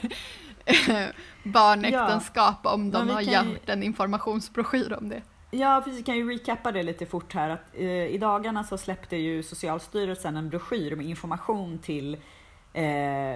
eh, 0.65 1.05
barnäktenskap 1.43 2.59
om 2.65 2.91
de 2.91 3.09
har 3.09 3.21
ju- 3.21 3.31
gjort 3.31 3.69
en 3.69 3.83
informationsbroschyr 3.83 4.93
om 4.93 5.09
det. 5.09 5.21
Ja, 5.51 5.81
precis. 5.85 6.05
Kan 6.05 6.17
ju 6.17 6.31
recappa 6.31 6.71
det 6.71 6.83
lite 6.83 7.05
fort 7.05 7.33
här. 7.33 7.49
Att, 7.49 7.63
eh, 7.73 7.85
I 7.85 8.17
dagarna 8.17 8.63
så 8.63 8.77
släppte 8.77 9.17
ju 9.17 9.43
Socialstyrelsen 9.43 10.37
en 10.37 10.49
broschyr 10.49 10.95
med 10.95 11.05
information 11.05 11.79
till 11.79 12.17
eh, 12.73 13.35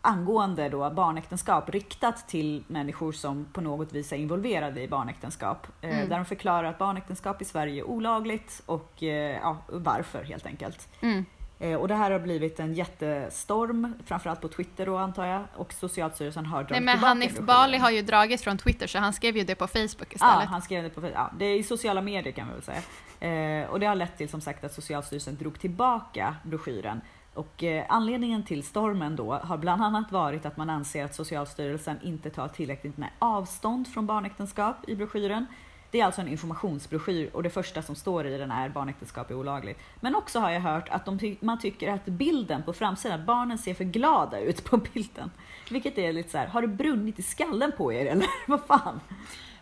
angående 0.00 0.68
då 0.68 0.90
barnäktenskap 0.90 1.70
riktat 1.70 2.28
till 2.28 2.64
människor 2.66 3.12
som 3.12 3.44
på 3.44 3.60
något 3.60 3.92
vis 3.92 4.12
är 4.12 4.16
involverade 4.16 4.82
i 4.82 4.88
barnäktenskap. 4.88 5.66
Eh, 5.80 5.90
Mm. 5.90 6.08
Där 6.08 6.16
de 6.16 6.24
förklarar 6.24 6.64
att 6.64 6.78
barnäktenskap 6.78 7.42
i 7.42 7.44
Sverige 7.44 7.82
är 7.82 7.84
olagligt 7.84 8.62
och 8.66 9.02
eh, 9.02 9.38
ja, 9.42 9.56
varför 9.68 10.24
helt 10.24 10.46
enkelt. 10.46 10.88
Mm. 11.00 11.24
Eh, 11.62 11.74
och 11.74 11.88
det 11.88 11.94
här 11.94 12.10
har 12.10 12.18
blivit 12.18 12.60
en 12.60 12.74
jättestorm, 12.74 13.94
framförallt 14.06 14.40
på 14.40 14.48
Twitter 14.48 14.86
då 14.86 14.96
antar 14.96 15.26
jag, 15.26 15.42
och 15.56 15.72
Socialstyrelsen 15.72 16.46
har 16.46 16.58
dragit 16.58 16.70
Nej 16.70 16.80
men 16.80 16.98
Hanif. 16.98 17.38
Bali 17.38 17.78
har 17.78 17.90
ju 17.90 18.02
dragit 18.02 18.40
från 18.40 18.58
Twitter 18.58 18.86
så 18.86 18.98
han 18.98 19.12
skrev 19.12 19.36
ju 19.36 19.44
det 19.44 19.54
på 19.54 19.66
Facebook 19.66 20.08
Ja, 20.08 20.14
istället. 20.14 20.48
han 20.48 20.62
skrev 20.62 20.82
det 20.82 20.90
på 20.90 21.08
ja, 21.14 21.30
det 21.38 21.44
är 21.44 21.56
i 21.56 21.62
sociala 21.62 22.00
medier 22.00 22.32
kan 22.32 22.48
vi 22.48 22.54
väl 22.54 22.62
säga. 22.62 23.62
Eh, 23.62 23.70
och 23.70 23.80
det 23.80 23.86
har 23.86 23.94
lett 23.94 24.18
till 24.18 24.28
som 24.28 24.40
sagt 24.40 24.64
att 24.64 24.72
Socialstyrelsen 24.72 25.36
drog 25.36 25.60
tillbaka 25.60 26.36
broschyren. 26.42 27.00
Och 27.34 27.64
eh, 27.64 27.84
anledningen 27.88 28.42
till 28.42 28.62
stormen 28.62 29.16
då 29.16 29.32
har 29.34 29.56
bland 29.56 29.82
annat 29.82 30.12
varit 30.12 30.46
att 30.46 30.56
man 30.56 30.70
anser 30.70 31.04
att 31.04 31.14
Socialstyrelsen 31.14 31.98
inte 32.02 32.30
tar 32.30 32.48
tillräckligt 32.48 32.96
med 32.96 33.08
avstånd 33.18 33.88
från 33.88 34.06
barnäktenskap 34.06 34.76
i 34.88 34.96
broschyren. 34.96 35.46
Det 35.92 36.00
är 36.00 36.04
alltså 36.04 36.20
en 36.20 36.28
informationsbroschyr 36.28 37.30
och 37.32 37.42
det 37.42 37.50
första 37.50 37.82
som 37.82 37.94
står 37.94 38.26
i 38.26 38.38
den 38.38 38.50
är 38.50 38.68
barnäktenskap 38.68 39.30
är 39.30 39.34
olagligt. 39.34 39.78
Men 40.00 40.14
också 40.14 40.38
har 40.40 40.50
jag 40.50 40.60
hört 40.60 40.88
att 40.88 41.04
de 41.04 41.36
man 41.40 41.58
tycker 41.58 41.92
att 41.92 42.04
bilden 42.04 42.62
på 42.62 42.72
framsidan, 42.72 43.26
barnen 43.26 43.58
ser 43.58 43.74
för 43.74 43.84
glada 43.84 44.40
ut 44.40 44.64
på 44.64 44.76
bilden. 44.94 45.30
Vilket 45.70 45.98
är 45.98 46.12
lite 46.12 46.30
så 46.30 46.38
här, 46.38 46.46
har 46.46 46.62
det 46.62 46.68
brunnit 46.68 47.18
i 47.18 47.22
skallen 47.22 47.72
på 47.76 47.92
er 47.92 48.06
eller 48.06 48.26
vad 48.46 48.60
fan? 48.60 49.00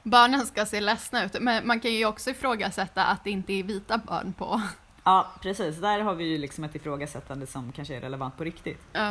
Barnen 0.02 0.46
ska 0.46 0.66
se 0.66 0.80
ledsna 0.80 1.24
ut, 1.24 1.36
men 1.40 1.66
man 1.66 1.80
kan 1.80 1.92
ju 1.92 2.06
också 2.06 2.30
ifrågasätta 2.30 3.04
att 3.04 3.24
det 3.24 3.30
inte 3.30 3.52
är 3.52 3.62
vita 3.62 3.98
barn 3.98 4.32
på. 4.32 4.62
Ja, 5.04 5.26
precis. 5.42 5.76
Där 5.76 6.00
har 6.00 6.14
vi 6.14 6.24
ju 6.24 6.38
liksom 6.38 6.64
ett 6.64 6.74
ifrågasättande 6.74 7.46
som 7.46 7.72
kanske 7.72 7.96
är 7.96 8.00
relevant 8.00 8.36
på 8.36 8.44
riktigt. 8.44 8.80
Ja. 8.92 9.10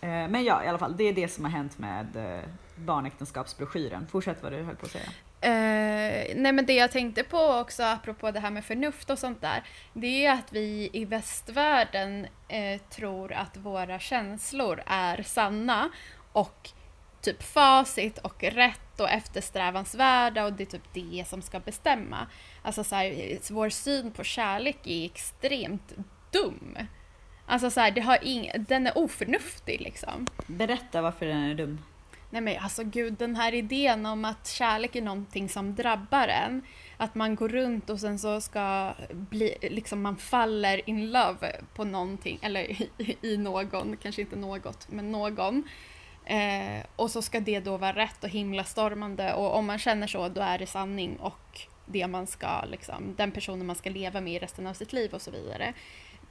Eh, 0.00 0.28
Men 0.28 0.44
ja, 0.44 0.64
i 0.64 0.68
alla 0.68 0.78
fall, 0.78 0.96
det 0.96 1.04
är 1.04 1.12
det 1.12 1.28
som 1.28 1.44
har 1.44 1.52
hänt 1.52 1.78
med 1.78 2.16
eh, 2.16 2.40
barnäktenskapsbroschyren. 2.76 4.06
Fortsätt 4.10 4.42
vad 4.42 4.52
du 4.52 4.62
höll 4.62 4.76
på 4.76 4.86
att 4.86 4.92
säga. 4.92 5.08
Eh, 5.40 6.36
nej 6.36 6.52
men 6.52 6.66
det 6.66 6.74
jag 6.74 6.90
tänkte 6.92 7.22
på 7.24 7.38
också 7.38 7.82
apropå 7.82 8.30
det 8.30 8.40
här 8.40 8.50
med 8.50 8.64
förnuft 8.64 9.10
och 9.10 9.18
sånt 9.18 9.40
där. 9.40 9.62
Det 9.92 10.26
är 10.26 10.32
att 10.32 10.52
vi 10.52 10.90
i 10.92 11.04
västvärlden 11.04 12.26
eh, 12.48 12.80
tror 12.80 13.32
att 13.32 13.56
våra 13.56 13.98
känslor 13.98 14.82
är 14.86 15.22
sanna 15.22 15.90
och 16.32 16.70
typ 17.20 17.42
facit 17.42 18.18
och 18.18 18.42
rätt 18.44 19.00
och 19.00 19.10
eftersträvansvärda 19.10 20.44
och 20.44 20.52
det 20.52 20.62
är 20.62 20.66
typ 20.66 20.94
det 20.94 21.24
som 21.28 21.42
ska 21.42 21.60
bestämma. 21.60 22.26
Alltså 22.62 22.84
så 22.84 22.94
här, 22.94 23.38
vår 23.52 23.68
syn 23.68 24.10
på 24.10 24.24
kärlek 24.24 24.78
är 24.84 25.04
extremt 25.06 25.92
dum. 26.32 26.78
Alltså 27.46 27.70
så 27.70 27.80
här, 27.80 27.90
det 27.90 28.00
har 28.00 28.16
ing- 28.16 28.64
den 28.68 28.86
är 28.86 28.98
oförnuftig 28.98 29.80
liksom. 29.80 30.26
Berätta 30.46 31.02
varför 31.02 31.26
den 31.26 31.42
är 31.42 31.54
dum. 31.54 31.82
Nej 32.30 32.42
men 32.42 32.58
alltså 32.58 32.84
gud, 32.84 33.14
den 33.14 33.36
här 33.36 33.54
idén 33.54 34.06
om 34.06 34.24
att 34.24 34.48
kärlek 34.48 34.96
är 34.96 35.02
någonting 35.02 35.48
som 35.48 35.74
drabbar 35.74 36.28
en. 36.28 36.62
Att 36.96 37.14
man 37.14 37.34
går 37.34 37.48
runt 37.48 37.90
och 37.90 38.00
sen 38.00 38.18
så 38.18 38.40
ska 38.40 38.94
bli, 39.10 39.56
liksom 39.62 40.02
man 40.02 40.16
faller 40.16 40.90
in 40.90 41.10
love 41.10 41.52
på 41.74 41.84
någonting, 41.84 42.38
eller 42.42 42.60
i, 42.98 43.16
i 43.22 43.36
någon, 43.36 43.96
kanske 43.96 44.20
inte 44.22 44.36
något, 44.36 44.88
men 44.90 45.12
någon. 45.12 45.62
Eh, 46.24 46.86
och 46.96 47.10
så 47.10 47.22
ska 47.22 47.40
det 47.40 47.60
då 47.60 47.76
vara 47.76 47.92
rätt 47.92 48.24
och 48.24 48.30
himla 48.30 48.64
stormande 48.64 49.34
och 49.34 49.56
om 49.56 49.66
man 49.66 49.78
känner 49.78 50.06
så 50.06 50.28
då 50.28 50.40
är 50.40 50.58
det 50.58 50.66
sanning 50.66 51.16
och 51.16 51.60
det 51.86 52.06
man 52.06 52.26
ska, 52.26 52.64
liksom, 52.64 53.14
den 53.16 53.32
personen 53.32 53.66
man 53.66 53.76
ska 53.76 53.90
leva 53.90 54.20
med 54.20 54.32
i 54.32 54.38
resten 54.38 54.66
av 54.66 54.74
sitt 54.74 54.92
liv 54.92 55.14
och 55.14 55.22
så 55.22 55.30
vidare. 55.30 55.74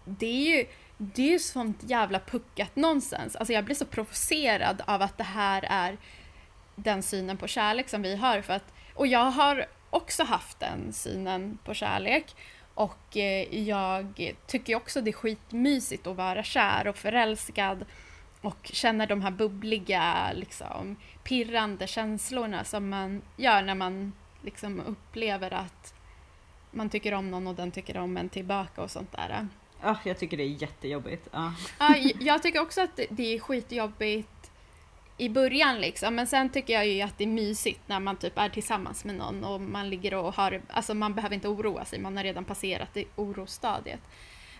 Det 0.05 0.25
är 0.25 0.57
ju, 0.57 0.65
det 0.97 1.21
är 1.21 1.31
ju 1.31 1.39
sånt 1.39 1.83
jävla 1.83 2.19
puckat 2.19 2.75
nonsens. 2.75 3.35
Alltså 3.35 3.53
jag 3.53 3.65
blir 3.65 3.75
så 3.75 3.85
provocerad 3.85 4.81
av 4.87 5.01
att 5.01 5.17
det 5.17 5.23
här 5.23 5.65
är 5.69 5.97
den 6.75 7.03
synen 7.03 7.37
på 7.37 7.47
kärlek 7.47 7.89
som 7.89 8.01
vi 8.01 8.15
har. 8.15 8.41
För 8.41 8.53
att, 8.53 8.73
och 8.93 9.07
jag 9.07 9.31
har 9.31 9.65
också 9.89 10.23
haft 10.23 10.59
den 10.59 10.93
synen 10.93 11.57
på 11.63 11.73
kärlek. 11.73 12.35
Och 12.73 13.17
eh, 13.17 13.59
jag 13.67 14.33
tycker 14.47 14.75
också 14.75 15.01
det 15.01 15.09
är 15.09 15.13
skitmysigt 15.13 16.07
att 16.07 16.15
vara 16.15 16.43
kär 16.43 16.87
och 16.87 16.97
förälskad 16.97 17.85
och 18.41 18.71
känna 18.73 19.05
de 19.05 19.21
här 19.21 19.31
bubbliga, 19.31 20.31
liksom, 20.33 20.95
pirrande 21.23 21.87
känslorna 21.87 22.63
som 22.63 22.89
man 22.89 23.21
gör 23.37 23.61
när 23.61 23.75
man 23.75 24.13
liksom 24.41 24.79
upplever 24.79 25.53
att 25.53 25.93
man 26.71 26.89
tycker 26.89 27.13
om 27.13 27.31
någon 27.31 27.47
och 27.47 27.55
den 27.55 27.71
tycker 27.71 27.97
om 27.97 28.17
en 28.17 28.29
tillbaka 28.29 28.81
och 28.81 28.91
sånt 28.91 29.11
där. 29.11 29.47
Ja, 29.85 29.97
jag 30.03 30.17
tycker 30.19 30.37
det 30.37 30.43
är 30.43 30.61
jättejobbigt. 30.61 31.27
Ja. 31.31 31.53
Ja, 31.79 31.95
j- 31.97 32.15
jag 32.19 32.43
tycker 32.43 32.61
också 32.61 32.81
att 32.81 32.99
det- 33.09 33.35
är 33.35 33.39
skitjobbigt 33.39 34.51
i 35.17 35.29
början 35.29 35.81
liksom, 35.81 36.15
men 36.15 36.27
sen 36.27 36.49
tycker 36.49 36.73
jag 36.73 36.87
ju 36.87 37.01
att 37.01 37.17
det 37.17 37.23
är 37.23 37.27
mysigt 37.27 37.79
när 37.87 37.99
man 37.99 38.15
typ 38.17 38.37
är 38.37 38.49
tillsammans 38.49 39.05
med 39.05 39.15
någon 39.15 39.43
och 39.43 39.61
man 39.61 39.89
ligger 39.89 40.13
och 40.13 40.33
har, 40.35 40.61
alltså 40.69 40.93
man 40.93 41.13
behöver 41.13 41.35
inte 41.35 41.47
oroa 41.47 41.85
sig, 41.85 41.99
man 41.99 42.17
har 42.17 42.23
redan 42.23 42.45
passerat 42.45 42.89
det 42.93 43.05
orostadiet. 43.15 43.99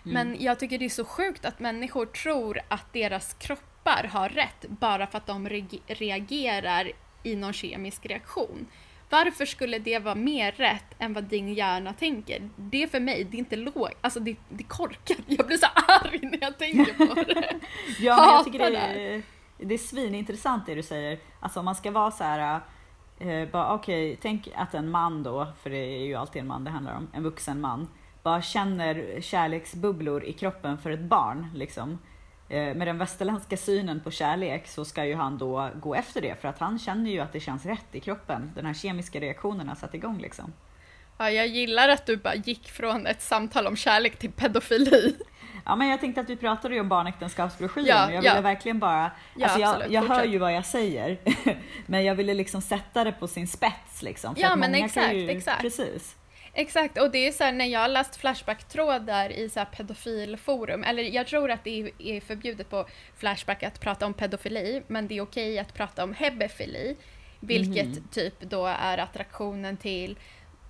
Men 0.02 0.36
jag 0.40 0.58
tycker 0.58 0.78
det 0.78 0.84
är 0.84 0.88
så 0.88 1.04
sjukt 1.04 1.44
att 1.44 1.60
människor 1.60 2.06
tror 2.06 2.60
att 2.68 2.92
deras 2.92 3.34
kroppar 3.34 4.08
har 4.12 4.28
rätt 4.28 4.64
bara 4.68 5.06
för 5.06 5.18
att 5.18 5.26
de 5.26 5.48
reag- 5.48 5.80
reagerar 5.86 6.92
i 7.22 7.36
någon 7.36 7.52
kemisk 7.52 8.06
reaktion. 8.06 8.66
Varför 9.10 9.46
skulle 9.46 9.78
det 9.78 9.98
vara 9.98 10.14
mer 10.14 10.52
rätt 10.52 10.94
än 10.98 11.12
vad 11.12 11.24
din 11.24 11.54
hjärna 11.54 11.92
tänker? 11.92 12.48
Det 12.56 12.90
för 12.90 13.00
mig, 13.00 13.24
det 13.24 13.36
är 13.36 13.38
inte 13.38 13.56
lågt, 13.56 13.92
alltså 14.00 14.20
det, 14.20 14.36
det 14.48 14.64
är 14.64 14.68
korkat. 14.68 15.18
Jag 15.26 15.46
blir 15.46 15.56
så 15.56 15.66
arg 15.74 16.20
när 16.22 16.38
jag 16.40 16.58
tänker 16.58 17.06
på 17.06 17.14
det. 17.14 17.54
Ja, 18.00 18.16
men 18.16 18.34
jag 18.34 18.44
tycker 18.44 18.58
det 18.58 18.76
är, 18.76 19.22
det 19.58 19.74
är 19.74 19.78
svinintressant 19.78 20.66
det 20.66 20.74
du 20.74 20.82
säger. 20.82 21.18
Alltså 21.40 21.58
om 21.58 21.64
man 21.64 21.74
ska 21.74 21.90
vara 21.90 22.10
så 22.10 22.24
här, 22.24 22.60
eh, 23.18 23.48
bara 23.48 23.74
okej, 23.74 24.18
tänk 24.22 24.48
att 24.54 24.74
en 24.74 24.90
man 24.90 25.22
då, 25.22 25.46
för 25.62 25.70
det 25.70 25.76
är 25.76 26.04
ju 26.04 26.14
alltid 26.14 26.42
en 26.42 26.48
man 26.48 26.64
det 26.64 26.70
handlar 26.70 26.96
om, 26.96 27.08
en 27.12 27.22
vuxen 27.22 27.60
man, 27.60 27.88
bara 28.22 28.42
känner 28.42 29.20
kärleksbubblor 29.20 30.24
i 30.24 30.32
kroppen 30.32 30.78
för 30.78 30.90
ett 30.90 31.00
barn 31.00 31.50
liksom. 31.54 31.98
Eh, 32.48 32.74
Med 32.74 32.86
den 32.86 32.98
västerländska 32.98 33.56
synen 33.56 34.00
på 34.00 34.10
kärlek 34.10 34.66
så 34.68 34.84
ska 34.84 35.04
ju 35.04 35.14
han 35.14 35.38
då 35.38 35.70
gå 35.74 35.94
efter 35.94 36.20
det 36.20 36.40
för 36.40 36.48
att 36.48 36.58
han 36.58 36.78
känner 36.78 37.10
ju 37.10 37.20
att 37.20 37.32
det 37.32 37.40
känns 37.40 37.66
rätt 37.66 37.86
i 37.92 38.00
kroppen. 38.00 38.52
Den 38.54 38.66
här 38.66 38.74
kemiska 38.74 39.20
reaktionen 39.20 39.68
har 39.68 39.74
satt 39.76 39.94
igång 39.94 40.18
liksom. 40.18 40.52
Ja, 41.18 41.30
jag 41.30 41.46
gillar 41.46 41.88
att 41.88 42.06
du 42.06 42.16
bara 42.16 42.34
gick 42.34 42.70
från 42.70 43.06
ett 43.06 43.22
samtal 43.22 43.66
om 43.66 43.76
kärlek 43.76 44.16
till 44.18 44.32
pedofili. 44.32 45.16
Ja 45.64 45.76
men 45.76 45.88
jag 45.88 46.00
tänkte 46.00 46.20
att 46.20 46.30
vi 46.30 46.36
pratade 46.36 46.74
ju 46.74 46.80
om 46.80 46.88
barnäktenskapsbroschyren 46.88 47.86
Ja, 47.86 48.06
och 48.06 48.12
jag 48.12 48.24
ja. 48.24 48.30
ville 48.30 48.40
verkligen 48.42 48.78
bara, 48.78 49.10
Ja, 49.36 49.46
alltså 49.46 49.60
jag, 49.60 49.90
jag 49.92 50.02
hör 50.02 50.24
ju 50.24 50.38
vad 50.38 50.54
jag 50.54 50.64
säger, 50.66 51.18
men 51.86 52.04
jag 52.04 52.14
ville 52.14 52.34
liksom 52.34 52.62
sätta 52.62 53.04
det 53.04 53.12
på 53.12 53.28
sin 53.28 53.48
spets 53.48 54.02
liksom. 54.02 54.34
Ja, 54.38 54.56
men 54.56 54.74
exakt, 54.74 55.14
ju, 55.14 55.30
exakt. 55.30 55.60
Precis. 55.60 56.16
Exakt, 56.58 56.98
och 56.98 57.10
det 57.10 57.26
är 57.28 57.32
så 57.32 57.44
här, 57.44 57.52
när 57.52 57.64
jag 57.66 57.80
har 57.80 57.88
läst 57.88 58.16
Flashback-trådar 58.16 59.30
i 59.32 59.48
så 59.48 59.58
här 59.60 59.66
pedofilforum, 59.66 60.84
eller 60.84 61.02
jag 61.02 61.26
tror 61.26 61.50
att 61.50 61.64
det 61.64 61.92
är- 61.98 62.20
förbjudet 62.20 62.70
på 62.70 62.86
Flashback 63.16 63.62
att 63.62 63.80
prata 63.80 64.06
om 64.06 64.14
pedofili, 64.14 64.82
men 64.86 65.08
det 65.08 65.16
är 65.16 65.20
okej 65.22 65.58
att 65.58 65.74
prata 65.74 66.04
om 66.04 66.14
hebefili, 66.14 66.96
vilket 67.40 67.86
Mhm. 67.86 68.08
typ 68.10 68.40
då 68.40 68.66
är 68.66 68.98
attraktionen 68.98 69.76
till 69.76 70.18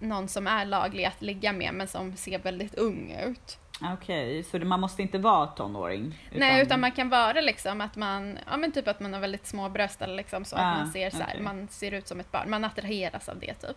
någon 0.00 0.28
som 0.28 0.46
är 0.46 0.64
laglig 0.64 1.04
att 1.04 1.22
ligga 1.22 1.52
med 1.52 1.74
men 1.74 1.88
som 1.88 2.16
ser 2.16 2.38
väldigt 2.38 2.74
ung 2.74 3.16
ut. 3.26 3.58
Okej, 3.94 4.42
så 4.42 4.58
det, 4.58 4.64
man 4.64 4.80
måste 4.80 5.02
inte 5.02 5.18
vara 5.18 5.46
tonåring? 5.46 6.18
Nej, 6.32 6.62
utan 6.62 6.80
man 6.80 6.92
kan 6.92 7.08
vara 7.08 7.40
liksom 7.40 7.80
att 7.80 7.96
man, 7.96 8.38
ja 8.50 8.56
men 8.56 8.72
typ 8.72 8.88
att 8.88 9.00
man 9.00 9.12
har 9.12 9.20
väldigt 9.20 9.46
små 9.46 9.68
bröst 9.68 10.02
eller 10.02 10.14
liksom 10.16 10.44
så 10.44 10.56
Ah, 10.56 10.60
att 10.60 10.78
man 10.78 10.92
ser 10.92 11.10
så 11.10 11.22
här, 11.22 11.40
man 11.40 11.68
ser 11.68 11.92
ut 11.94 12.08
som 12.08 12.20
ett 12.20 12.32
barn, 12.32 12.50
man 12.50 12.64
attraheras 12.64 13.28
av 13.28 13.38
det 13.38 13.54
typ. 13.54 13.76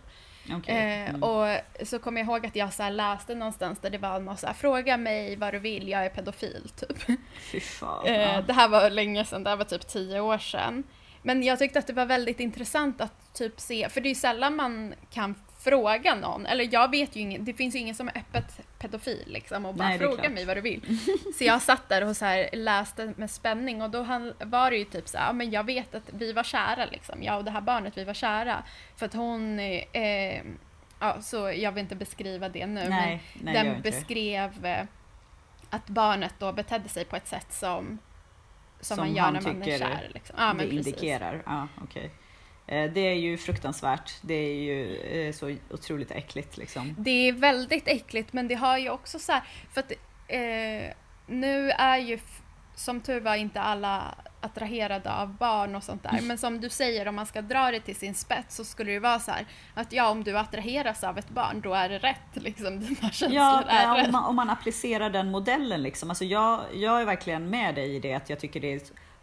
Okej, 0.56 0.74
Eh, 0.76 1.08
mm. 1.08 1.22
Och 1.22 1.60
så 1.86 1.98
kommer 1.98 2.20
jag 2.20 2.28
ihåg 2.28 2.46
att 2.46 2.56
jag 2.56 2.72
så 2.72 2.88
läste 2.88 3.34
någonstans 3.34 3.78
där 3.80 3.90
det 3.90 3.98
var 3.98 4.20
någon 4.20 4.36
så 4.36 4.46
här, 4.46 4.54
fråga 4.54 4.96
mig 4.96 5.36
vad 5.36 5.54
du 5.54 5.58
vill, 5.58 5.88
jag 5.88 6.04
är 6.04 6.08
pedofil 6.08 6.70
typ. 6.76 7.18
Fy 7.52 7.60
fan. 7.60 8.06
Eh. 8.06 8.46
Det 8.46 8.52
här 8.52 8.68
var 8.68 8.90
länge 8.90 9.24
sedan, 9.24 9.44
det 9.44 9.50
här 9.50 9.56
var 9.56 9.64
typ 9.64 9.88
tio 9.88 10.20
år 10.20 10.38
sedan. 10.38 10.84
Men 11.22 11.42
jag 11.42 11.58
tyckte 11.58 11.78
att 11.78 11.86
det 11.86 11.92
var 11.92 12.06
väldigt 12.06 12.40
intressant 12.40 13.00
att 13.00 13.34
typ 13.34 13.60
se, 13.60 13.88
för 13.88 14.00
det 14.00 14.06
är 14.06 14.10
ju 14.10 14.14
sällan 14.14 14.56
man 14.56 14.94
kan 15.10 15.34
fråga 15.60 16.14
någon, 16.14 16.46
eller 16.46 16.68
jag 16.72 16.90
vet 16.90 17.16
ju 17.16 17.20
ingen, 17.20 17.44
det 17.44 17.54
finns 17.54 17.74
ju 17.74 17.78
ingen 17.78 17.94
som 17.94 18.08
är 18.08 18.18
öppet 18.18 18.60
pedofil 18.78 19.24
liksom 19.26 19.66
och 19.66 19.74
bara 19.74 19.88
Nej, 19.88 19.98
fråga 19.98 20.30
mig 20.30 20.44
vad 20.44 20.56
du 20.56 20.60
vill. 20.60 20.98
Så 21.38 21.44
jag 21.44 21.62
satt 21.62 21.88
där 21.88 22.04
och 22.04 22.16
så 22.16 22.24
här 22.24 22.48
läste 22.52 23.12
med 23.16 23.30
spänning 23.30 23.82
och 23.82 23.90
då 23.90 24.02
var 24.44 24.70
det 24.70 24.76
ju 24.76 24.84
typ 24.84 25.08
så 25.08 25.18
här, 25.18 25.26
ja 25.26 25.32
men 25.32 25.50
jag 25.50 25.64
vet 25.64 25.94
att 25.94 26.10
vi 26.12 26.32
var 26.32 26.42
kära 26.42 26.84
liksom, 26.84 27.22
jag 27.22 27.38
och 27.38 27.44
det 27.44 27.50
här 27.50 27.60
barnet 27.60 27.98
vi 27.98 28.04
var 28.04 28.14
kära. 28.14 28.62
För 28.96 29.06
att 29.06 29.14
hon, 29.14 29.60
eh, 29.60 30.42
ja 31.00 31.16
så 31.20 31.52
jag 31.56 31.72
vill 31.72 31.82
inte 31.82 31.96
beskriva 31.96 32.48
det 32.48 32.66
nu, 32.66 32.80
men 32.80 32.90
nej, 32.90 33.22
nej, 33.40 33.54
gör 33.54 33.64
den 33.64 33.74
det. 33.74 33.90
beskrev 33.90 34.66
eh, 34.66 34.84
att 35.70 35.86
barnet 35.86 36.34
då 36.38 36.52
betedde 36.52 36.88
sig 36.88 37.04
på 37.04 37.16
ett 37.16 37.28
sätt 37.28 37.52
som, 37.52 37.98
som, 38.80 38.96
Som 38.96 39.06
man 39.06 39.16
gör 39.16 39.30
när 39.30 39.40
man 39.40 39.62
är 39.62 39.78
kär. 39.78 40.10
Liksom. 40.14 40.36
Ja, 40.38 40.54
men 40.54 40.68
det 40.68 40.74
indikerar. 40.74 41.42
Ja, 41.46 41.68
okej. 41.82 42.04
Eh, 42.04 42.19
Det 42.70 43.00
är 43.00 43.14
ju 43.14 43.38
fruktansvärt. 43.38 44.12
Det 44.22 44.34
är 44.34 44.54
ju 44.54 44.96
eh, 44.96 45.32
så 45.32 45.56
otroligt 45.70 46.10
äckligt 46.10 46.56
liksom. 46.56 46.94
Det 46.98 47.28
är 47.28 47.32
väldigt 47.32 47.88
äckligt 47.88 48.32
men 48.32 48.48
det 48.48 48.54
har 48.54 48.78
ju 48.78 48.90
också 48.90 49.18
så 49.18 49.32
här, 49.32 49.42
för 49.72 49.80
att 49.80 49.92
eh, 50.28 50.94
nu 51.26 51.70
är 51.70 51.98
ju 51.98 52.18
som 52.74 53.00
tur 53.00 53.20
var 53.20 53.34
inte 53.34 53.60
alla 53.60 54.14
attraherad 54.40 55.06
av 55.06 55.36
barn 55.36 55.74
och 55.74 55.82
sånt 55.82 56.02
där. 56.02 56.20
Men 56.22 56.38
som 56.38 56.60
du 56.60 56.68
säger, 56.68 57.08
om 57.08 57.14
man 57.14 57.26
ska 57.26 57.42
dra 57.42 57.70
det 57.70 57.80
till 57.80 57.96
sin 57.96 58.14
spets 58.14 58.56
så 58.56 58.64
skulle 58.64 58.92
det 58.92 58.98
vara 58.98 59.18
så 59.18 59.30
här 59.30 59.46
att 59.74 59.92
ja, 59.92 60.08
om 60.08 60.24
du 60.24 60.38
attraheras 60.38 61.04
av 61.04 61.18
ett 61.18 61.28
barn, 61.28 61.60
då 61.60 61.74
är 61.74 61.88
det 61.88 61.98
rätt. 61.98 62.16
Liksom, 62.32 62.80
dina 62.86 63.10
känslor 63.10 63.32
Ja, 63.32 63.62
är 63.68 63.82
ja, 63.82 63.96
rätt. 63.96 64.06
om, 64.06 64.12
man, 64.12 64.24
om 64.24 64.36
man 64.36 64.50
applicerar 64.50 65.10
den 65.10 65.30
modellen 65.30 65.82
liksom. 65.82 66.10
Alltså 66.10 66.24
jag, 66.24 66.60
jag 66.74 67.00
är 67.00 67.04
verkligen 67.04 67.50
med 67.50 67.74
dig 67.74 67.96
i 67.96 68.00
det 68.00 68.14
att 68.14 68.30
jag 68.30 68.40
tycker 68.40 68.60
det 68.60 68.74
är 68.74 68.80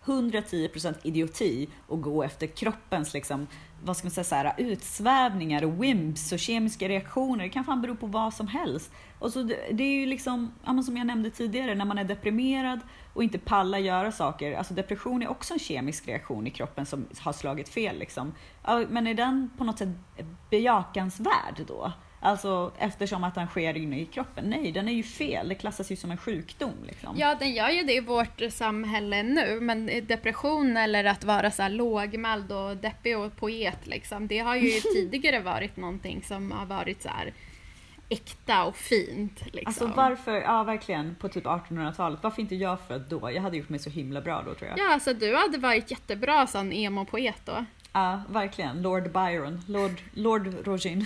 110% 0.07 0.95
idioti 1.03 1.69
att 1.89 2.01
gå 2.01 2.23
efter 2.23 2.47
kroppens 2.47 3.13
liksom, 3.13 3.47
vad 3.83 3.97
ska 3.97 4.05
man 4.05 4.11
säga, 4.11 4.23
så 4.23 4.35
här, 4.35 4.53
utsvävningar 4.57 5.63
och 5.63 5.83
wimps 5.83 6.31
och 6.31 6.39
kemiska 6.39 6.89
reaktioner. 6.89 7.43
Det 7.43 7.49
kan 7.49 7.63
fan 7.63 7.81
bero 7.81 7.95
på 7.95 8.07
vad 8.07 8.33
som 8.33 8.47
helst. 8.47 8.91
Och 9.19 9.33
så 9.33 9.43
det, 9.43 9.57
det 9.71 9.83
är 9.83 9.99
ju 9.99 10.05
liksom, 10.05 10.51
ja, 10.65 10.73
men 10.73 10.83
som 10.83 10.97
jag 10.97 11.07
nämnde 11.07 11.29
tidigare, 11.29 11.75
när 11.75 11.85
man 11.85 11.97
är 11.97 12.03
deprimerad 12.03 12.79
och 13.13 13.23
inte 13.23 13.39
pallar 13.39 13.77
göra 13.77 14.11
saker. 14.11 14.53
Alltså 14.53 14.73
depression 14.73 15.23
är 15.23 15.27
också 15.27 15.53
en 15.53 15.59
kemisk 15.59 16.07
reaktion 16.07 16.47
i 16.47 16.49
kroppen 16.49 16.85
som 16.85 17.05
har 17.19 17.33
slagit 17.33 17.69
fel. 17.69 17.99
Liksom. 17.99 18.33
Ja, 18.63 18.83
Men 18.89 19.07
är 19.07 19.13
den 19.13 19.49
på 19.57 19.63
något 19.63 19.77
sätt 19.77 19.89
bejakansvärd 20.49 21.63
då? 21.67 21.91
Alltså 22.19 22.71
eftersom 22.77 23.23
att 23.23 23.35
den 23.35 23.47
sker 23.47 23.77
inne 23.77 23.99
i 23.99 24.05
kroppen? 24.05 24.49
Nej, 24.49 24.71
den 24.71 24.87
är 24.87 24.93
ju 24.93 25.03
fel. 25.03 25.49
Det 25.49 25.55
klassas 25.55 25.91
ju 25.91 25.95
som 25.95 26.11
en 26.11 26.17
sjukdom. 26.17 26.73
Liksom. 26.87 27.15
Ja, 27.17 27.35
den 27.39 27.53
gör 27.53 27.69
ju 27.69 27.83
det 27.83 27.93
i 27.93 27.99
vårt 27.99 28.41
samhälle 28.51 29.23
nu, 29.23 29.59
men 29.61 29.85
depression 30.07 30.77
eller 30.77 31.03
att 31.03 31.23
vara 31.23 31.51
så 31.51 31.61
här 31.61 31.69
lågmäld 31.69 32.51
och 32.51 32.77
deppig 32.77 33.17
och 33.17 33.35
poet, 33.35 33.87
liksom, 33.87 34.27
det 34.27 34.39
har 34.39 34.55
ju 34.55 34.69
tidigare 34.93 35.39
varit 35.39 35.77
någonting 35.77 36.23
som 36.23 36.51
har 36.51 36.65
varit 36.65 37.01
så 37.01 37.09
här 37.09 37.33
äkta 38.09 38.63
och 38.63 38.75
fint. 38.75 39.45
Liksom. 39.45 39.63
Alltså 39.65 39.87
varför, 39.87 40.41
ja 40.41 40.63
verkligen, 40.63 41.15
på 41.15 41.29
typ 41.29 41.43
1800-talet, 41.45 42.19
varför 42.23 42.41
inte 42.41 42.55
jag 42.55 42.79
född 42.87 43.05
då? 43.09 43.31
Jag 43.31 43.41
hade 43.41 43.57
gjort 43.57 43.69
mig 43.69 43.79
så 43.79 43.89
himla 43.89 44.21
bra 44.21 44.43
då 44.45 44.53
tror 44.53 44.69
jag. 44.69 44.79
Ja, 44.79 44.93
alltså 44.93 45.13
du 45.13 45.35
hade 45.35 45.57
varit 45.57 45.91
jättebra 45.91 46.47
sån 46.47 46.71
emo-poet 46.71 47.41
då. 47.45 47.65
Ja, 47.97 48.21
verkligen. 48.29 48.81
Lord 48.81 49.11
Byron. 49.11 49.61
Lord, 49.67 50.01
Lord 50.13 50.67
Rogin. 50.67 51.01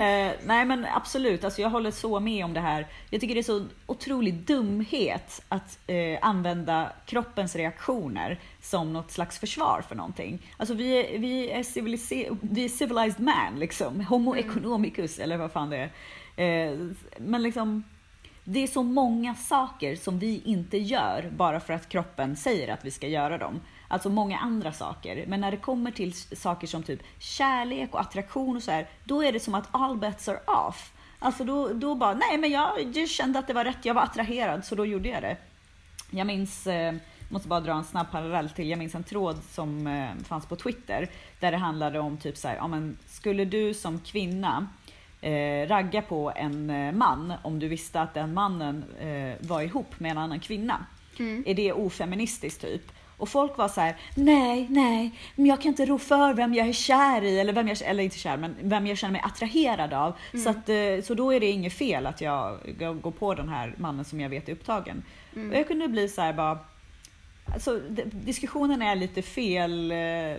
eh, 0.00 0.32
nej 0.44 0.64
men 0.64 0.86
absolut, 0.94 1.44
alltså 1.44 1.62
jag 1.62 1.70
håller 1.70 1.90
så 1.90 2.20
med 2.20 2.44
om 2.44 2.54
det 2.54 2.60
här. 2.60 2.86
Jag 3.10 3.20
tycker 3.20 3.34
det 3.34 3.40
är 3.40 3.42
så 3.42 3.66
otrolig 3.86 4.34
dumhet 4.34 5.42
att 5.48 5.78
eh, 5.86 6.18
använda 6.22 6.92
kroppens 7.06 7.56
reaktioner 7.56 8.40
som 8.62 8.92
något 8.92 9.10
slags 9.10 9.38
försvar 9.38 9.82
för 9.88 9.94
någonting. 9.94 10.50
Alltså 10.56 10.74
vi 10.74 10.92
är, 10.92 11.18
vi 11.18 11.50
är, 11.50 11.62
civilise- 11.62 12.38
vi 12.40 12.64
är 12.64 12.68
civilized 12.68 13.20
man 13.20 13.58
liksom. 13.58 14.00
Homo 14.00 14.36
economicus 14.36 15.18
eller 15.18 15.36
vad 15.36 15.52
fan 15.52 15.70
det 15.70 15.90
är. 16.36 16.70
Eh, 16.72 16.78
men 17.18 17.42
liksom 17.42 17.84
det 18.44 18.62
är 18.62 18.66
så 18.66 18.82
många 18.82 19.34
saker 19.34 19.96
som 19.96 20.18
vi 20.18 20.42
inte 20.44 20.78
gör 20.78 21.30
bara 21.36 21.60
för 21.60 21.72
att 21.72 21.88
kroppen 21.88 22.36
säger 22.36 22.72
att 22.72 22.84
vi 22.84 22.90
ska 22.90 23.08
göra 23.08 23.38
dem. 23.38 23.60
Alltså 23.88 24.10
många 24.10 24.38
andra 24.38 24.72
saker. 24.72 25.24
Men 25.26 25.40
när 25.40 25.50
det 25.50 25.56
kommer 25.56 25.90
till 25.90 26.14
saker 26.14 26.66
som 26.66 26.82
typ 26.82 27.00
kärlek 27.18 27.94
och 27.94 28.00
attraktion 28.00 28.56
och 28.56 28.62
så 28.62 28.70
här, 28.70 28.88
då 29.04 29.24
är 29.24 29.32
det 29.32 29.40
som 29.40 29.54
att 29.54 29.68
all 29.70 29.96
bets 29.96 30.28
are 30.28 30.40
off. 30.46 30.92
Alltså 31.18 31.44
då, 31.44 31.68
då 31.68 31.94
bara, 31.94 32.14
nej 32.14 32.38
men 32.38 32.50
jag, 32.50 33.08
kände 33.08 33.38
att 33.38 33.46
det 33.46 33.52
var 33.52 33.64
rätt, 33.64 33.84
jag 33.84 33.94
var 33.94 34.02
attraherad 34.02 34.64
så 34.64 34.74
då 34.74 34.86
gjorde 34.86 35.08
jag 35.08 35.22
det. 35.22 35.36
Jag 36.10 36.26
minns, 36.26 36.66
eh, 36.66 36.94
måste 37.28 37.48
bara 37.48 37.60
dra 37.60 37.72
en 37.72 37.84
snabb 37.84 38.10
parallell 38.10 38.50
till, 38.50 38.70
jag 38.70 38.78
minns 38.78 38.94
en 38.94 39.04
tråd 39.04 39.38
som 39.50 39.86
eh, 39.86 40.24
fanns 40.24 40.46
på 40.46 40.56
Twitter 40.56 41.08
där 41.40 41.50
det 41.50 41.56
handlade 41.56 41.98
om 41.98 42.16
typ 42.16 42.36
så 42.36 42.48
här, 42.48 42.56
ja 42.56 42.68
men 42.68 42.98
skulle 43.06 43.44
du 43.44 43.74
som 43.74 44.00
kvinna 44.00 44.68
eh, 45.20 45.68
ragga 45.68 46.02
på 46.02 46.32
en 46.36 46.70
eh, 46.70 46.92
man 46.92 47.32
om 47.42 47.58
du 47.58 47.68
visste 47.68 48.00
att 48.00 48.14
den 48.14 48.34
mannen 48.34 48.84
eh, 49.00 49.46
var 49.48 49.62
ihop 49.62 50.00
med 50.00 50.10
en 50.10 50.18
annan 50.18 50.40
kvinna? 50.40 50.86
Är 51.46 51.54
det 51.54 51.72
ofeministiskt 51.72 52.60
typ? 52.60 52.92
Och 53.24 53.28
folk 53.30 53.56
var 53.58 53.68
så 53.68 53.80
här: 53.80 53.96
nej, 54.14 54.66
nej, 54.70 55.12
men 55.36 55.46
jag 55.46 55.60
kan 55.60 55.68
inte 55.68 55.86
rå 55.86 55.98
för 55.98 56.34
vem 56.34 56.54
jag 56.54 56.68
är 56.68 56.72
kär 56.72 57.24
i, 57.24 57.40
eller 57.40 57.52
vem 57.52 57.68
jag, 57.68 57.82
eller 57.82 58.04
inte 58.04 58.18
kär, 58.18 58.36
men 58.36 58.56
vem 58.60 58.86
jag 58.86 58.98
känner 58.98 59.12
mig 59.12 59.22
attraherad 59.24 59.92
av. 59.92 60.12
Så, 60.44 60.50
att, 60.50 60.68
eh, 60.68 61.04
så 61.04 61.14
då 61.14 61.32
är 61.32 61.40
det 61.40 61.46
inget 61.50 61.72
fel 61.72 62.06
att 62.06 62.20
jag 62.20 62.58
går 62.78 62.94
går 62.94 63.10
på 63.10 63.34
den 63.34 63.48
här 63.48 63.74
mannen 63.78 64.04
som 64.04 64.20
jag 64.20 64.28
vet 64.28 64.48
är 64.48 64.52
upptagen. 64.52 65.02
Och 65.50 65.54
jag 65.58 65.68
kunde 65.68 65.88
bli 65.88 66.08
så 66.08 66.22
här 66.22 66.32
bara, 66.32 66.58
Alltså, 67.52 67.80
diskussionen 68.12 68.82
är 68.82 68.96
lite 68.96 69.22
fel, 69.22 69.90
eh, 69.92 70.36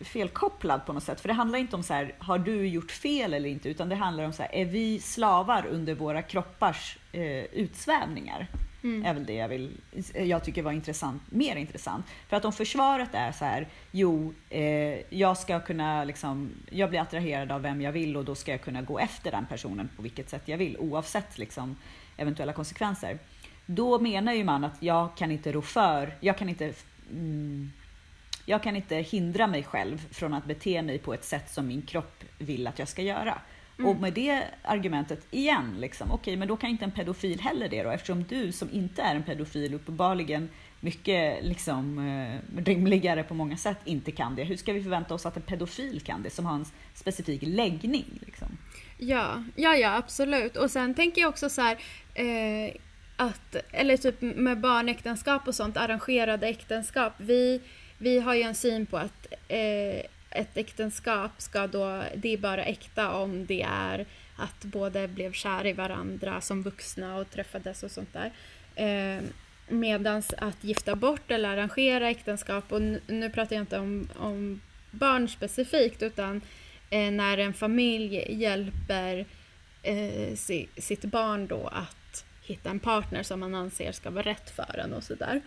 felkopplad 0.00 0.86
på 0.86 0.92
något 0.92 1.02
sätt. 1.02 1.20
För 1.20 1.28
det 1.28 1.34
handlar 1.34 1.58
inte 1.58 1.76
om 1.76 1.82
så 1.82 1.94
här, 1.94 2.14
har 2.18 2.38
du 2.38 2.68
gjort 2.68 2.90
fel 2.90 3.34
eller 3.34 3.48
inte? 3.48 3.68
Utan 3.68 3.88
det 3.88 3.96
handlar 3.96 4.24
om 4.24 4.32
så 4.32 4.42
här, 4.42 4.54
är 4.54 4.64
vi 4.64 5.00
slavar 5.00 5.66
under 5.66 5.94
våra 5.94 6.22
kroppars 6.22 6.98
eh, 7.12 7.44
utsvävningar? 7.44 8.46
Mm. 8.82 9.06
är 9.06 9.14
väl 9.14 9.26
det 9.26 9.34
jag, 9.34 9.48
vill, 9.48 9.70
jag 10.14 10.44
tycker 10.44 10.62
var 10.62 10.72
intressant, 10.72 11.22
mer 11.30 11.56
intressant. 11.56 12.06
För 12.28 12.36
att 12.36 12.44
om 12.44 12.52
försvaret 12.52 13.08
är 13.12 13.32
så 13.32 13.44
här, 13.44 13.68
jo, 13.90 14.34
eh, 14.50 15.14
jag 15.14 15.36
ska 15.36 15.60
kunna 15.60 16.04
liksom, 16.04 16.50
jag 16.70 16.90
blir 16.90 17.00
attraherad 17.00 17.52
av 17.52 17.62
vem 17.62 17.80
jag 17.80 17.92
vill 17.92 18.16
och 18.16 18.24
då 18.24 18.34
ska 18.34 18.50
jag 18.50 18.60
kunna 18.60 18.82
gå 18.82 18.98
efter 18.98 19.30
den 19.30 19.46
personen 19.46 19.88
på 19.96 20.02
vilket 20.02 20.30
sätt 20.30 20.42
jag 20.44 20.58
vill 20.58 20.76
oavsett 20.78 21.38
liksom, 21.38 21.76
eventuella 22.16 22.52
konsekvenser. 22.52 23.18
Då 23.66 23.98
menar 23.98 24.32
ju 24.32 24.44
man 24.44 24.64
att 24.64 24.82
jag 24.82 25.16
kan 25.16 25.30
inte 25.30 25.52
rå 25.52 25.62
för, 25.62 26.14
jag 26.20 26.38
kan 26.38 26.48
inte 26.48 26.72
mm, 27.10 27.70
jag 28.48 28.62
kan 28.62 28.76
inte 28.76 28.96
hindra 28.96 29.46
mig 29.46 29.64
själv 29.64 30.08
från 30.10 30.34
att 30.34 30.44
bete 30.44 30.82
mig 30.82 30.98
på 30.98 31.14
ett 31.14 31.24
sätt 31.24 31.50
som 31.50 31.66
min 31.66 31.82
kropp 31.82 32.24
vill 32.38 32.66
att 32.66 32.78
jag 32.78 32.88
ska 32.88 33.02
göra. 33.02 33.38
Och 33.84 33.96
med 33.96 34.12
det 34.12 34.44
argumentet 34.62 35.26
igen, 35.30 35.76
liksom, 35.80 36.10
okej, 36.10 36.36
men 36.36 36.48
då 36.48 36.56
kan 36.56 36.70
inte 36.70 36.84
en 36.84 36.90
pedofil 36.90 37.40
heller 37.40 37.68
det 37.68 37.82
då, 37.82 37.90
eftersom 37.90 38.24
du 38.24 38.52
som 38.52 38.70
inte 38.72 39.02
är 39.02 39.14
en 39.14 39.22
pedofil 39.22 39.74
uppenbarligen 39.74 40.48
mycket 40.80 41.44
liksom, 41.44 41.98
eh, 41.98 42.62
rimligare 42.64 43.22
på 43.22 43.34
många 43.34 43.56
sätt 43.56 43.78
inte 43.84 44.12
kan 44.12 44.36
det. 44.36 44.44
Hur 44.44 44.56
ska 44.56 44.72
vi 44.72 44.82
förvänta 44.82 45.14
oss 45.14 45.26
att 45.26 45.36
en 45.36 45.42
pedofil 45.42 46.00
kan 46.00 46.22
det 46.22 46.30
som 46.30 46.46
har 46.46 46.54
en 46.54 46.64
specifik 46.94 47.42
läggning? 47.42 48.04
Liksom? 48.26 48.48
Ja, 48.98 49.44
ja, 49.56 49.76
ja 49.76 49.96
absolut. 49.96 50.56
Och 50.56 50.70
sen 50.70 50.94
tänker 50.94 51.20
jag 51.20 51.28
också 51.28 51.48
så 51.48 51.62
här 51.62 51.78
eh, 52.14 52.74
att, 53.16 53.56
eller 53.72 53.96
typ 53.96 54.20
med 54.20 54.60
barnäktenskap 54.60 55.48
och 55.48 55.54
sånt, 55.54 55.76
arrangerade 55.76 56.48
äktenskap. 56.48 57.12
Vi, 57.16 57.60
vi 57.98 58.20
har 58.20 58.34
ju 58.34 58.42
en 58.42 58.54
syn 58.54 58.86
på 58.86 58.96
att 58.96 59.26
eh, 59.48 60.02
ett 60.30 60.56
äktenskap 60.56 61.30
ska 61.38 61.66
då, 61.66 62.04
det 62.14 62.32
är 62.32 62.38
bara 62.38 62.64
äkta 62.64 63.12
om 63.12 63.46
det 63.46 63.62
är 63.62 64.06
att 64.36 64.64
båda 64.64 65.08
blev 65.08 65.32
kära 65.32 65.68
i 65.68 65.72
varandra 65.72 66.40
som 66.40 66.62
vuxna 66.62 67.16
och 67.16 67.30
träffades 67.30 67.82
och 67.82 67.90
sånt 67.90 68.12
där. 68.12 68.32
Eh, 68.74 69.22
Medan 69.70 70.22
att 70.38 70.64
gifta 70.64 70.96
bort 70.96 71.30
eller 71.30 71.48
arrangera 71.48 72.10
äktenskap, 72.10 72.72
och 72.72 72.82
nu, 72.82 73.00
nu 73.06 73.30
pratar 73.30 73.56
jag 73.56 73.62
inte 73.62 73.78
om, 73.78 74.08
om 74.16 74.60
barn 74.90 75.28
specifikt, 75.28 76.02
utan 76.02 76.40
eh, 76.90 77.10
när 77.10 77.38
en 77.38 77.54
familj 77.54 78.24
hjälper 78.28 79.26
eh, 79.82 80.34
si, 80.36 80.68
sitt 80.76 81.04
barn 81.04 81.46
då 81.46 81.66
att 81.66 82.24
hitta 82.42 82.70
en 82.70 82.80
partner 82.80 83.22
som 83.22 83.40
man 83.40 83.54
anser 83.54 83.92
ska 83.92 84.10
vara 84.10 84.24
rätt 84.24 84.50
för 84.50 84.78
en 84.78 84.94
och 84.94 85.04
sådär. 85.04 85.40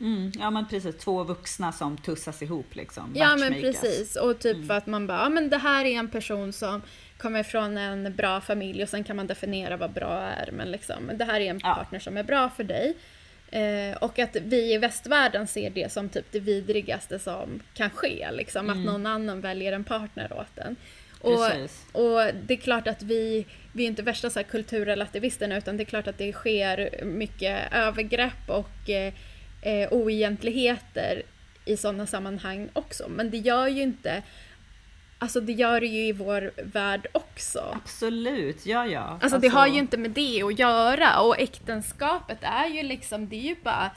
Mm, 0.00 0.32
ja 0.38 0.50
men 0.50 0.68
precis, 0.68 0.96
två 0.96 1.24
vuxna 1.24 1.72
som 1.72 1.96
tussas 1.96 2.42
ihop 2.42 2.74
liksom. 2.74 3.12
Ja 3.16 3.36
men 3.36 3.54
precis, 3.54 4.16
och 4.16 4.38
typ 4.38 4.66
för 4.66 4.74
att 4.74 4.86
man 4.86 5.06
bara, 5.06 5.18
ja 5.18 5.28
men 5.28 5.50
det 5.50 5.58
här 5.58 5.84
är 5.84 5.98
en 5.98 6.08
person 6.08 6.52
som 6.52 6.82
kommer 7.18 7.42
från 7.42 7.78
en 7.78 8.14
bra 8.16 8.40
familj 8.40 8.82
och 8.82 8.88
sen 8.88 9.04
kan 9.04 9.16
man 9.16 9.26
definiera 9.26 9.76
vad 9.76 9.90
bra 9.92 10.20
är, 10.20 10.50
men 10.52 10.70
liksom, 10.70 11.10
det 11.14 11.24
här 11.24 11.40
är 11.40 11.50
en 11.50 11.60
Ja. 11.64 11.74
partner 11.74 11.98
som 11.98 12.16
är 12.16 12.22
bra 12.22 12.50
för 12.56 12.64
dig. 12.64 12.96
Eh, 13.50 13.96
och 13.96 14.18
att 14.18 14.36
vi 14.44 14.74
i 14.74 14.78
västvärlden 14.78 15.46
ser 15.46 15.70
det 15.70 15.92
som 15.92 16.08
typ 16.08 16.26
det 16.30 16.40
vidrigaste 16.40 17.18
som 17.18 17.62
kan 17.74 17.90
ske, 17.90 18.28
liksom, 18.32 18.70
att 18.70 18.76
någon 18.78 19.06
annan 19.06 19.40
väljer 19.40 19.72
en 19.72 19.84
partner 19.84 20.32
åt 20.32 20.58
en. 20.58 20.76
Och, 21.20 21.32
och 21.92 22.20
det 22.42 22.54
är 22.54 22.58
klart 22.60 22.88
att 22.88 23.02
vi, 23.02 23.46
vi 23.72 23.82
är 23.82 23.86
inte 23.86 24.02
värsta 24.02 24.30
så 24.30 24.44
kulturrelativisterna 24.44 25.56
utan 25.56 25.76
det 25.76 25.82
är 25.82 25.84
klart 25.84 26.06
att 26.06 26.18
det 26.18 26.32
sker 26.32 27.04
mycket 27.04 27.72
övergrepp 27.72 28.48
och 28.50 28.90
eh, 28.90 29.12
eh, 29.66 29.88
oegentligheter 29.92 31.22
i 31.64 31.76
sådana 31.76 32.06
sammanhang 32.06 32.68
också. 32.72 33.08
Men 33.08 33.30
det 33.30 33.36
gör 33.38 33.66
ju 33.68 33.82
inte, 33.82 34.22
alltså 35.18 35.40
det 35.40 35.52
gör 35.52 35.80
det 35.80 35.86
ju 35.86 36.06
i 36.06 36.12
vår 36.12 36.52
värld 36.64 37.06
också. 37.12 37.72
Absolut, 37.84 38.66
ja 38.66 38.86
ja. 38.86 39.18
Alltså 39.22 39.38
det 39.38 39.48
har 39.48 39.66
ju 39.66 39.78
inte 39.78 39.96
med 39.96 40.10
det 40.10 40.42
att 40.42 40.58
göra 40.58 41.20
och 41.20 41.38
äktenskapet 41.40 42.38
är 42.42 42.66
ju 42.68 42.82
liksom, 42.82 43.28
det 43.28 43.36
är 43.36 43.40
ju 43.48 43.56
bara 43.62 43.90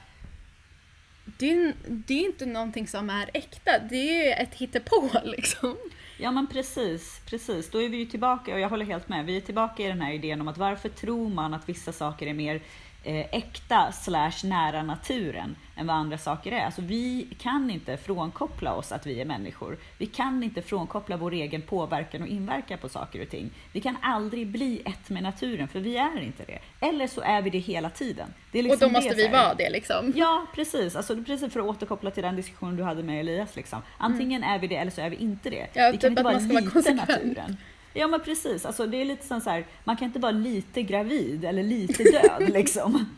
det 1.39 1.45
är, 1.51 1.55
ju- 1.55 1.73
det 1.85 2.13
är 2.13 2.25
inte 2.25 2.45
någonting 2.45 2.87
som 2.87 3.09
är 3.09 3.29
äkta, 3.33 3.71
det 3.89 3.95
är 3.95 4.25
ju 4.25 4.31
ett 4.31 4.53
hittepå 4.53 5.09
liksom. 5.23 5.77
Ja 6.17 6.31
men 6.31 6.47
precis, 6.47 7.21
precis. 7.25 7.69
Då 7.71 7.81
är 7.81 7.89
vi 7.89 7.97
ju 7.97 8.05
tillbaka, 8.05 8.53
och 8.53 8.59
jag 8.59 8.69
håller 8.69 8.85
helt 8.85 9.09
med, 9.09 9.25
vi 9.25 9.37
är 9.37 9.41
tillbaka 9.41 9.83
i 9.83 9.87
den 9.87 10.01
här 10.01 10.13
idén 10.13 10.41
om 10.41 10.47
att 10.47 10.57
varför 10.57 10.89
tror 10.89 11.29
man 11.29 11.53
att 11.53 11.69
vissa 11.69 11.91
saker 11.91 12.27
är 12.27 12.33
mer 12.33 12.61
äkta 13.03 13.91
slash 13.91 14.31
nära 14.43 14.83
naturen 14.83 15.55
än 15.75 15.87
vad 15.87 15.95
andra 15.95 16.17
saker 16.17 16.51
är. 16.51 16.65
Alltså 16.65 16.81
vi 16.81 17.27
kan 17.37 17.71
inte 17.71 17.97
frånkoppla 17.97 18.73
oss 18.73 18.91
att 18.91 19.05
vi 19.05 19.21
är 19.21 19.25
människor. 19.25 19.77
Vi 19.97 20.05
kan 20.05 20.43
inte 20.43 20.61
frånkoppla 20.61 21.17
vår 21.17 21.31
egen 21.33 21.61
påverkan 21.61 22.21
och 22.21 22.27
inverkan 22.27 22.77
på 22.77 22.89
saker 22.89 23.21
och 23.21 23.29
ting. 23.29 23.51
Vi 23.71 23.81
kan 23.81 23.97
aldrig 24.01 24.47
bli 24.47 24.81
ett 24.85 25.09
med 25.09 25.23
naturen, 25.23 25.67
för 25.67 25.79
vi 25.79 25.97
är 25.97 26.21
inte 26.21 26.43
det. 26.45 26.59
Eller 26.79 27.07
så 27.07 27.21
är 27.21 27.41
vi 27.41 27.49
det 27.49 27.57
hela 27.57 27.89
tiden. 27.89 28.33
Det 28.51 28.59
är 28.59 28.63
och 28.63 28.67
då 28.67 28.71
liksom 28.71 28.91
måste 28.91 29.15
vi 29.15 29.27
vara 29.27 29.53
det 29.53 29.69
liksom. 29.69 30.13
Ja, 30.15 30.45
precis. 30.55 30.95
Alltså, 30.95 31.23
precis 31.23 31.53
för 31.53 31.59
att 31.59 31.65
återkoppla 31.65 32.11
till 32.11 32.23
den 32.23 32.35
diskussionen 32.35 32.75
du 32.75 32.83
hade 32.83 33.03
med 33.03 33.19
Elias. 33.19 33.55
Liksom. 33.55 33.81
Antingen 33.97 34.43
är 34.43 34.59
vi 34.59 34.67
det 34.67 34.75
eller 34.75 34.91
så 34.91 35.01
är 35.01 35.09
vi 35.09 35.15
inte 35.15 35.49
det. 35.49 35.55
Mm. 35.55 35.69
Ja, 35.73 35.91
vi 35.91 35.97
typ 35.97 36.01
kan 36.01 36.11
inte 36.11 36.21
att 36.21 36.43
vara 36.43 36.61
lite 36.61 36.93
naturen. 36.93 37.57
Ja 37.93 38.07
men 38.07 38.19
precis, 38.19 38.65
alltså, 38.65 38.87
det 38.87 38.97
är 39.01 39.05
lite 39.05 39.27
som 39.27 39.41
så 39.41 39.49
här, 39.49 39.65
man 39.83 39.97
kan 39.97 40.05
inte 40.05 40.19
vara 40.19 40.31
lite 40.31 40.81
gravid 40.81 41.45
eller 41.45 41.63
lite 41.63 42.03
död 42.03 42.49
liksom. 42.53 43.15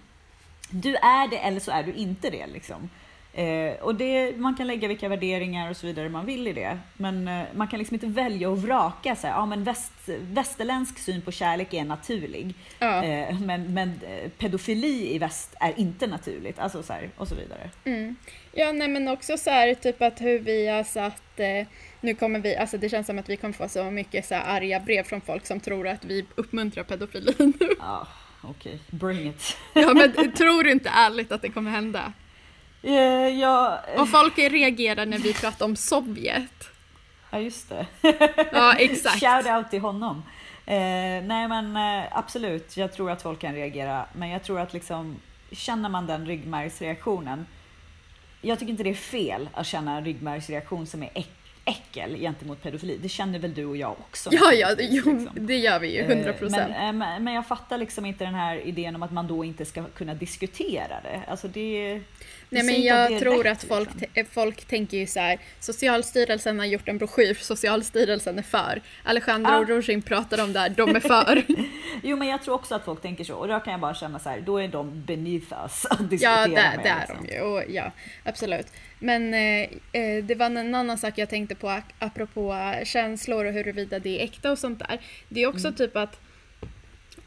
Du 0.69 0.95
är 0.95 1.27
det 1.27 1.37
eller 1.37 1.59
så 1.59 1.71
är 1.71 1.83
du 1.83 1.93
inte 1.93 2.29
det 2.29 2.47
liksom. 2.47 2.89
Eh, 3.33 3.73
och 3.81 3.95
det, 3.95 4.37
man 4.37 4.55
kan 4.55 4.67
lägga 4.67 4.87
vilka 4.87 5.09
värderingar 5.09 5.69
och 5.69 5.77
så 5.77 5.87
vidare 5.87 6.09
man 6.09 6.25
vill 6.25 6.47
i 6.47 6.53
det. 6.53 6.79
Men 6.97 7.27
eh, 7.27 7.43
man 7.53 7.67
kan 7.67 7.79
liksom 7.79 7.95
inte 7.95 8.07
välja 8.07 8.49
och 8.49 8.61
vraka. 8.61 9.15
Så 9.15 9.27
här, 9.27 9.33
ja, 9.33 9.45
men 9.45 9.63
väst, 9.63 10.09
västerländsk 10.21 10.99
syn 10.99 11.21
på 11.21 11.31
kärlek 11.31 11.73
är 11.73 11.83
naturlig. 11.83 12.53
Ja. 12.79 13.03
Eh, 13.03 13.39
men 13.39 13.73
men 13.73 13.99
eh, 14.07 14.29
pedofili 14.29 15.15
i 15.15 15.19
väst 15.19 15.55
är 15.59 15.79
inte 15.79 16.07
naturligt. 16.07 16.59
Alltså, 16.59 16.83
så 16.83 16.93
här, 16.93 17.09
och 17.17 17.27
så 17.27 17.35
vidare. 17.35 17.69
Mm. 17.83 18.15
Ja, 18.51 18.71
nej 18.71 18.87
men 18.87 19.07
också 19.07 19.37
så 19.37 19.49
här 19.49 19.75
typ 19.75 20.01
att 20.01 20.21
hur 20.21 20.39
vi 20.39 20.67
har 20.67 20.83
satt, 20.83 21.39
eh, 21.39 21.67
nu 22.01 22.15
kommer 22.15 22.39
vi, 22.39 22.55
alltså 22.55 22.77
det 22.77 22.89
känns 22.89 23.07
som 23.07 23.19
att 23.19 23.29
vi 23.29 23.37
kommer 23.37 23.53
få 23.53 23.67
så 23.67 23.83
mycket 23.83 24.25
så 24.25 24.35
här 24.35 24.57
arga 24.57 24.79
brev 24.79 25.03
från 25.03 25.21
folk 25.21 25.45
som 25.45 25.59
tror 25.59 25.87
att 25.87 26.05
vi 26.05 26.25
uppmuntrar 26.35 26.83
pedofili 26.83 27.35
nu. 27.37 27.53
Ja, 27.79 28.07
okej. 28.43 28.79
Bring 28.89 29.29
it. 29.29 29.57
ja 29.73 29.93
men 29.93 30.31
tror 30.37 30.63
du 30.63 30.71
inte 30.71 30.89
ärligt 30.89 31.31
att 31.31 31.41
det 31.41 31.49
kommer 31.49 31.71
hända? 31.71 32.13
Eh, 32.83 32.93
ja, 33.39 33.79
eh, 33.95 34.01
Och 34.01 34.09
folk 34.09 34.37
reagerar 34.37 35.05
när 35.05 35.17
vi 35.17 35.33
pratar 35.33 35.65
om 35.65 35.75
Sovjet. 35.75 36.69
ja, 37.31 37.39
just 37.39 37.69
det. 37.69 37.85
Ja, 38.51 38.73
exakt. 38.73 39.19
Shout 39.19 39.45
out 39.57 39.69
till 39.69 39.81
honom. 39.81 40.23
Eh, 40.65 41.23
nej 41.23 41.47
men 41.47 41.75
eh, 41.77 42.03
absolut, 42.11 42.77
jag 42.77 42.93
tror 42.93 43.11
att 43.11 43.21
folk 43.21 43.39
kan 43.39 43.53
reagera. 43.55 44.05
Men 44.13 44.29
jag 44.29 44.43
tror 44.43 44.59
att 44.59 44.73
liksom, 44.73 45.15
känner 45.51 45.89
man 45.89 46.07
den 46.07 46.25
ryggmärgsreaktionen. 46.25 47.45
Jag 48.41 48.59
tycker 48.59 48.71
inte 48.71 48.83
det 48.83 48.89
är 48.89 48.93
fel 48.93 49.49
att 49.53 49.67
känna 49.67 49.97
en 49.97 50.05
ryggmärgsreaktion 50.05 50.87
som 50.87 51.03
är 51.03 51.09
äck, 51.13 51.29
äckel 51.65 52.15
gentemot 52.19 52.63
pedofili. 52.63 52.97
Det 53.01 53.09
känner 53.09 53.39
väl 53.39 53.53
du 53.53 53.65
och 53.65 53.77
jag 53.77 53.91
också? 53.91 54.29
Ja, 54.33 54.51
ja, 54.53 54.75
det, 54.75 54.83
jo, 54.83 55.19
liksom. 55.19 55.45
det 55.47 55.57
gör 55.57 55.79
vi 55.79 55.95
ju, 55.95 56.01
100 56.01 56.29
Eh, 56.29 56.35
procent. 56.35 56.69
Men, 56.77 56.97
men, 56.97 57.23
men 57.23 57.33
jag 57.33 57.47
fattar 57.47 57.77
liksom 57.77 58.05
inte 58.05 58.23
den 58.25 58.35
här 58.35 58.55
idén 58.57 58.95
om 58.95 59.03
att 59.03 59.11
man 59.11 59.27
då 59.27 59.43
inte 59.43 59.65
ska 59.65 59.83
kunna 59.83 60.13
diskutera 60.13 61.01
det. 61.03 61.21
Alltså 61.27 61.47
det 61.47 62.01
Nej 62.53 62.63
men 62.63 62.81
jag 62.83 63.19
tror 63.19 63.43
rätt, 63.43 63.57
att 63.57 63.63
folk, 63.63 63.89
liksom. 64.01 64.25
folk 64.31 64.65
tänker 64.65 64.97
ju 64.97 65.07
så 65.07 65.19
här. 65.19 65.39
Socialstyrelsen 65.59 66.59
har 66.59 66.65
gjort 66.65 66.87
en 66.87 66.97
broschyr, 66.97 67.33
Socialstyrelsen 67.33 68.39
är 68.39 68.43
för. 68.43 68.81
Alejandro 69.03 69.51
Ja. 69.51 69.65
Rojin 69.67 70.01
pratar 70.01 70.43
om 70.43 70.53
det 70.53 70.59
här, 70.59 70.69
de 70.69 70.95
är 70.95 70.99
för. 70.99 71.43
Jo 72.03 72.17
men 72.17 72.27
jag 72.27 72.43
tror 72.43 72.55
också 72.55 72.75
att 72.75 72.85
folk 72.85 73.01
tänker 73.01 73.23
så 73.23 73.35
och 73.35 73.47
då 73.47 73.59
kan 73.59 73.71
jag 73.71 73.79
bara 73.79 73.93
känna 73.93 74.19
så 74.19 74.29
här, 74.29 74.41
då 74.41 74.57
är 74.57 74.67
de 74.67 75.03
beneath 75.05 75.53
us 75.63 75.85
att 75.85 76.09
diskutera 76.09 76.31
Ja, 76.41 76.47
det, 76.47 76.53
med. 76.53 76.79
det 76.83 76.89
är 76.89 76.99
liksom. 76.99 77.25
de 77.27 77.33
ju. 77.33 77.41
Och, 77.41 77.63
ja, 77.69 77.91
absolut. 78.23 78.67
Men 78.99 79.33
eh, 79.33 79.61
eh, 79.91 80.23
det 80.23 80.35
var 80.35 80.45
en 80.45 80.75
annan 80.75 80.97
sak 80.97 81.13
jag 81.17 81.29
tänkte 81.29 81.55
på 81.55 81.81
apropå 81.99 82.73
känslor 82.83 83.45
och 83.45 83.53
huruvida 83.53 83.99
det 83.99 84.19
är 84.19 84.23
äkta 84.23 84.51
och 84.51 84.59
sånt 84.59 84.79
där. 84.79 84.99
Det 85.29 85.43
är 85.43 85.47
också 85.47 85.67
Mm. 85.67 85.77
typ 85.77 85.95
att 85.97 86.19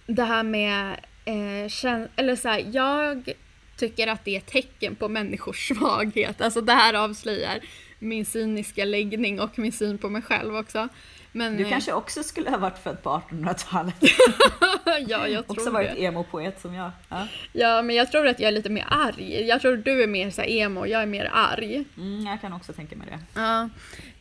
det 0.07 0.25
här 0.25 0.43
med 0.43 0.97
eh, 1.25 2.07
eller 2.17 2.37
så 2.37 2.49
här, 2.49 2.65
jag 2.73 3.33
tycker 3.77 4.07
att 4.07 4.25
det 4.25 4.35
är 4.35 4.39
ett 4.39 4.47
tecken 4.47 4.95
på 4.95 5.09
människors 5.09 5.69
svaghet. 5.79 6.41
Alltså 6.41 6.61
det 6.61 6.73
här 6.73 6.95
avslöjar 6.95 7.61
min 7.99 8.25
cyniska 8.25 8.85
läggning 8.85 9.41
och 9.41 9.59
min 9.59 9.73
syn 9.73 9.99
på 9.99 10.09
mig 10.09 10.23
själv 10.23 10.57
också. 10.57 10.89
Men, 11.33 11.57
Du 11.57 11.65
eh, 11.65 11.71
kanske 11.71 11.93
också 11.93 12.23
skulle 12.23 12.51
ha 12.51 12.59
varit 12.59 12.79
född 12.79 13.03
på 13.03 13.23
1800-talet. 13.31 13.95
ja, 15.09 15.29
jag 15.29 15.47
tror 15.47 15.59
också 15.59 15.71
varit 15.71 15.99
emo-poet 15.99 16.61
som 16.61 16.75
jag. 16.75 16.91
Ja. 17.09 17.27
Ja, 17.53 17.83
men 17.83 17.97
jag 17.97 18.11
tror 18.11 18.29
att 18.29 18.41
jag 18.41 18.49
är 18.49 18.53
lite 18.53 18.71
mer 18.71 18.87
arg. 18.91 19.47
Jag 19.47 19.61
tror 19.61 19.77
du 19.77 20.03
är 20.03 20.07
mer 20.07 20.31
så 20.31 20.43
emo, 20.43 20.87
jag 20.87 21.03
är 21.03 21.07
mer 21.07 21.31
arg. 21.33 21.85
Mm, 21.97 22.27
jag 22.27 22.41
kan 22.41 22.53
också 22.53 22.73
tänka 22.73 22.97
mig 22.97 23.07
det. 23.11 23.41
Ja, 23.41 23.69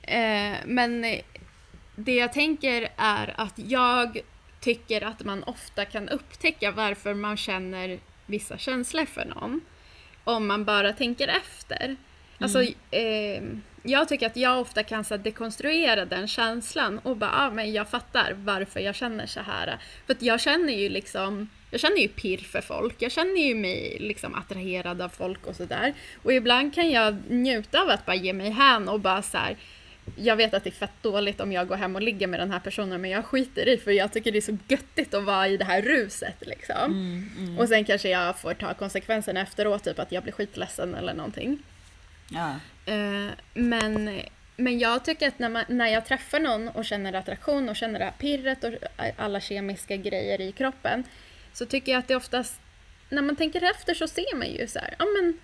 eh, 0.01 0.57
men 0.65 1.03
eh, 1.03 1.19
det 1.95 2.15
jag 2.15 2.33
tänker 2.33 2.89
är 2.97 3.33
att 3.37 3.53
jag 3.55 4.21
tycker 4.59 5.03
att 5.03 5.23
man 5.23 5.43
ofta 5.43 5.85
kan 5.85 6.09
upptäcka 6.09 6.71
varför 6.71 7.13
man 7.13 7.37
känner 7.37 7.99
vissa 8.25 8.57
känslor 8.57 9.05
för 9.05 9.25
någon. 9.25 9.61
Om 10.23 10.47
man 10.47 10.65
bara 10.65 10.93
tänker 10.93 11.27
efter. 11.27 11.95
Alltså, 12.39 12.61
eh, 12.91 13.43
jag 13.83 14.09
tycker 14.09 14.27
att 14.27 14.37
jag 14.37 14.61
ofta 14.61 14.83
kan 14.83 15.03
så 15.03 15.17
dekonstruera 15.17 16.05
den 16.05 16.27
känslan 16.27 16.99
och 16.99 17.17
bara, 17.17 17.31
ah, 17.31 17.51
men 17.51 17.73
jag 17.73 17.89
fattar 17.89 18.33
varför 18.33 18.79
jag 18.79 18.95
känner 18.95 19.25
så 19.25 19.39
här. 19.39 19.77
För 20.07 20.15
jag 20.19 20.41
känner 20.41 20.73
ju 20.73 20.89
liksom, 20.89 21.49
jag 21.71 21.79
känner 21.79 21.97
ju 21.97 22.07
pirr 22.07 22.37
för 22.37 22.61
folk, 22.61 22.95
jag 22.99 23.11
känner 23.11 23.41
ju 23.41 23.55
mig 23.55 23.97
liksom 23.99 24.35
attraherad 24.35 25.01
av 25.01 25.09
folk 25.09 25.45
och 25.47 25.55
sådär. 25.55 25.93
Och 26.23 26.33
ibland 26.33 26.75
kan 26.75 26.91
jag 26.91 27.15
njuta 27.29 27.81
av 27.81 27.89
att 27.89 28.05
bara 28.05 28.15
ge 28.15 28.33
mig 28.33 28.49
hän 28.49 28.89
och 28.89 28.99
bara 28.99 29.21
så 29.21 29.37
här, 29.37 29.57
jag 30.15 30.35
vet 30.35 30.53
att 30.53 30.63
det 30.63 30.69
är 30.69 30.71
fett 30.71 31.01
dåligt 31.03 31.41
om 31.41 31.51
jag 31.51 31.67
går 31.67 31.75
hem 31.75 31.95
och 31.95 32.01
ligger 32.01 32.27
med 32.27 32.39
den 32.39 32.51
här 32.51 32.59
personen 32.59 33.01
men 33.01 33.09
jag 33.09 33.25
skiter 33.25 33.67
i 33.67 33.77
för 33.77 33.91
jag 33.91 34.11
tycker 34.11 34.31
det 34.31 34.37
är 34.37 34.41
så 34.41 34.57
göttigt 34.67 35.13
att 35.13 35.23
vara 35.23 35.47
i 35.47 35.57
det 35.57 35.65
här 35.65 35.81
ruset 35.81 36.37
liksom. 36.39 37.57
Och 37.59 37.67
sen 37.67 37.85
kanske 37.85 38.09
jag 38.09 38.39
får 38.39 38.53
ta 38.53 38.73
konsekvenserna 38.73 39.41
efteråt, 39.41 39.83
typ 39.83 39.99
att 39.99 40.11
jag 40.11 40.23
blir 40.23 40.33
skitledsen 40.33 40.95
eller 40.95 41.13
någonting. 41.13 41.63
Ja. 42.29 42.55
Eh, 42.85 43.31
men, 43.53 44.21
men 44.55 44.79
jag 44.79 45.05
tycker 45.05 45.27
att 45.27 45.39
när, 45.39 45.49
man, 45.49 45.63
när 45.67 45.87
jag 45.87 46.05
träffar 46.05 46.39
någon 46.39 46.67
och 46.67 46.85
känner 46.85 47.13
attraktion 47.13 47.69
och 47.69 47.75
känner 47.75 47.99
det 47.99 48.05
här 48.05 48.11
pirret 48.11 48.63
och 48.63 48.73
alla 49.17 49.39
kemiska 49.39 49.95
grejer 49.95 50.41
i 50.41 50.51
kroppen 50.51 51.03
så 51.53 51.65
tycker 51.65 51.91
jag 51.91 51.99
att 51.99 52.07
det 52.07 52.15
oftast, 52.15 52.61
när 53.09 53.21
man 53.21 53.35
tänker 53.35 53.63
efter 53.71 53.93
så 53.93 54.07
ser 54.07 54.35
man 54.35 54.51
ju 54.51 54.67
så 54.67 54.79
här, 54.79 54.95
ja 54.99 55.05
men 55.05 55.39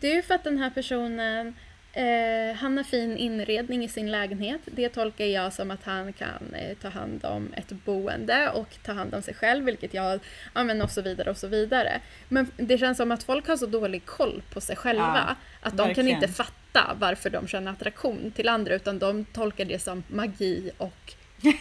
det 0.00 0.10
är 0.10 0.14
ju 0.14 0.22
för 0.22 0.34
att 0.34 0.44
den 0.44 0.58
här 0.58 0.70
personen 0.70 1.54
eh, 1.94 2.56
han 2.56 2.76
har 2.76 2.84
fin 2.84 3.16
inredning 3.16 3.84
i 3.84 3.88
sin 3.88 4.10
lägenhet. 4.10 4.60
Det 4.66 4.88
tolkar 4.88 5.24
jag 5.24 5.52
som 5.52 5.70
att 5.70 5.84
han 5.84 6.12
kan 6.12 6.54
eh, 6.54 6.76
ta 6.76 6.88
hand 6.88 7.24
om 7.24 7.52
ett 7.56 7.68
boende 7.68 8.50
och 8.50 8.76
ta 8.82 8.92
hand 8.92 9.14
om 9.14 9.22
sig 9.22 9.34
själv, 9.34 9.64
vilket 9.64 9.94
jag, 9.94 10.20
ja 10.54 10.64
men 10.64 10.82
och 10.82 10.90
så 10.90 11.02
vidare 11.02 11.30
och 11.30 11.36
så 11.36 11.46
vidare. 11.46 12.00
Men 12.28 12.50
det 12.56 12.78
känns 12.78 12.96
som 12.98 13.10
att 13.12 13.22
folk 13.22 13.48
har 13.48 13.56
så 13.56 13.66
dålig 13.66 14.06
koll 14.06 14.42
på 14.52 14.60
sig 14.60 14.76
själva 14.76 15.24
Ja, 15.28 15.34
att 15.60 15.72
de 15.72 15.78
kan 15.78 15.86
verkligen. 15.86 16.08
inte 16.08 16.28
fatta 16.28 16.96
varför 16.98 17.30
de 17.30 17.48
känner 17.48 17.72
attraktion 17.72 18.32
till 18.36 18.48
andra 18.48 18.74
utan 18.74 18.98
de 18.98 19.24
tolkar 19.24 19.64
det 19.64 19.78
som 19.78 20.02
magi 20.08 20.70
och 20.78 21.14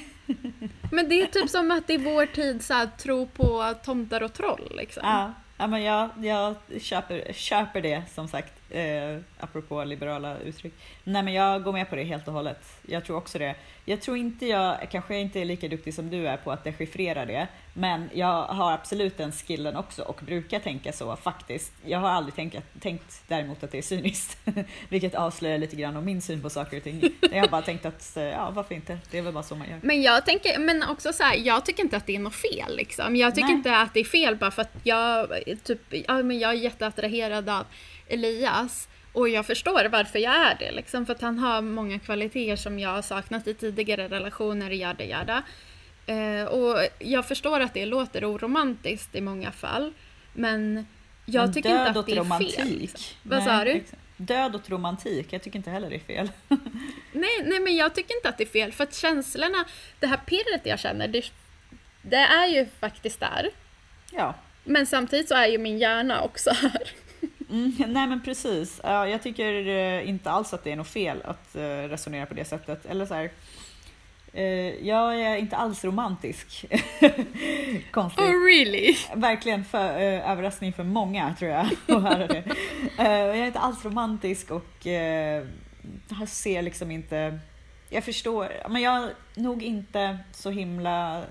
Men 0.91 1.09
det 1.09 1.21
är 1.21 1.25
typ 1.25 1.49
som 1.49 1.71
att 1.71 1.89
i 1.89 1.97
vår 1.97 2.25
tid 2.25 2.63
så 2.63 2.73
här, 2.73 2.89
tro 2.97 3.27
på 3.27 3.73
tomtar 3.83 4.23
och 4.23 4.33
troll 4.33 4.71
liksom. 4.77 5.01
Ja, 5.05 5.33
ja 5.57 5.67
men 5.67 5.83
jag, 5.83 6.09
jag 6.21 6.55
köper, 6.81 7.33
köper 7.33 7.81
det 7.81 8.03
som 8.13 8.27
sagt, 8.27 8.53
eh, 8.73 9.19
apropå 9.39 9.83
liberala 9.83 10.37
uttryck. 10.39 10.73
Nej 11.03 11.23
men 11.23 11.33
jag 11.33 11.63
går 11.63 11.73
med 11.73 11.89
på 11.89 11.95
det 11.95 12.03
helt 12.03 12.27
och 12.27 12.33
hållet. 12.33 12.81
Jag 12.87 13.05
tror 13.05 13.17
också 13.17 13.39
det. 13.39 13.55
Jag 13.85 14.01
tror 14.01 14.17
inte 14.17 14.45
jag, 14.45 14.87
kanske 14.91 15.17
inte 15.17 15.39
är 15.39 15.45
lika 15.45 15.67
duktig 15.67 15.93
som 15.93 16.09
du 16.09 16.27
är 16.27 16.37
på 16.37 16.51
att 16.51 16.63
dechiffrera 16.63 17.25
det, 17.25 17.47
men 17.73 18.09
jag 18.13 18.45
har 18.45 18.71
absolut 18.71 19.17
den 19.17 19.31
skillen 19.31 19.75
också 19.75 20.01
och 20.01 20.21
brukar 20.25 20.59
tänka 20.59 20.93
så 20.93 21.15
faktiskt. 21.15 21.73
Jag 21.85 21.99
har 21.99 22.09
aldrig 22.09 22.35
tänkt, 22.35 22.57
tänkt 22.79 23.23
däremot 23.27 23.63
att 23.63 23.71
det 23.71 23.77
är 23.77 23.81
cyniskt, 23.81 24.37
vilket 24.89 25.15
avslöjar 25.15 25.57
lite 25.57 25.75
grann 25.75 25.97
om 25.97 26.05
min 26.05 26.21
syn 26.21 26.41
på 26.41 26.49
saker 26.49 26.77
och 26.77 26.83
ting. 26.83 27.09
Jag 27.21 27.41
har 27.41 27.47
bara 27.47 27.61
tänkt 27.61 27.85
att, 27.85 28.17
eh, 28.17 28.23
ja 28.23 28.51
varför 28.51 28.75
inte, 28.75 28.97
det 29.11 29.17
är 29.17 29.21
väl 29.21 29.33
bara 29.33 29.43
så 29.43 29.55
man 29.55 29.69
gör. 29.69 29.79
Men 29.81 30.01
jag 30.01 30.25
tänker, 30.25 30.59
men 30.59 30.83
också 30.83 31.13
så 31.13 31.23
här, 31.23 31.35
jag 31.35 31.65
tycker 31.65 31.83
inte 31.83 31.97
att 31.97 32.07
det 32.07 32.15
är 32.15 32.19
något 32.19 32.35
fel 32.35 32.75
liksom. 32.75 33.15
Jag 33.15 33.35
tycker 33.35 33.47
Nej. 33.47 33.57
inte 33.57 33.77
att 33.77 33.93
det 33.93 33.99
är 33.99 34.03
fel 34.03 34.35
bara 34.35 34.51
för 34.51 34.61
att 34.61 34.75
jag, 34.83 35.27
typ, 35.63 35.81
ja, 36.07 36.23
men 36.23 36.39
jag 36.39 36.51
är 36.51 36.57
jätteattraherad 36.57 37.49
av 37.49 37.65
Elias. 38.07 38.89
Och 39.13 39.29
jag 39.29 39.45
förstår 39.45 39.89
varför 39.89 40.19
jag 40.19 40.35
är 40.35 40.55
det 40.59 40.71
liksom. 40.71 41.05
För 41.05 41.13
att 41.13 41.21
han 41.21 41.39
har 41.39 41.61
många 41.61 41.99
kvaliteter 41.99 42.55
som 42.55 42.79
jag 42.79 42.89
har 42.89 43.01
saknat 43.01 43.47
i 43.47 43.53
tidigare 43.53 44.07
relationer, 44.07 44.71
jada 44.71 45.03
jada. 45.03 45.43
Eh, 46.05 46.45
och 46.45 46.87
jag 46.99 47.27
förstår 47.27 47.59
att 47.59 47.73
det 47.73 47.85
låter 47.85 48.31
oromantiskt 48.31 49.15
i 49.15 49.21
många 49.21 49.51
fall. 49.51 49.93
Men 50.33 50.87
jag 51.25 51.41
Men 51.43 51.53
tycker 51.53 51.69
inte 51.69 51.99
att 51.99 52.05
det 52.05 52.11
är 52.11 52.15
romantik. 52.15 52.55
fel. 52.55 52.67
Liksom. 52.67 53.01
Vad 53.23 53.39
Nej, 53.39 53.47
sa 53.47 53.63
du? 53.65 53.71
exakt. 53.71 54.01
Död 54.17 54.55
åt 54.55 54.69
romantik, 54.69 55.27
jag 55.33 55.41
tycker 55.43 55.57
inte 55.59 55.69
heller 55.69 55.89
det 55.89 55.95
är 55.95 55.99
fel. 55.99 56.31
Nej, 57.11 57.29
nej, 57.45 57.59
men 57.59 57.75
jag 57.75 57.95
tycker 57.95 58.15
inte 58.15 58.29
att 58.29 58.37
det 58.37 58.43
är 58.43 58.47
fel. 58.47 58.71
För 58.71 58.83
att 58.83 58.95
känslorna, 58.95 59.65
det 59.99 60.07
här 60.07 60.17
pirret 60.17 60.61
jag 60.63 60.79
känner, 60.79 61.07
det, 61.07 61.25
det 62.01 62.15
är 62.17 62.47
ju 62.47 62.65
faktiskt 62.79 63.19
där. 63.19 63.49
Ja, 64.11 64.33
Men 64.63 64.85
samtidigt 64.85 65.27
så 65.29 65.35
är 65.35 65.47
ju 65.47 65.57
min 65.57 65.77
hjärna 65.77 66.21
också 66.21 66.49
här. 66.51 66.81
Mm, 67.49 67.73
nej 67.77 68.07
men 68.07 68.21
precis. 68.21 68.79
Ja, 68.83 69.07
jag 69.07 69.23
tycker 69.23 69.67
eh, 69.67 70.09
inte 70.09 70.31
alls 70.31 70.53
att 70.53 70.63
det 70.63 70.71
är 70.71 70.75
något 70.75 70.87
fel 70.87 71.21
att 71.25 71.55
eh, 71.55 71.61
resonera 71.61 72.25
på 72.25 72.33
det 72.33 72.45
sättet. 72.45 72.85
Eller 72.85 73.05
så 73.05 73.13
här, 73.13 73.31
jag 74.81 75.21
är 75.21 75.35
inte 75.37 75.55
alls 75.55 75.83
romantisk. 75.83 76.65
Konstigt. 77.91 78.23
Oh 78.23 78.45
really? 78.45 78.95
Verkligen 79.15 79.65
för, 79.65 80.01
eh, 80.01 80.31
överraskning 80.31 80.73
för 80.73 80.83
många 80.83 81.35
tror 81.39 81.51
jag 81.51 81.65
att 81.87 82.03
höra 82.03 82.27
det. 82.27 82.43
Eh, 82.99 83.11
jag 83.11 83.37
är 83.37 83.45
inte 83.45 83.59
alls 83.59 83.85
romantisk 83.85 84.51
och 84.51 84.87
eh, 84.87 85.45
jag 86.19 86.27
ser 86.27 86.61
liksom 86.61 86.91
inte... 86.91 87.39
Jag 87.89 88.03
förstår, 88.03 88.51
men 88.69 88.81
jag 88.81 89.03
är 89.03 89.13
nog 89.35 89.63
inte 89.63 90.17
så 90.31 90.49
himla... 90.49 91.23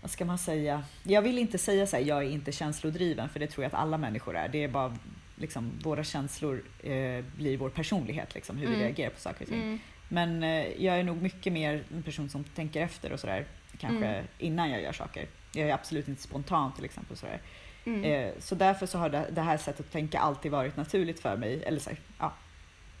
Vad 0.00 0.10
ska 0.10 0.24
man 0.24 0.38
säga? 0.38 0.82
Jag 1.02 1.22
vill 1.22 1.38
inte 1.38 1.58
säga 1.58 1.86
så 1.86 1.96
här, 1.96 2.04
jag 2.04 2.18
är 2.24 2.30
inte 2.30 2.52
känslodriven, 2.52 3.28
för 3.28 3.40
det 3.40 3.46
tror 3.46 3.64
jag 3.64 3.68
att 3.74 3.80
alla 3.80 3.98
människor 3.98 4.36
är. 4.36 4.48
Det 4.48 4.64
är 4.64 4.68
bara 4.68 4.96
liksom, 5.36 5.72
våra 5.84 6.04
känslor 6.04 6.62
eh, 6.82 7.24
blir 7.36 7.56
vår 7.56 7.70
personlighet, 7.70 8.34
liksom, 8.34 8.56
hur 8.56 8.66
vi 8.66 8.74
Mm. 8.74 8.84
reagerar 8.86 9.10
på 9.10 9.20
saker 9.20 9.42
och 9.42 9.48
ting. 9.48 9.62
Mm. 9.62 9.78
Men 10.12 10.42
eh, 10.42 10.82
jag 10.84 10.98
är 10.98 11.02
nog 11.04 11.22
mycket 11.22 11.52
mer 11.52 11.84
en 11.94 12.02
person 12.02 12.28
som 12.28 12.44
tänker 12.44 12.80
efter 12.82 13.12
och 13.12 13.20
sådär, 13.20 13.44
kanske 13.78 14.06
Mm. 14.06 14.26
innan 14.38 14.70
jag 14.70 14.82
gör 14.82 14.92
saker. 14.92 15.26
Jag 15.52 15.68
är 15.68 15.74
absolut 15.74 16.08
inte 16.08 16.22
spontan 16.22 16.72
till 16.74 16.84
exempel. 16.84 17.16
Sådär. 17.16 17.40
Mm. 17.84 18.04
Eh, 18.04 18.32
så 18.38 18.54
därför 18.54 18.86
så 18.86 18.98
har 18.98 19.08
det, 19.08 19.40
här 19.42 19.56
sättet 19.56 19.86
att 19.86 19.92
tänka 19.92 20.18
alltid 20.18 20.52
varit 20.52 20.76
naturligt 20.76 21.20
för 21.20 21.36
mig. 21.36 21.62
Eller 21.64 21.78
så, 21.78 21.90
här, 21.90 21.98
ja, 22.18 22.32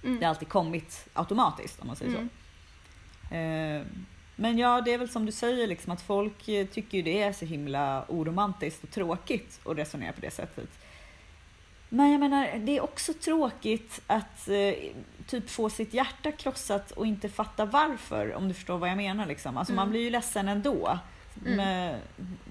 Mm. 0.04 0.18
det 0.18 0.24
har 0.26 0.30
alltid 0.30 0.48
kommit 0.48 1.06
automatiskt 1.12 1.80
om 1.80 1.86
man 1.86 1.96
säger 1.96 2.12
Mm. 2.14 2.28
så. 3.28 3.34
Eh, 3.34 3.82
men 4.36 4.58
ja, 4.58 4.80
det 4.80 4.92
är 4.94 4.98
väl 4.98 5.08
som 5.08 5.26
du 5.26 5.32
säger, 5.32 5.66
liksom, 5.66 5.92
att 5.92 6.02
folk 6.02 6.42
tycker 6.44 6.96
ju 6.98 7.02
det 7.02 7.22
är 7.22 7.32
så 7.32 7.44
himla 7.44 8.04
oromantiskt 8.08 8.84
och 8.84 8.90
tråkigt 8.90 9.60
att 9.64 9.76
resonera 9.78 10.12
på 10.12 10.20
det 10.20 10.30
sättet. 10.30 10.68
Men 11.94 12.10
jag 12.10 12.20
menar, 12.20 12.58
det 12.58 12.76
är 12.76 12.80
också 12.82 13.12
tråkigt 13.14 14.00
att 14.06 14.48
eh, 14.48 14.74
typ 15.26 15.50
få 15.50 15.70
sitt 15.70 15.94
hjärta 15.94 16.32
krossat 16.32 16.90
och 16.90 17.06
inte 17.06 17.28
fatta 17.28 17.64
varför, 17.64 18.34
om 18.34 18.48
du 18.48 18.54
förstår 18.54 18.78
vad 18.78 18.88
jag 18.90 18.96
menar. 18.96 19.26
Liksom. 19.26 19.56
Alltså, 19.56 19.72
Man 19.74 19.82
Mm. 19.82 19.90
blir 19.90 20.00
ju 20.00 20.10
ledsen 20.10 20.48
ändå. 20.48 20.98
Mm. 21.40 21.56
Men, 21.56 22.00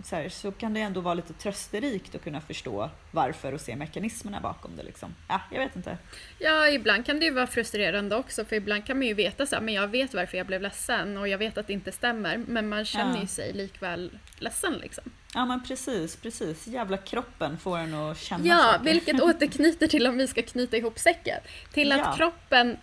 så, 0.04 0.16
här, 0.16 0.30
så 0.30 0.52
kan 0.52 0.74
det 0.74 0.80
ändå 0.82 1.02
vara 1.02 1.14
lite 1.14 1.34
trösterikt 1.34 2.16
att 2.16 2.24
kunna 2.24 2.42
förstå 2.42 2.90
varför 3.12 3.54
och 3.54 3.62
se 3.62 3.76
mekanismerna 3.76 4.40
bakom 4.40 4.76
det. 4.78 4.84
Liksom. 4.84 5.16
Ja, 5.30 5.42
jag 5.52 5.60
vet 5.60 5.76
inte. 5.76 5.98
Ja, 6.40 6.68
ibland 6.70 7.06
kan 7.06 7.20
det 7.20 7.26
ju 7.26 7.32
vara 7.32 7.48
frustrerande 7.48 8.16
också 8.16 8.46
för 8.46 8.56
ibland 8.56 8.86
kan 8.86 8.98
man 8.98 9.08
ju 9.08 9.14
veta 9.14 9.46
så 9.46 9.56
här, 9.56 9.62
men 9.64 9.74
jag 9.74 9.88
vet 9.88 10.14
varför 10.14 10.38
jag 10.38 10.48
blev 10.48 10.62
ledsen 10.62 11.18
och 11.18 11.28
jag 11.28 11.38
vet 11.38 11.58
att 11.58 11.68
det 11.68 11.74
inte 11.74 11.92
stämmer 11.92 12.38
men 12.38 12.70
man 12.70 12.86
känner 12.86 13.16
Ja. 13.16 13.22
ju 13.22 13.28
sig 13.28 13.54
likväl 13.54 14.12
ledsen 14.40 14.74
liksom. 14.74 15.04
Ja 15.34 15.46
men 15.46 15.64
precis, 15.64 16.16
precis. 16.16 16.68
Jävla 16.68 16.98
kroppen 16.98 17.58
får 17.58 17.78
en 17.78 17.94
att 17.94 18.18
känna 18.20 18.46
Ja, 18.46 18.58
saker. 18.58 18.84
vilket 18.84 19.22
återknyter 19.22 19.88
till 19.88 20.08
om 20.08 20.18
vi 20.18 20.28
ska 20.28 20.42
knyta 20.42 20.78
ihop 20.78 21.00
säcken. 21.00 21.40
Till 21.74 21.90
Ja. 21.90 22.06
att 22.06 22.18
kroppen 22.18 22.78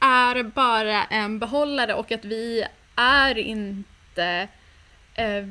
är 0.00 0.42
bara 0.42 1.04
en 1.04 1.38
behållare 1.38 1.94
och 1.94 2.12
att 2.12 2.24
vi 2.24 2.64
är 2.96 3.38
inte... 3.38 4.48
Eh, 5.20 5.46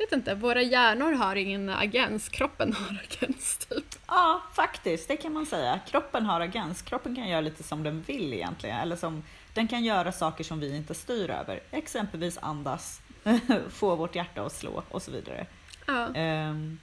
vet 0.00 0.12
inte, 0.12 0.34
våra 0.34 0.62
hjärnor 0.62 1.12
har 1.12 1.36
ingen 1.36 1.68
agens, 1.68 2.28
kroppen 2.28 2.72
har 2.72 3.02
agens 3.02 3.56
typ. 3.56 3.84
Ja, 4.06 4.42
faktiskt. 4.54 5.08
Det 5.08 5.16
kan 5.16 5.32
man 5.32 5.46
säga. 5.46 5.80
Kroppen 5.86 6.26
har 6.26 6.40
agens. 6.40 6.82
Kroppen 6.82 7.16
kan 7.16 7.28
göra 7.28 7.40
lite 7.40 7.62
som 7.62 7.82
den 7.82 8.02
vill 8.02 8.32
egentligen. 8.32 8.76
Eller 8.76 8.96
som, 8.96 9.22
den 9.54 9.68
kan 9.68 9.84
göra 9.84 10.12
saker 10.12 10.44
som 10.44 10.60
vi 10.60 10.76
inte 10.76 10.94
styr 10.94 11.30
över. 11.30 11.60
Exempelvis 11.70 12.38
andas, 12.38 13.00
få 13.70 13.96
vårt 13.96 14.14
hjärta 14.14 14.42
att 14.42 14.52
slå 14.52 14.82
och 14.90 15.02
så 15.02 15.10
vidare. 15.10 15.46
Ja. 15.86 16.14
Ehm, 16.14 16.78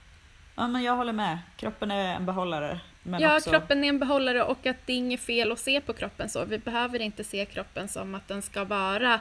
ja, 0.56 0.68
men 0.68 0.82
jag 0.82 0.96
håller 0.96 1.12
med. 1.12 1.38
Kroppen 1.56 1.90
är 1.90 2.14
en 2.14 2.26
behållare. 2.26 2.80
Ja, 3.02 3.36
också, 3.36 3.50
kroppen 3.50 3.84
är 3.84 3.88
en 3.88 3.98
behållare 3.98 4.42
och 4.42 4.66
att 4.66 4.76
det 4.86 4.92
är 4.92 4.96
inget 4.96 5.20
fel 5.20 5.52
att 5.52 5.58
se 5.58 5.80
på 5.80 5.92
kroppen 5.92 6.28
så. 6.28 6.44
Vi 6.44 6.58
behöver 6.58 7.00
inte 7.00 7.24
se 7.24 7.44
kroppen 7.44 7.88
som 7.88 8.14
att 8.14 8.28
den 8.28 8.42
ska 8.42 8.64
vara... 8.64 9.20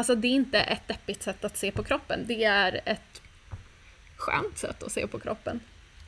Alltså 0.00 0.14
det 0.14 0.28
är 0.28 0.32
inte 0.32 0.60
ett 0.60 0.88
deppigt 0.88 1.22
sätt 1.22 1.44
att 1.44 1.56
se 1.56 1.72
på 1.72 1.84
kroppen. 1.84 2.24
Det 2.26 2.44
är 2.44 2.80
ett 2.84 3.22
skönt 4.16 4.58
sätt 4.58 4.82
att 4.82 4.92
se 4.92 5.06
på 5.06 5.18
kroppen. 5.18 5.60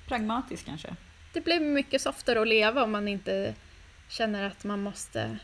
Pragmatisk 0.09 0.67
kanske. 0.67 0.97
Det 1.33 1.41
blir 1.41 1.61
mycket 1.61 2.03
softare 2.03 2.41
att 2.41 2.49
leva 2.49 2.85
om 2.85 2.93
man 2.93 3.09
inte 3.09 3.55
känner 4.09 4.45
att 4.45 4.65
man 4.65 4.83
måste 4.83 5.39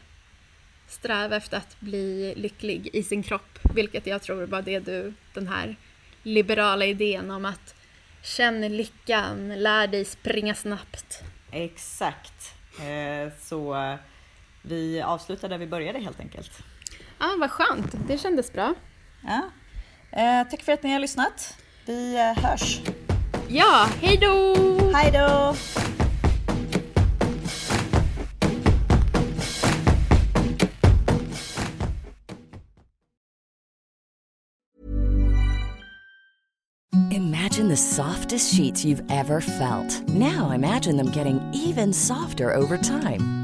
sträva 0.87 1.37
efter 1.37 1.57
att 1.57 1.81
bli 1.81 2.35
lycklig 2.37 2.91
i 2.93 3.03
sin 3.03 3.23
kropp. 3.23 3.59
Vilket 3.75 4.07
jag 4.07 4.23
tror 4.23 4.47
var 4.47 4.63
det 4.63 4.79
du, 4.79 5.15
den 5.35 5.49
här 5.49 5.77
liberala 6.23 6.85
idén 6.85 7.31
om 7.31 7.45
att 7.45 7.75
känn 8.23 8.77
lyckan, 8.77 9.63
lär 9.63 9.87
dig 9.87 10.05
springa 10.05 10.55
snabbt. 10.55 11.23
Exakt. 11.53 12.55
Eh, 12.81 13.33
så 13.41 13.97
vi 14.63 15.03
avslutar 15.03 15.49
där 15.49 15.59
vi 15.59 15.67
började 15.67 15.99
helt 15.99 16.21
enkelt. 16.21 16.65
Ja, 17.21 17.27
ah, 17.27 17.37
vad 17.39 17.51
skönt. 17.51 17.95
Det 18.09 18.19
kändes 18.19 18.53
bra. 18.53 18.75
Ja. 19.23 19.51
Eh, 20.11 20.49
tack 20.51 20.63
för 20.63 20.73
att 20.73 20.83
ni 20.83 20.93
har 20.93 21.01
lyssnat. 21.01 21.57
Vi 21.87 22.17
eh, 22.17 22.45
hörs. 22.45 22.81
Ja, 23.49 23.89
hej 24.01 24.17
då! 24.17 24.55
Hej 24.95 25.13
då! 25.13 25.55
Imagine 37.11 37.69
the 37.69 37.77
softest 37.77 38.55
sheets 38.55 38.85
you've 38.85 39.11
ever 39.11 39.41
felt. 39.41 40.09
Now 40.09 40.53
imagine 40.53 40.97
them 40.97 41.11
getting 41.13 41.41
even 41.55 41.93
softer 41.93 42.55
over 42.55 42.79
time. 42.79 43.38